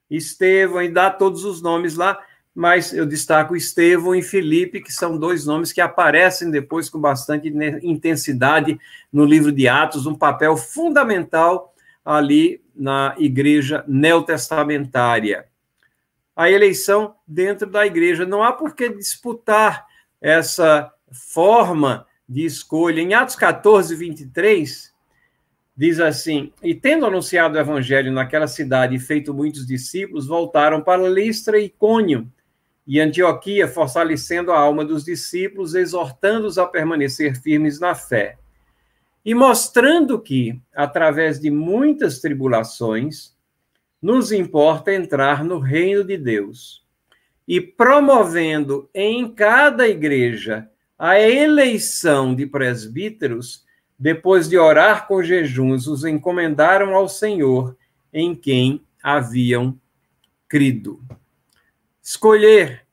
Estevão, 0.09 0.81
e 0.81 0.89
dá 0.89 1.11
todos 1.11 1.43
os 1.43 1.61
nomes 1.61 1.95
lá, 1.95 2.17
mas 2.55 2.93
eu 2.93 3.05
destaco 3.05 3.55
Estevão 3.55 4.15
e 4.15 4.23
Felipe, 4.23 4.81
que 4.81 4.91
são 4.91 5.17
dois 5.17 5.45
nomes 5.45 5.71
que 5.71 5.81
aparecem 5.81 6.49
depois 6.49 6.89
com 6.89 6.99
bastante 6.99 7.53
intensidade 7.83 8.79
no 9.11 9.25
livro 9.25 9.51
de 9.51 9.67
Atos, 9.67 10.07
um 10.07 10.15
papel 10.15 10.57
fundamental 10.57 11.75
ali 12.03 12.61
na 12.75 13.13
igreja 13.19 13.83
neotestamentária. 13.88 15.45
A 16.38 16.49
eleição 16.49 17.15
dentro 17.27 17.67
da 17.67 17.85
igreja. 17.85 18.25
Não 18.25 18.43
há 18.43 18.53
por 18.53 18.75
que 18.75 18.88
disputar 18.88 19.88
essa 20.21 20.93
forma 21.11 22.05
de 22.29 22.45
escolha. 22.45 23.01
Em 23.01 23.13
Atos 23.13 23.35
14, 23.35 23.95
23, 23.95 24.93
diz 25.75 25.99
assim: 25.99 26.53
E 26.61 26.75
tendo 26.75 27.05
anunciado 27.05 27.57
o 27.57 27.59
evangelho 27.59 28.11
naquela 28.11 28.47
cidade 28.47 28.95
e 28.95 28.99
feito 28.99 29.33
muitos 29.33 29.65
discípulos, 29.65 30.27
voltaram 30.27 30.81
para 30.81 31.09
Listra 31.09 31.59
e 31.59 31.69
Cônio 31.69 32.31
e 32.85 32.99
Antioquia, 33.01 33.67
fortalecendo 33.67 34.51
a 34.51 34.59
alma 34.59 34.85
dos 34.85 35.03
discípulos, 35.03 35.75
exortando-os 35.75 36.57
a 36.57 36.65
permanecer 36.65 37.35
firmes 37.41 37.79
na 37.79 37.93
fé. 37.93 38.38
E 39.25 39.35
mostrando 39.35 40.21
que, 40.21 40.61
através 40.73 41.38
de 41.38 41.51
muitas 41.51 42.19
tribulações, 42.19 43.35
nos 44.02 44.32
importa 44.32 44.93
entrar 44.93 45.43
no 45.43 45.60
reino 45.60 46.04
de 46.04 46.18
Deus. 46.18 46.86
E 47.48 47.62
promovendo 47.62 48.89
em 48.93 49.32
cada 49.32 49.88
igreja 49.88 50.70
a 50.98 51.20
eleição 51.20 52.36
de 52.36 52.45
presbíteros, 52.45 53.66
depois 53.98 54.50
de 54.50 54.58
orar 54.58 55.08
com 55.08 55.24
jejuns, 55.24 55.88
os 55.88 56.04
encomendaram 56.04 56.95
ao 56.95 57.08
Senhor 57.08 57.76
em 58.14 58.36
quem 58.36 58.82
haviam 59.02 59.80
crido. 60.48 61.02
Escolher 62.02 62.86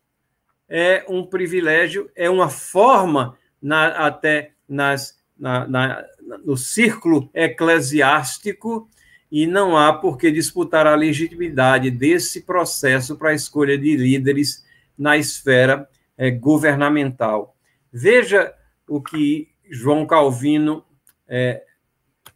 é 0.69 1.05
um 1.09 1.25
privilégio, 1.25 2.11
é 2.17 2.29
uma 2.29 2.49
forma, 2.49 3.37
na, 3.61 3.89
até 4.07 4.53
nas, 4.69 5.19
na, 5.39 5.67
na, 5.67 6.05
no 6.45 6.57
círculo 6.57 7.31
eclesiástico, 7.33 8.89
e 9.35 9.49
não 9.49 9.77
há 9.77 9.93
por 9.93 10.17
que 10.17 10.31
disputar 10.31 10.87
a 10.87 10.95
legitimidade 10.95 11.91
desse 11.91 12.43
processo 12.43 13.17
para 13.17 13.31
a 13.31 13.35
escolha 13.35 13.77
de 13.77 13.97
líderes 13.97 14.65
na 14.97 15.17
esfera 15.17 15.89
é, 16.17 16.31
governamental. 16.31 17.57
Veja 17.93 18.55
o 18.87 19.03
que 19.03 19.49
João 19.69 20.07
Calvino 20.07 20.85
é, 21.27 21.65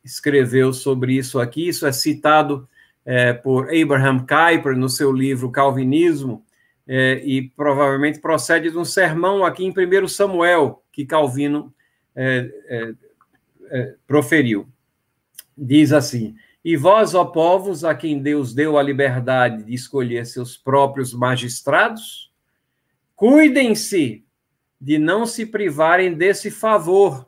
escreveu 0.04 0.72
sobre 0.72 1.12
isso 1.12 1.38
aqui, 1.38 1.68
isso 1.68 1.86
é 1.86 1.92
citado 1.92 2.68
é, 3.06 3.32
por 3.32 3.68
Abraham 3.72 4.26
Kuyper 4.26 4.76
no 4.76 4.88
seu 4.88 5.12
livro 5.12 5.52
Calvinismo, 5.52 6.44
e 7.22 7.52
provavelmente 7.54 8.18
procede 8.18 8.70
de 8.70 8.78
um 8.78 8.84
sermão 8.84 9.44
aqui 9.44 9.62
em 9.62 9.70
1 9.70 10.08
Samuel, 10.08 10.82
que 10.90 11.04
Calvino 11.04 11.72
proferiu. 14.06 14.66
Diz 15.54 15.92
assim: 15.92 16.34
E 16.68 16.76
vós, 16.76 17.14
ó 17.14 17.24
povos, 17.24 17.82
a 17.82 17.94
quem 17.94 18.18
Deus 18.20 18.52
deu 18.52 18.76
a 18.76 18.82
liberdade 18.82 19.62
de 19.62 19.72
escolher 19.72 20.26
seus 20.26 20.54
próprios 20.54 21.14
magistrados, 21.14 22.30
cuidem-se 23.16 24.22
de 24.78 24.98
não 24.98 25.24
se 25.24 25.46
privarem 25.46 26.12
desse 26.12 26.50
favor, 26.50 27.26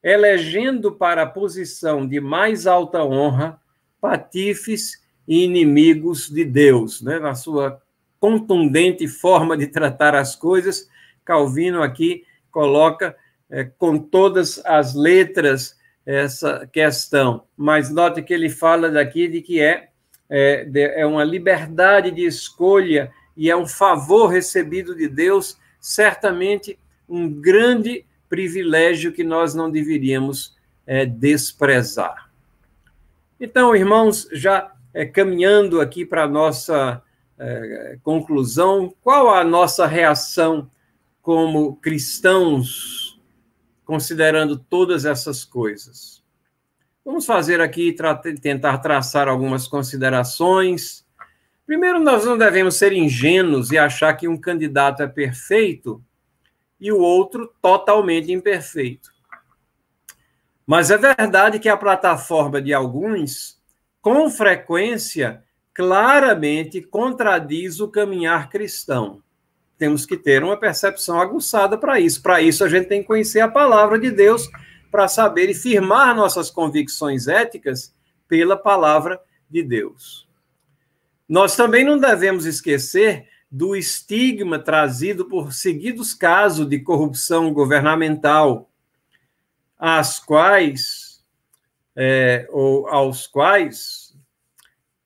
elegendo 0.00 0.92
para 0.92 1.22
a 1.22 1.26
posição 1.26 2.06
de 2.06 2.20
mais 2.20 2.68
alta 2.68 3.02
honra 3.02 3.60
patifes 4.00 5.02
e 5.26 5.42
inimigos 5.42 6.30
de 6.30 6.44
Deus, 6.44 7.02
né? 7.02 7.18
na 7.18 7.34
sua 7.34 7.82
contundente 8.20 9.08
forma 9.08 9.56
de 9.56 9.66
tratar 9.66 10.14
as 10.14 10.36
coisas, 10.36 10.88
Calvino 11.24 11.82
aqui 11.82 12.22
coloca 12.52 13.16
é, 13.50 13.64
com 13.64 13.98
todas 13.98 14.64
as 14.64 14.94
letras 14.94 15.76
essa 16.06 16.68
questão. 16.72 17.42
Mas 17.56 17.90
note 17.90 18.22
que 18.22 18.32
ele 18.32 18.48
fala 18.48 18.88
daqui 18.88 19.26
de 19.26 19.42
que 19.42 19.60
é, 19.60 19.88
é, 20.30 20.64
de, 20.64 20.80
é 20.80 21.04
uma 21.04 21.24
liberdade 21.24 22.12
de 22.12 22.24
escolha 22.24 23.12
e 23.36 23.50
é 23.50 23.56
um 23.56 23.66
favor 23.66 24.28
recebido 24.28 24.94
de 24.94 25.08
Deus, 25.08 25.58
certamente 25.80 26.78
um 27.08 27.28
grande 27.28 28.06
privilégio 28.28 29.12
que 29.12 29.24
nós 29.24 29.54
não 29.54 29.70
deveríamos 29.70 30.56
é, 30.86 31.04
desprezar. 31.04 32.30
Então, 33.38 33.76
irmãos, 33.76 34.28
já 34.32 34.72
é, 34.94 35.04
caminhando 35.04 35.80
aqui 35.80 36.06
para 36.06 36.24
a 36.24 36.28
nossa 36.28 37.02
é, 37.38 37.98
conclusão, 38.02 38.94
qual 39.02 39.28
a 39.28 39.44
nossa 39.44 39.86
reação 39.86 40.70
como 41.20 41.76
cristãos, 41.76 43.05
considerando 43.86 44.58
todas 44.58 45.06
essas 45.06 45.44
coisas? 45.44 46.22
Vamos 47.04 47.24
fazer 47.24 47.60
aqui, 47.60 47.94
tentar 48.42 48.78
traçar 48.78 49.28
algumas 49.28 49.68
considerações. 49.68 51.06
Primeiro, 51.64 52.00
nós 52.00 52.24
não 52.24 52.36
devemos 52.36 52.74
ser 52.74 52.92
ingênuos 52.92 53.70
e 53.70 53.78
achar 53.78 54.12
que 54.14 54.26
um 54.26 54.36
candidato 54.36 55.02
é 55.02 55.06
perfeito 55.06 56.02
e 56.80 56.90
o 56.90 56.98
outro 56.98 57.50
totalmente 57.62 58.32
imperfeito. 58.32 59.10
Mas 60.66 60.90
é 60.90 60.98
verdade 60.98 61.60
que 61.60 61.68
a 61.68 61.76
plataforma 61.76 62.60
de 62.60 62.74
alguns, 62.74 63.62
com 64.02 64.28
frequência, 64.28 65.44
claramente 65.72 66.82
contradiz 66.82 67.78
o 67.78 67.88
caminhar 67.88 68.48
cristão. 68.48 69.22
Temos 69.78 70.06
que 70.06 70.16
ter 70.16 70.42
uma 70.42 70.56
percepção 70.56 71.20
aguçada 71.20 71.76
para 71.76 72.00
isso. 72.00 72.22
Para 72.22 72.40
isso, 72.40 72.64
a 72.64 72.68
gente 72.68 72.88
tem 72.88 73.02
que 73.02 73.06
conhecer 73.06 73.40
a 73.40 73.48
palavra 73.48 73.98
de 73.98 74.10
Deus 74.10 74.48
para 74.90 75.08
saber 75.08 75.50
e 75.50 75.54
firmar 75.54 76.14
nossas 76.14 76.50
convicções 76.50 77.28
éticas 77.28 77.94
pela 78.26 78.56
palavra 78.56 79.20
de 79.50 79.62
Deus. 79.62 80.26
Nós 81.28 81.56
também 81.56 81.84
não 81.84 81.98
devemos 81.98 82.46
esquecer 82.46 83.28
do 83.50 83.76
estigma 83.76 84.58
trazido 84.58 85.26
por 85.26 85.52
seguidos 85.52 86.14
casos 86.14 86.68
de 86.68 86.78
corrupção 86.80 87.52
governamental, 87.52 88.70
às 89.78 90.18
quais, 90.18 91.24
é, 91.94 92.46
ou 92.50 92.88
aos 92.88 93.26
quais, 93.26 94.16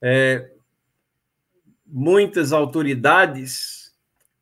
é, 0.01 0.51
muitas 1.87 2.53
autoridades 2.53 3.80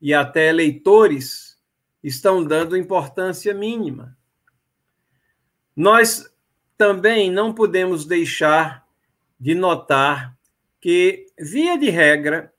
e 0.01 0.13
até 0.13 0.49
eleitores 0.49 1.57
estão 2.03 2.43
dando 2.43 2.77
importância 2.77 3.53
mínima. 3.53 4.17
Nós 5.75 6.31
também 6.77 7.31
não 7.31 7.53
podemos 7.53 8.05
deixar 8.05 8.85
de 9.39 9.53
notar 9.53 10.37
que, 10.79 11.25
via 11.37 11.77
de 11.77 11.89
regra, 11.89 12.53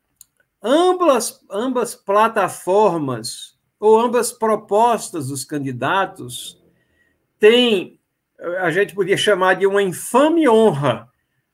ambas, 0.63 1.45
ambas 1.51 1.95
plataformas 1.95 3.59
ou 3.79 3.99
ambas 3.99 4.31
propostas 4.31 5.29
dos 5.29 5.45
candidatos 5.45 6.63
têm, 7.39 7.99
a 8.59 8.71
gente 8.71 8.95
podia 8.95 9.17
chamar 9.17 9.55
de 9.55 9.67
uma 9.67 9.83
infame 9.83 10.47
honra, 10.49 11.09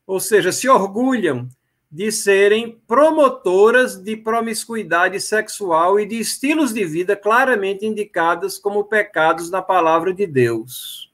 ou 0.07 0.19
seja, 0.19 0.51
se 0.51 0.69
orgulham 0.69 1.49
de 1.91 2.11
serem 2.11 2.81
promotoras 2.87 3.97
de 3.97 4.17
promiscuidade 4.17 5.21
sexual 5.21 6.01
e 6.01 6.07
de 6.07 6.19
estilos 6.19 6.73
de 6.73 6.85
vida 6.85 7.17
claramente 7.17 7.87
indicados 7.87 8.59
como 8.59 8.85
pecados 8.85 9.51
na 9.51 9.63
palavra 9.63 10.13
de 10.13 10.27
Deus. 10.27 11.13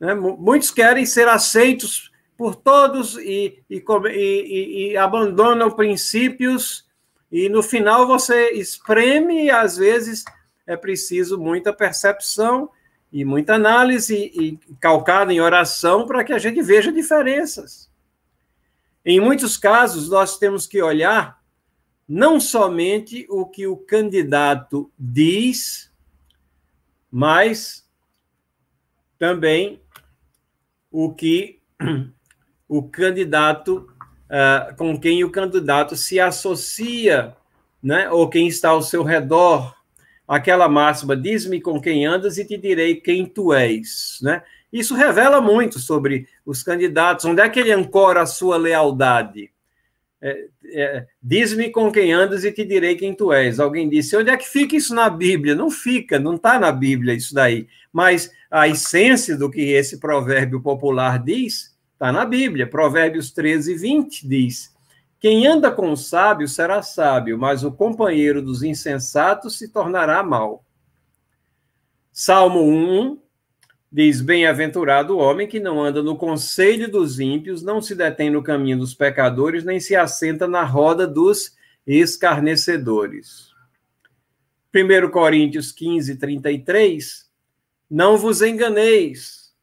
Né? 0.00 0.14
Muitos 0.14 0.70
querem 0.70 1.04
ser 1.04 1.28
aceitos 1.28 2.10
por 2.36 2.54
todos 2.54 3.16
e, 3.16 3.62
e, 3.68 3.82
e, 4.10 4.90
e, 4.90 4.96
abandonam 4.96 5.70
princípios, 5.70 6.86
e 7.32 7.48
no 7.48 7.62
final 7.62 8.06
você 8.06 8.50
espreme, 8.50 9.44
e 9.44 9.50
às 9.50 9.76
vezes 9.76 10.24
é 10.66 10.76
preciso 10.76 11.38
muita 11.38 11.72
percepção 11.72 12.68
e 13.10 13.24
muita 13.24 13.54
análise, 13.54 14.14
e 14.14 14.58
calcada 14.78 15.32
em 15.32 15.40
oração, 15.40 16.06
para 16.06 16.22
que 16.24 16.32
a 16.32 16.38
gente 16.38 16.60
veja 16.60 16.92
diferenças. 16.92 17.85
Em 19.08 19.20
muitos 19.20 19.56
casos, 19.56 20.08
nós 20.08 20.36
temos 20.36 20.66
que 20.66 20.82
olhar 20.82 21.40
não 22.08 22.40
somente 22.40 23.24
o 23.30 23.46
que 23.46 23.64
o 23.64 23.76
candidato 23.76 24.90
diz, 24.98 25.92
mas 27.08 27.88
também 29.16 29.80
o 30.90 31.14
que 31.14 31.60
o 32.68 32.82
candidato, 32.82 33.88
uh, 34.24 34.74
com 34.76 34.98
quem 34.98 35.22
o 35.22 35.30
candidato 35.30 35.94
se 35.94 36.18
associa, 36.18 37.36
né? 37.80 38.10
ou 38.10 38.28
quem 38.28 38.48
está 38.48 38.70
ao 38.70 38.82
seu 38.82 39.04
redor. 39.04 39.72
Aquela 40.26 40.68
máxima, 40.68 41.16
diz-me 41.16 41.60
com 41.60 41.80
quem 41.80 42.04
andas 42.04 42.38
e 42.38 42.44
te 42.44 42.56
direi 42.56 42.96
quem 42.96 43.24
tu 43.24 43.54
és. 43.54 44.18
Né? 44.20 44.42
Isso 44.72 44.94
revela 44.94 45.40
muito 45.40 45.78
sobre 45.78 46.28
os 46.44 46.62
candidatos, 46.62 47.24
onde 47.24 47.40
é 47.40 47.48
que 47.48 47.60
ele 47.60 47.72
ancora 47.72 48.22
a 48.22 48.26
sua 48.26 48.56
lealdade. 48.56 49.50
é, 50.20 50.48
é, 50.72 51.06
diz-me 51.22 51.70
com 51.70 51.92
quem 51.92 52.12
andas 52.12 52.44
e 52.44 52.50
te 52.50 52.64
direi 52.64 52.96
quem 52.96 53.14
tu 53.14 53.32
és. 53.32 53.60
Alguém 53.60 53.88
disse, 53.88 54.16
onde 54.16 54.30
é 54.30 54.36
que 54.36 54.48
fica 54.48 54.76
isso 54.76 54.94
na 54.94 55.08
Bíblia? 55.08 55.54
Não 55.54 55.70
fica, 55.70 56.18
não 56.18 56.34
está 56.34 56.58
na 56.58 56.72
Bíblia 56.72 57.14
isso 57.14 57.34
daí. 57.34 57.68
Mas 57.92 58.30
a 58.50 58.66
essência 58.68 59.36
do 59.36 59.50
que 59.50 59.60
esse 59.60 59.98
provérbio 59.98 60.60
popular 60.60 61.22
diz 61.22 61.76
está 61.92 62.12
na 62.12 62.24
Bíblia. 62.24 62.66
Provérbios 62.66 63.30
13, 63.30 63.74
20 63.74 64.28
diz: 64.28 64.74
Quem 65.18 65.46
anda 65.46 65.70
com 65.70 65.90
o 65.90 65.96
sábio 65.96 66.46
será 66.46 66.82
sábio, 66.82 67.38
mas 67.38 67.64
o 67.64 67.72
companheiro 67.72 68.42
dos 68.42 68.62
insensatos 68.62 69.58
se 69.58 69.68
tornará 69.68 70.22
mal. 70.22 70.64
Salmo 72.12 72.62
1, 72.62 73.18
Diz: 73.96 74.20
Bem-aventurado 74.20 75.16
o 75.16 75.20
homem 75.20 75.48
que 75.48 75.58
não 75.58 75.82
anda 75.82 76.02
no 76.02 76.18
conselho 76.18 76.86
dos 76.86 77.18
ímpios, 77.18 77.62
não 77.62 77.80
se 77.80 77.94
detém 77.94 78.28
no 78.28 78.42
caminho 78.42 78.76
dos 78.76 78.92
pecadores, 78.92 79.64
nem 79.64 79.80
se 79.80 79.96
assenta 79.96 80.46
na 80.46 80.64
roda 80.64 81.06
dos 81.06 81.56
escarnecedores. 81.86 83.54
1 84.74 85.10
Coríntios 85.10 85.72
15, 85.72 86.14
33. 86.16 87.26
Não 87.88 88.18
vos 88.18 88.42
enganeis. 88.42 89.54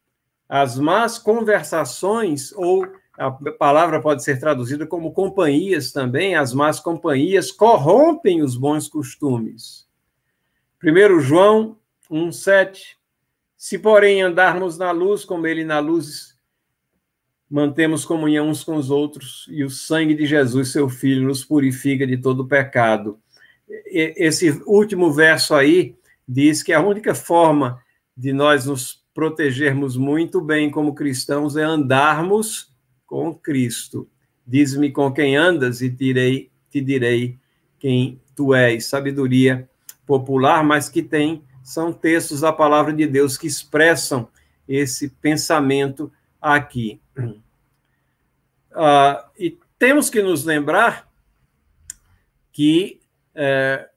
As 0.50 0.80
más 0.80 1.20
conversações, 1.20 2.52
ou 2.54 2.88
a 3.16 3.30
palavra 3.30 4.02
pode 4.02 4.24
ser 4.24 4.40
traduzida 4.40 4.88
como 4.88 5.14
companhias 5.14 5.92
também, 5.92 6.34
as 6.34 6.56
más 6.56 6.80
companhias 6.80 7.52
corrompem 7.52 8.42
os 8.42 8.56
bons 8.56 8.88
costumes. 8.88 9.88
1 10.84 11.20
João 11.20 11.78
1, 12.10 12.32
7. 12.32 13.03
Se, 13.64 13.80
porém, 13.80 14.22
andarmos 14.22 14.78
na 14.78 14.92
luz, 14.92 15.24
como 15.24 15.48
ele 15.48 15.64
na 15.64 15.80
luz, 15.80 16.38
mantemos 17.50 18.04
comunhão 18.04 18.50
uns 18.50 18.62
com 18.62 18.76
os 18.76 18.92
outros, 18.92 19.48
e 19.50 19.64
o 19.64 19.70
sangue 19.70 20.14
de 20.14 20.26
Jesus, 20.26 20.74
seu 20.74 20.90
Filho, 20.90 21.26
nos 21.26 21.46
purifica 21.46 22.06
de 22.06 22.18
todo 22.18 22.46
pecado. 22.46 23.18
Esse 23.88 24.62
último 24.66 25.14
verso 25.14 25.56
aí 25.56 25.96
diz 26.28 26.62
que 26.62 26.74
a 26.74 26.82
única 26.82 27.16
forma 27.16 27.82
de 28.18 28.34
nós 28.34 28.66
nos 28.66 29.02
protegermos 29.14 29.96
muito 29.96 30.42
bem 30.42 30.70
como 30.70 30.94
cristãos 30.94 31.56
é 31.56 31.64
andarmos 31.64 32.70
com 33.06 33.34
Cristo. 33.34 34.10
Diz-me 34.46 34.92
com 34.92 35.10
quem 35.10 35.38
andas 35.38 35.80
e 35.80 35.88
direi, 35.88 36.52
te 36.70 36.82
direi 36.82 37.40
quem 37.80 38.22
tu 38.36 38.54
és. 38.54 38.88
Sabedoria 38.88 39.70
popular, 40.06 40.66
mas 40.66 40.90
que 40.90 41.02
tem 41.02 41.42
são 41.64 41.94
textos 41.94 42.42
da 42.42 42.52
palavra 42.52 42.92
de 42.92 43.08
Deus 43.08 43.38
que 43.38 43.48
expressam 43.48 44.28
esse 44.68 45.10
pensamento 45.10 46.12
aqui. 46.42 47.00
Uh, 48.72 49.24
e 49.40 49.58
temos 49.80 50.10
que 50.10 50.22
nos 50.22 50.44
lembrar 50.44 51.10
que 52.52 53.00
é, 53.34 53.90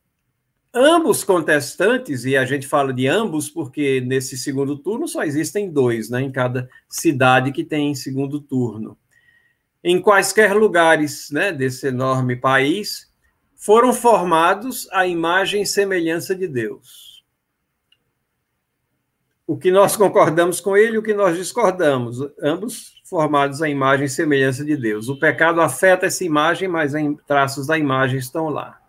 ambos 0.72 1.24
contestantes, 1.24 2.24
e 2.24 2.36
a 2.36 2.44
gente 2.44 2.66
fala 2.66 2.92
de 2.92 3.06
ambos 3.06 3.50
porque 3.50 4.00
nesse 4.00 4.38
segundo 4.38 4.78
turno 4.78 5.06
só 5.06 5.24
existem 5.24 5.70
dois, 5.70 6.08
né, 6.08 6.22
em 6.22 6.30
cada 6.30 6.68
cidade 6.88 7.52
que 7.52 7.64
tem 7.64 7.94
segundo 7.94 8.40
turno. 8.40 8.96
Em 9.82 10.00
quaisquer 10.00 10.54
lugares 10.54 11.30
né, 11.30 11.52
desse 11.52 11.88
enorme 11.88 12.36
país, 12.36 13.12
foram 13.54 13.92
formados 13.92 14.88
à 14.92 15.06
imagem 15.06 15.62
e 15.62 15.66
semelhança 15.66 16.34
de 16.34 16.46
Deus 16.46 17.05
o 19.46 19.56
que 19.56 19.70
nós 19.70 19.96
concordamos 19.96 20.60
com 20.60 20.76
ele 20.76 20.96
e 20.96 20.98
o 20.98 21.02
que 21.02 21.14
nós 21.14 21.36
discordamos, 21.36 22.18
ambos 22.42 23.00
formados 23.04 23.62
à 23.62 23.68
imagem 23.68 24.06
e 24.06 24.10
semelhança 24.10 24.64
de 24.64 24.76
Deus. 24.76 25.08
O 25.08 25.18
pecado 25.18 25.60
afeta 25.60 26.06
essa 26.06 26.24
imagem, 26.24 26.66
mas 26.66 26.92
traços 27.26 27.68
da 27.68 27.78
imagem 27.78 28.18
estão 28.18 28.48
lá. 28.48 28.80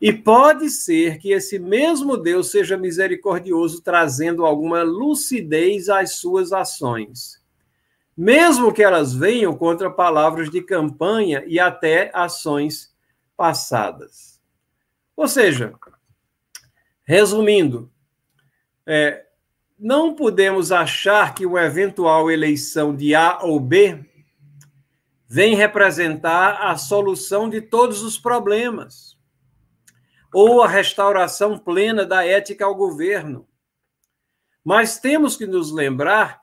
E 0.00 0.12
pode 0.12 0.68
ser 0.68 1.18
que 1.18 1.30
esse 1.32 1.58
mesmo 1.58 2.16
Deus 2.16 2.50
seja 2.50 2.76
misericordioso, 2.76 3.80
trazendo 3.80 4.44
alguma 4.44 4.82
lucidez 4.82 5.88
às 5.88 6.16
suas 6.16 6.52
ações, 6.52 7.40
mesmo 8.16 8.72
que 8.72 8.82
elas 8.82 9.14
venham 9.14 9.56
contra 9.56 9.90
palavras 9.90 10.50
de 10.50 10.60
campanha 10.60 11.44
e 11.46 11.60
até 11.60 12.10
ações 12.12 12.92
passadas. 13.36 14.40
Ou 15.16 15.28
seja, 15.28 15.72
resumindo, 17.04 17.90
é, 18.84 19.25
não 19.78 20.14
podemos 20.14 20.72
achar 20.72 21.34
que 21.34 21.44
uma 21.44 21.62
eventual 21.62 22.30
eleição 22.30 22.96
de 22.96 23.14
A 23.14 23.40
ou 23.42 23.60
B 23.60 24.04
vem 25.28 25.54
representar 25.54 26.62
a 26.62 26.76
solução 26.76 27.48
de 27.48 27.60
todos 27.60 28.02
os 28.02 28.16
problemas 28.18 29.16
ou 30.32 30.62
a 30.62 30.68
restauração 30.68 31.58
plena 31.58 32.04
da 32.04 32.24
ética 32.24 32.64
ao 32.64 32.74
governo. 32.74 33.46
Mas 34.64 34.98
temos 34.98 35.36
que 35.36 35.46
nos 35.46 35.70
lembrar 35.70 36.40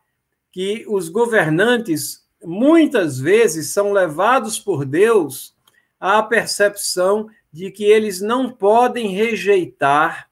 que 0.51 0.85
os 0.87 1.09
governantes 1.09 2.27
muitas 2.43 3.19
vezes 3.19 3.73
são 3.73 3.91
levados 3.91 4.59
por 4.59 4.85
Deus 4.85 5.55
à 5.99 6.21
percepção 6.21 7.27
de 7.51 7.71
que 7.71 7.83
eles 7.83 8.21
não 8.21 8.51
podem 8.51 9.09
rejeitar 9.09 10.29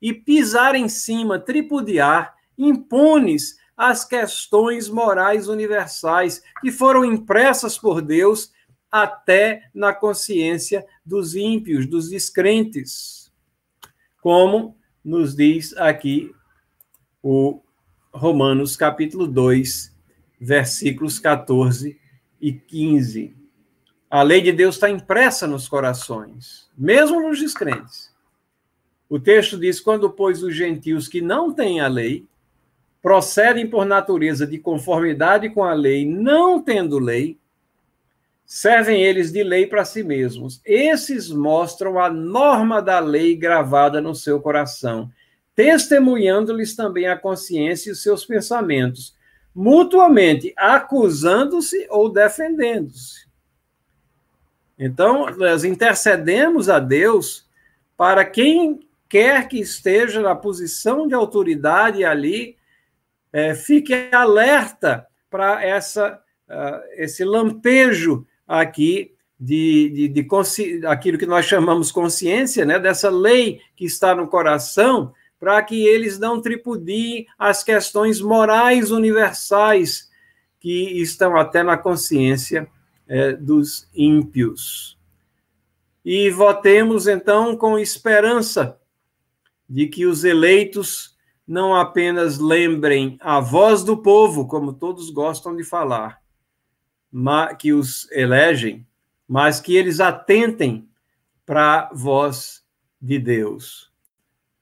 e 0.00 0.12
pisar 0.12 0.74
em 0.74 0.88
cima, 0.88 1.38
tripudiar 1.38 2.39
impunes 2.66 3.58
às 3.76 4.04
questões 4.04 4.88
morais 4.88 5.48
universais 5.48 6.42
que 6.60 6.70
foram 6.70 7.04
impressas 7.04 7.78
por 7.78 8.02
Deus 8.02 8.52
até 8.90 9.70
na 9.72 9.94
consciência 9.94 10.84
dos 11.04 11.34
ímpios, 11.34 11.86
dos 11.86 12.10
descrentes. 12.10 13.32
Como 14.20 14.76
nos 15.02 15.34
diz 15.34 15.74
aqui 15.76 16.34
o 17.22 17.62
Romanos 18.12 18.76
capítulo 18.76 19.26
2, 19.26 19.96
versículos 20.40 21.18
14 21.18 21.98
e 22.40 22.52
15. 22.52 23.36
A 24.10 24.22
lei 24.22 24.40
de 24.42 24.52
Deus 24.52 24.74
está 24.74 24.90
impressa 24.90 25.46
nos 25.46 25.68
corações, 25.68 26.68
mesmo 26.76 27.20
nos 27.22 27.38
descrentes. 27.38 28.12
O 29.08 29.18
texto 29.18 29.58
diz: 29.58 29.80
quando, 29.80 30.10
pois, 30.10 30.42
os 30.42 30.54
gentios 30.54 31.08
que 31.08 31.20
não 31.20 31.52
têm 31.52 31.80
a 31.80 31.88
lei 31.88 32.26
procedem 33.02 33.68
por 33.68 33.84
natureza 33.84 34.46
de 34.46 34.58
conformidade 34.58 35.48
com 35.50 35.64
a 35.64 35.72
lei, 35.72 36.06
não 36.06 36.60
tendo 36.60 36.98
lei, 36.98 37.38
servem 38.44 39.02
eles 39.02 39.30
de 39.30 39.42
lei 39.44 39.66
para 39.66 39.84
si 39.84 40.02
mesmos. 40.02 40.60
Esses 40.64 41.30
mostram 41.30 41.98
a 41.98 42.10
norma 42.10 42.82
da 42.82 42.98
lei 42.98 43.36
gravada 43.36 44.00
no 44.00 44.14
seu 44.14 44.40
coração, 44.40 45.10
testemunhando-lhes 45.54 46.74
também 46.74 47.06
a 47.06 47.16
consciência 47.16 47.90
e 47.90 47.92
os 47.92 48.02
seus 48.02 48.24
pensamentos, 48.24 49.14
mutuamente 49.54 50.52
acusando-se 50.56 51.86
ou 51.90 52.12
defendendo-se. 52.12 53.28
Então, 54.78 55.26
nós 55.36 55.62
intercedemos 55.62 56.68
a 56.68 56.78
Deus 56.78 57.46
para 57.96 58.24
quem 58.24 58.80
quer 59.08 59.46
que 59.46 59.60
esteja 59.60 60.22
na 60.22 60.34
posição 60.34 61.06
de 61.06 61.14
autoridade 61.14 62.02
ali, 62.04 62.56
é, 63.32 63.54
fique 63.54 63.94
alerta 64.12 65.06
para 65.30 65.64
essa 65.64 66.20
uh, 66.48 66.82
esse 66.96 67.24
lampejo 67.24 68.26
aqui 68.46 69.14
de, 69.38 69.90
de, 69.90 70.08
de 70.08 70.86
aquilo 70.86 71.16
que 71.16 71.26
nós 71.26 71.46
chamamos 71.46 71.90
consciência, 71.90 72.64
né, 72.64 72.78
dessa 72.78 73.08
lei 73.08 73.60
que 73.74 73.86
está 73.86 74.14
no 74.14 74.28
coração, 74.28 75.14
para 75.38 75.62
que 75.62 75.86
eles 75.86 76.18
não 76.18 76.42
tripudiem 76.42 77.26
as 77.38 77.64
questões 77.64 78.20
morais 78.20 78.90
universais 78.90 80.10
que 80.58 81.00
estão 81.00 81.38
até 81.38 81.62
na 81.62 81.78
consciência 81.78 82.68
é, 83.08 83.32
dos 83.32 83.88
ímpios. 83.94 84.98
E 86.04 86.28
votemos, 86.28 87.06
então, 87.06 87.56
com 87.56 87.78
esperança 87.78 88.78
de 89.66 89.86
que 89.86 90.04
os 90.04 90.24
eleitos 90.24 91.09
não 91.50 91.74
apenas 91.74 92.38
lembrem 92.38 93.18
a 93.20 93.40
voz 93.40 93.82
do 93.82 93.96
povo, 93.96 94.46
como 94.46 94.72
todos 94.72 95.10
gostam 95.10 95.56
de 95.56 95.64
falar, 95.64 96.22
que 97.58 97.72
os 97.72 98.08
elegem, 98.12 98.86
mas 99.26 99.58
que 99.58 99.74
eles 99.74 99.98
atentem 99.98 100.88
para 101.44 101.80
a 101.80 101.90
voz 101.92 102.62
de 103.02 103.18
Deus. 103.18 103.90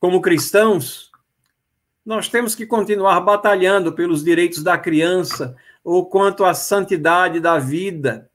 Como 0.00 0.22
cristãos, 0.22 1.12
nós 2.06 2.30
temos 2.30 2.54
que 2.54 2.64
continuar 2.64 3.20
batalhando 3.20 3.92
pelos 3.92 4.24
direitos 4.24 4.62
da 4.62 4.78
criança 4.78 5.54
ou 5.84 6.06
quanto 6.06 6.42
à 6.42 6.54
santidade 6.54 7.38
da 7.38 7.58
vida, 7.58 8.30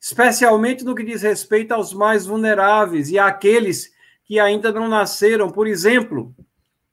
especialmente 0.00 0.84
no 0.84 0.94
que 0.94 1.04
diz 1.04 1.20
respeito 1.20 1.72
aos 1.72 1.92
mais 1.92 2.24
vulneráveis 2.24 3.10
e 3.10 3.18
àqueles 3.18 3.92
que 4.24 4.40
ainda 4.40 4.72
não 4.72 4.88
nasceram, 4.88 5.50
por 5.50 5.66
exemplo, 5.66 6.34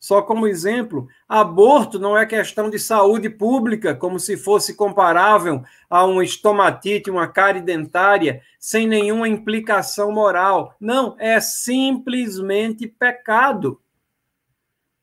Só 0.01 0.19
como 0.19 0.47
exemplo, 0.47 1.07
aborto 1.29 1.99
não 1.99 2.17
é 2.17 2.25
questão 2.25 2.71
de 2.71 2.79
saúde 2.79 3.29
pública, 3.29 3.93
como 3.93 4.19
se 4.19 4.35
fosse 4.35 4.73
comparável 4.73 5.63
a 5.87 6.03
uma 6.05 6.23
estomatite, 6.23 7.11
uma 7.11 7.27
cárie 7.27 7.61
dentária, 7.61 8.41
sem 8.59 8.87
nenhuma 8.87 9.29
implicação 9.29 10.11
moral. 10.11 10.73
Não, 10.79 11.15
é 11.19 11.39
simplesmente 11.39 12.87
pecado. 12.87 13.79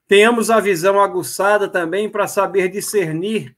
Temos 0.09 0.51
a 0.51 0.59
visão 0.59 1.01
aguçada 1.01 1.69
também 1.69 2.09
para 2.11 2.27
saber 2.27 2.69
discernir 2.69 3.57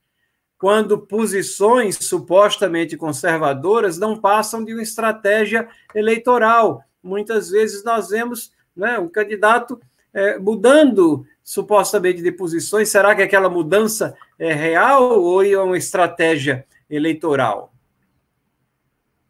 quando 0.59 0.99
posições 0.99 1.97
supostamente 1.97 2.99
conservadoras 2.99 3.97
não 3.97 4.20
passam 4.20 4.62
de 4.62 4.74
uma 4.74 4.82
estratégia 4.82 5.66
eleitoral. 5.95 6.84
Muitas 7.03 7.49
vezes 7.49 7.82
nós 7.82 8.11
vemos 8.11 8.53
né, 8.76 8.99
um 8.99 9.09
candidato 9.09 9.80
é, 10.12 10.38
mudando 10.38 11.26
supostamente 11.42 12.22
de 12.22 12.32
posições. 12.32 12.88
Será 12.88 13.14
que 13.14 13.22
aquela 13.22 13.48
mudança 13.48 14.16
é 14.38 14.52
real 14.52 15.20
ou 15.20 15.44
é 15.44 15.58
uma 15.58 15.78
estratégia 15.78 16.66
eleitoral? 16.88 17.72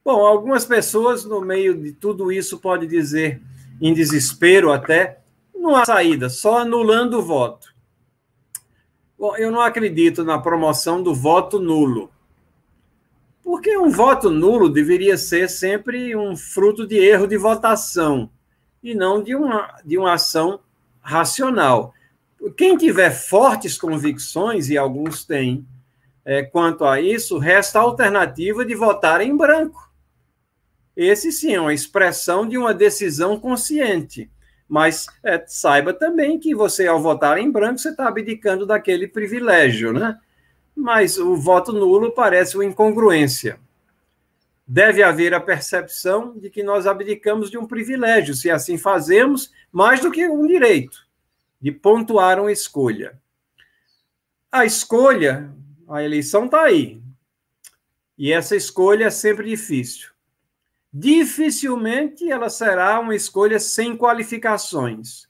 Bom, 0.04 0.26
algumas 0.26 0.64
pessoas 0.64 1.24
no 1.24 1.40
meio 1.40 1.74
de 1.74 1.92
tudo 1.92 2.32
isso 2.32 2.58
podem 2.58 2.88
dizer, 2.88 3.40
em 3.80 3.92
desespero 3.92 4.72
até, 4.72 5.20
não 5.54 5.76
há 5.76 5.84
saída, 5.84 6.28
só 6.28 6.58
anulando 6.58 7.18
o 7.18 7.22
voto. 7.22 7.74
Bom, 9.18 9.36
eu 9.36 9.50
não 9.50 9.60
acredito 9.60 10.24
na 10.24 10.38
promoção 10.38 11.02
do 11.02 11.14
voto 11.14 11.58
nulo. 11.58 12.10
Porque 13.42 13.76
um 13.76 13.90
voto 13.90 14.30
nulo 14.30 14.70
deveria 14.70 15.18
ser 15.18 15.48
sempre 15.48 16.16
um 16.16 16.34
fruto 16.34 16.86
de 16.86 16.96
erro 16.96 17.26
de 17.26 17.36
votação 17.36 18.30
e 18.82 18.94
não 18.94 19.22
de 19.22 19.34
uma, 19.34 19.76
de 19.84 19.98
uma 19.98 20.14
ação 20.14 20.60
racional. 21.10 21.92
Quem 22.56 22.76
tiver 22.76 23.10
fortes 23.10 23.76
convicções, 23.76 24.70
e 24.70 24.78
alguns 24.78 25.24
têm, 25.24 25.66
é, 26.24 26.42
quanto 26.42 26.84
a 26.84 27.00
isso, 27.00 27.36
resta 27.36 27.80
a 27.80 27.82
alternativa 27.82 28.64
de 28.64 28.74
votar 28.74 29.20
em 29.20 29.36
branco. 29.36 29.90
Esse 30.96 31.32
sim 31.32 31.54
é 31.54 31.60
uma 31.60 31.74
expressão 31.74 32.46
de 32.46 32.56
uma 32.56 32.72
decisão 32.72 33.38
consciente. 33.38 34.30
Mas 34.68 35.06
é, 35.24 35.42
saiba 35.46 35.92
também 35.92 36.38
que 36.38 36.54
você, 36.54 36.86
ao 36.86 37.02
votar 37.02 37.38
em 37.38 37.50
branco, 37.50 37.78
você 37.78 37.90
está 37.90 38.06
abdicando 38.06 38.64
daquele 38.64 39.08
privilégio, 39.08 39.92
né? 39.92 40.16
Mas 40.76 41.18
o 41.18 41.34
voto 41.34 41.72
nulo 41.72 42.12
parece 42.12 42.56
uma 42.56 42.64
incongruência. 42.64 43.58
Deve 44.64 45.02
haver 45.02 45.34
a 45.34 45.40
percepção 45.40 46.38
de 46.38 46.48
que 46.48 46.62
nós 46.62 46.86
abdicamos 46.86 47.50
de 47.50 47.58
um 47.58 47.66
privilégio, 47.66 48.34
se 48.34 48.48
assim 48.48 48.78
fazemos, 48.78 49.50
mais 49.72 50.00
do 50.00 50.10
que 50.10 50.28
um 50.28 50.46
direito, 50.46 51.06
de 51.60 51.70
pontuar 51.72 52.40
uma 52.40 52.52
escolha. 52.52 53.20
A 54.50 54.64
escolha, 54.64 55.52
a 55.88 56.02
eleição 56.02 56.46
está 56.46 56.62
aí. 56.62 57.00
E 58.18 58.32
essa 58.32 58.56
escolha 58.56 59.06
é 59.06 59.10
sempre 59.10 59.48
difícil 59.48 60.10
dificilmente 60.92 62.30
ela 62.30 62.50
será 62.50 62.98
uma 62.98 63.14
escolha 63.14 63.58
sem 63.58 63.96
qualificações. 63.96 65.28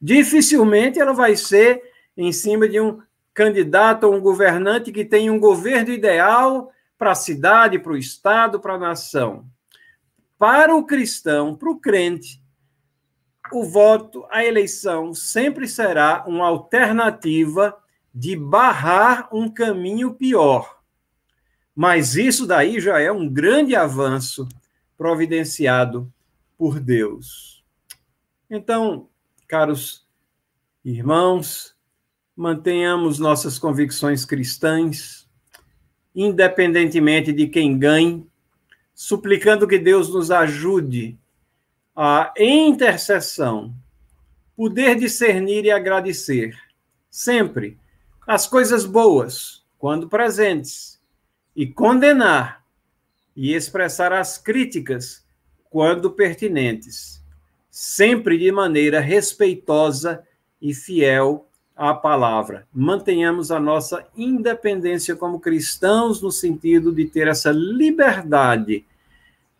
Dificilmente 0.00 1.00
ela 1.00 1.12
vai 1.12 1.36
ser 1.36 1.82
em 2.16 2.32
cima 2.32 2.68
de 2.68 2.80
um 2.80 3.00
candidato 3.34 4.04
ou 4.04 4.14
um 4.14 4.20
governante 4.20 4.92
que 4.92 5.04
tem 5.04 5.28
um 5.28 5.40
governo 5.40 5.92
ideal 5.92 6.72
para 6.96 7.12
a 7.12 7.16
cidade, 7.16 7.78
para 7.78 7.92
o 7.92 7.96
Estado, 7.96 8.60
para 8.60 8.74
a 8.74 8.78
nação. 8.78 9.44
Para 10.38 10.74
o 10.74 10.84
cristão, 10.84 11.54
para 11.54 11.70
o 11.70 11.78
crente, 11.78 12.40
o 13.52 13.64
voto, 13.64 14.26
a 14.30 14.44
eleição 14.44 15.14
sempre 15.14 15.68
será 15.68 16.24
uma 16.26 16.46
alternativa 16.46 17.76
de 18.14 18.34
barrar 18.36 19.28
um 19.32 19.48
caminho 19.48 20.14
pior. 20.14 20.80
Mas 21.74 22.16
isso 22.16 22.46
daí 22.46 22.80
já 22.80 22.98
é 22.98 23.12
um 23.12 23.28
grande 23.28 23.76
avanço 23.76 24.48
providenciado 24.96 26.10
por 26.56 26.80
Deus. 26.80 27.62
Então, 28.48 29.08
caros 29.46 30.06
irmãos, 30.84 31.76
mantenhamos 32.34 33.18
nossas 33.18 33.58
convicções 33.58 34.24
cristãs, 34.24 35.28
independentemente 36.14 37.32
de 37.32 37.46
quem 37.46 37.78
ganhe, 37.78 38.26
suplicando 38.94 39.68
que 39.68 39.78
Deus 39.78 40.08
nos 40.08 40.30
ajude 40.30 41.18
a, 41.96 42.34
intercessão, 42.38 43.74
poder 44.54 44.96
discernir 44.96 45.64
e 45.64 45.70
agradecer 45.70 46.54
sempre 47.10 47.78
as 48.26 48.46
coisas 48.46 48.84
boas, 48.84 49.64
quando 49.78 50.08
presentes, 50.08 51.00
e 51.54 51.66
condenar 51.66 52.62
e 53.34 53.54
expressar 53.54 54.12
as 54.12 54.36
críticas 54.36 55.24
quando 55.70 56.10
pertinentes, 56.10 57.22
sempre 57.70 58.36
de 58.36 58.52
maneira 58.52 59.00
respeitosa 59.00 60.22
e 60.60 60.74
fiel 60.74 61.48
à 61.74 61.94
palavra. 61.94 62.66
Mantenhamos 62.72 63.50
a 63.50 63.60
nossa 63.60 64.06
independência 64.16 65.14
como 65.14 65.40
cristãos, 65.40 66.20
no 66.20 66.30
sentido 66.30 66.92
de 66.92 67.06
ter 67.06 67.28
essa 67.28 67.50
liberdade 67.52 68.84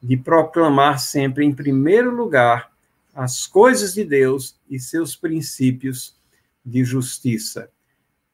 de 0.02 0.16
proclamar 0.16 0.98
sempre, 0.98 1.44
em 1.44 1.54
primeiro 1.54 2.14
lugar, 2.14 2.70
as 3.14 3.46
coisas 3.46 3.94
de 3.94 4.04
Deus 4.04 4.58
e 4.68 4.78
seus 4.78 5.16
princípios 5.16 6.16
de 6.64 6.84
justiça. 6.84 7.70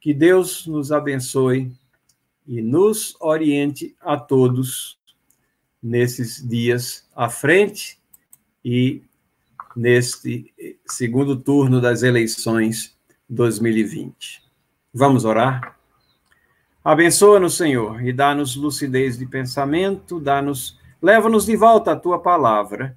Que 0.00 0.12
Deus 0.12 0.66
nos 0.66 0.90
abençoe 0.90 1.72
e 2.46 2.60
nos 2.60 3.14
oriente 3.20 3.94
a 4.00 4.16
todos 4.16 4.98
nesses 5.82 6.46
dias 6.46 7.06
à 7.14 7.28
frente 7.28 7.98
e 8.64 9.02
neste 9.74 10.52
segundo 10.86 11.36
turno 11.36 11.80
das 11.80 12.02
eleições 12.02 12.96
2020. 13.28 14.42
Vamos 14.92 15.24
orar? 15.24 15.78
Abençoa-nos, 16.84 17.56
Senhor, 17.56 18.02
e 18.04 18.12
dá-nos 18.12 18.56
lucidez 18.56 19.16
de 19.16 19.24
pensamento, 19.24 20.18
dá-nos, 20.20 20.78
leva-nos 21.02 21.44
de 21.44 21.56
volta 21.56 21.92
à 21.92 21.96
tua 21.96 22.22
palavra 22.22 22.96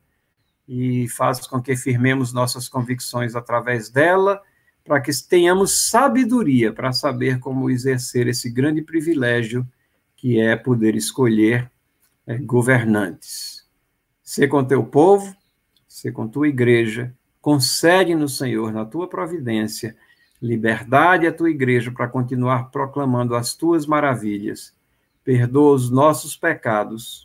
e 0.68 1.08
faz 1.10 1.45
com 1.47 1.62
que 1.62 1.76
firmemos 1.76 2.32
nossas 2.32 2.70
convicções 2.70 3.36
através 3.36 3.89
dela, 3.89 4.41
para 4.84 5.01
que 5.01 5.12
tenhamos 5.28 5.89
sabedoria 5.89 6.72
para 6.72 6.93
saber 6.93 7.39
como 7.39 7.70
exercer 7.70 8.28
esse 8.28 8.49
grande 8.49 8.84
privilégio 8.84 9.68
que 10.16 10.39
é 10.39 10.56
poder 10.56 10.95
escolher 10.95 11.70
é, 12.28 12.38
governantes. 12.38 13.68
Ser 14.24 14.47
com 14.47 14.64
teu 14.64 14.84
povo, 14.84 15.36
ser 15.88 16.12
com 16.12 16.28
tua 16.28 16.47
igreja, 16.47 17.14
concede-nos, 17.41 18.38
Senhor, 18.38 18.72
na 18.72 18.86
tua 18.86 19.08
providência, 19.08 19.95
liberdade 20.41 21.28
à 21.28 21.32
tua 21.32 21.49
igreja 21.49 21.91
para 21.91 22.08
continuar 22.08 22.70
proclamando 22.70 23.36
as 23.36 23.56
tuas 23.56 23.86
maravilhas. 23.86 24.76
Perdoa 25.24 25.74
os 25.74 25.89
nossos 25.89 26.36
pecados, 26.36 27.24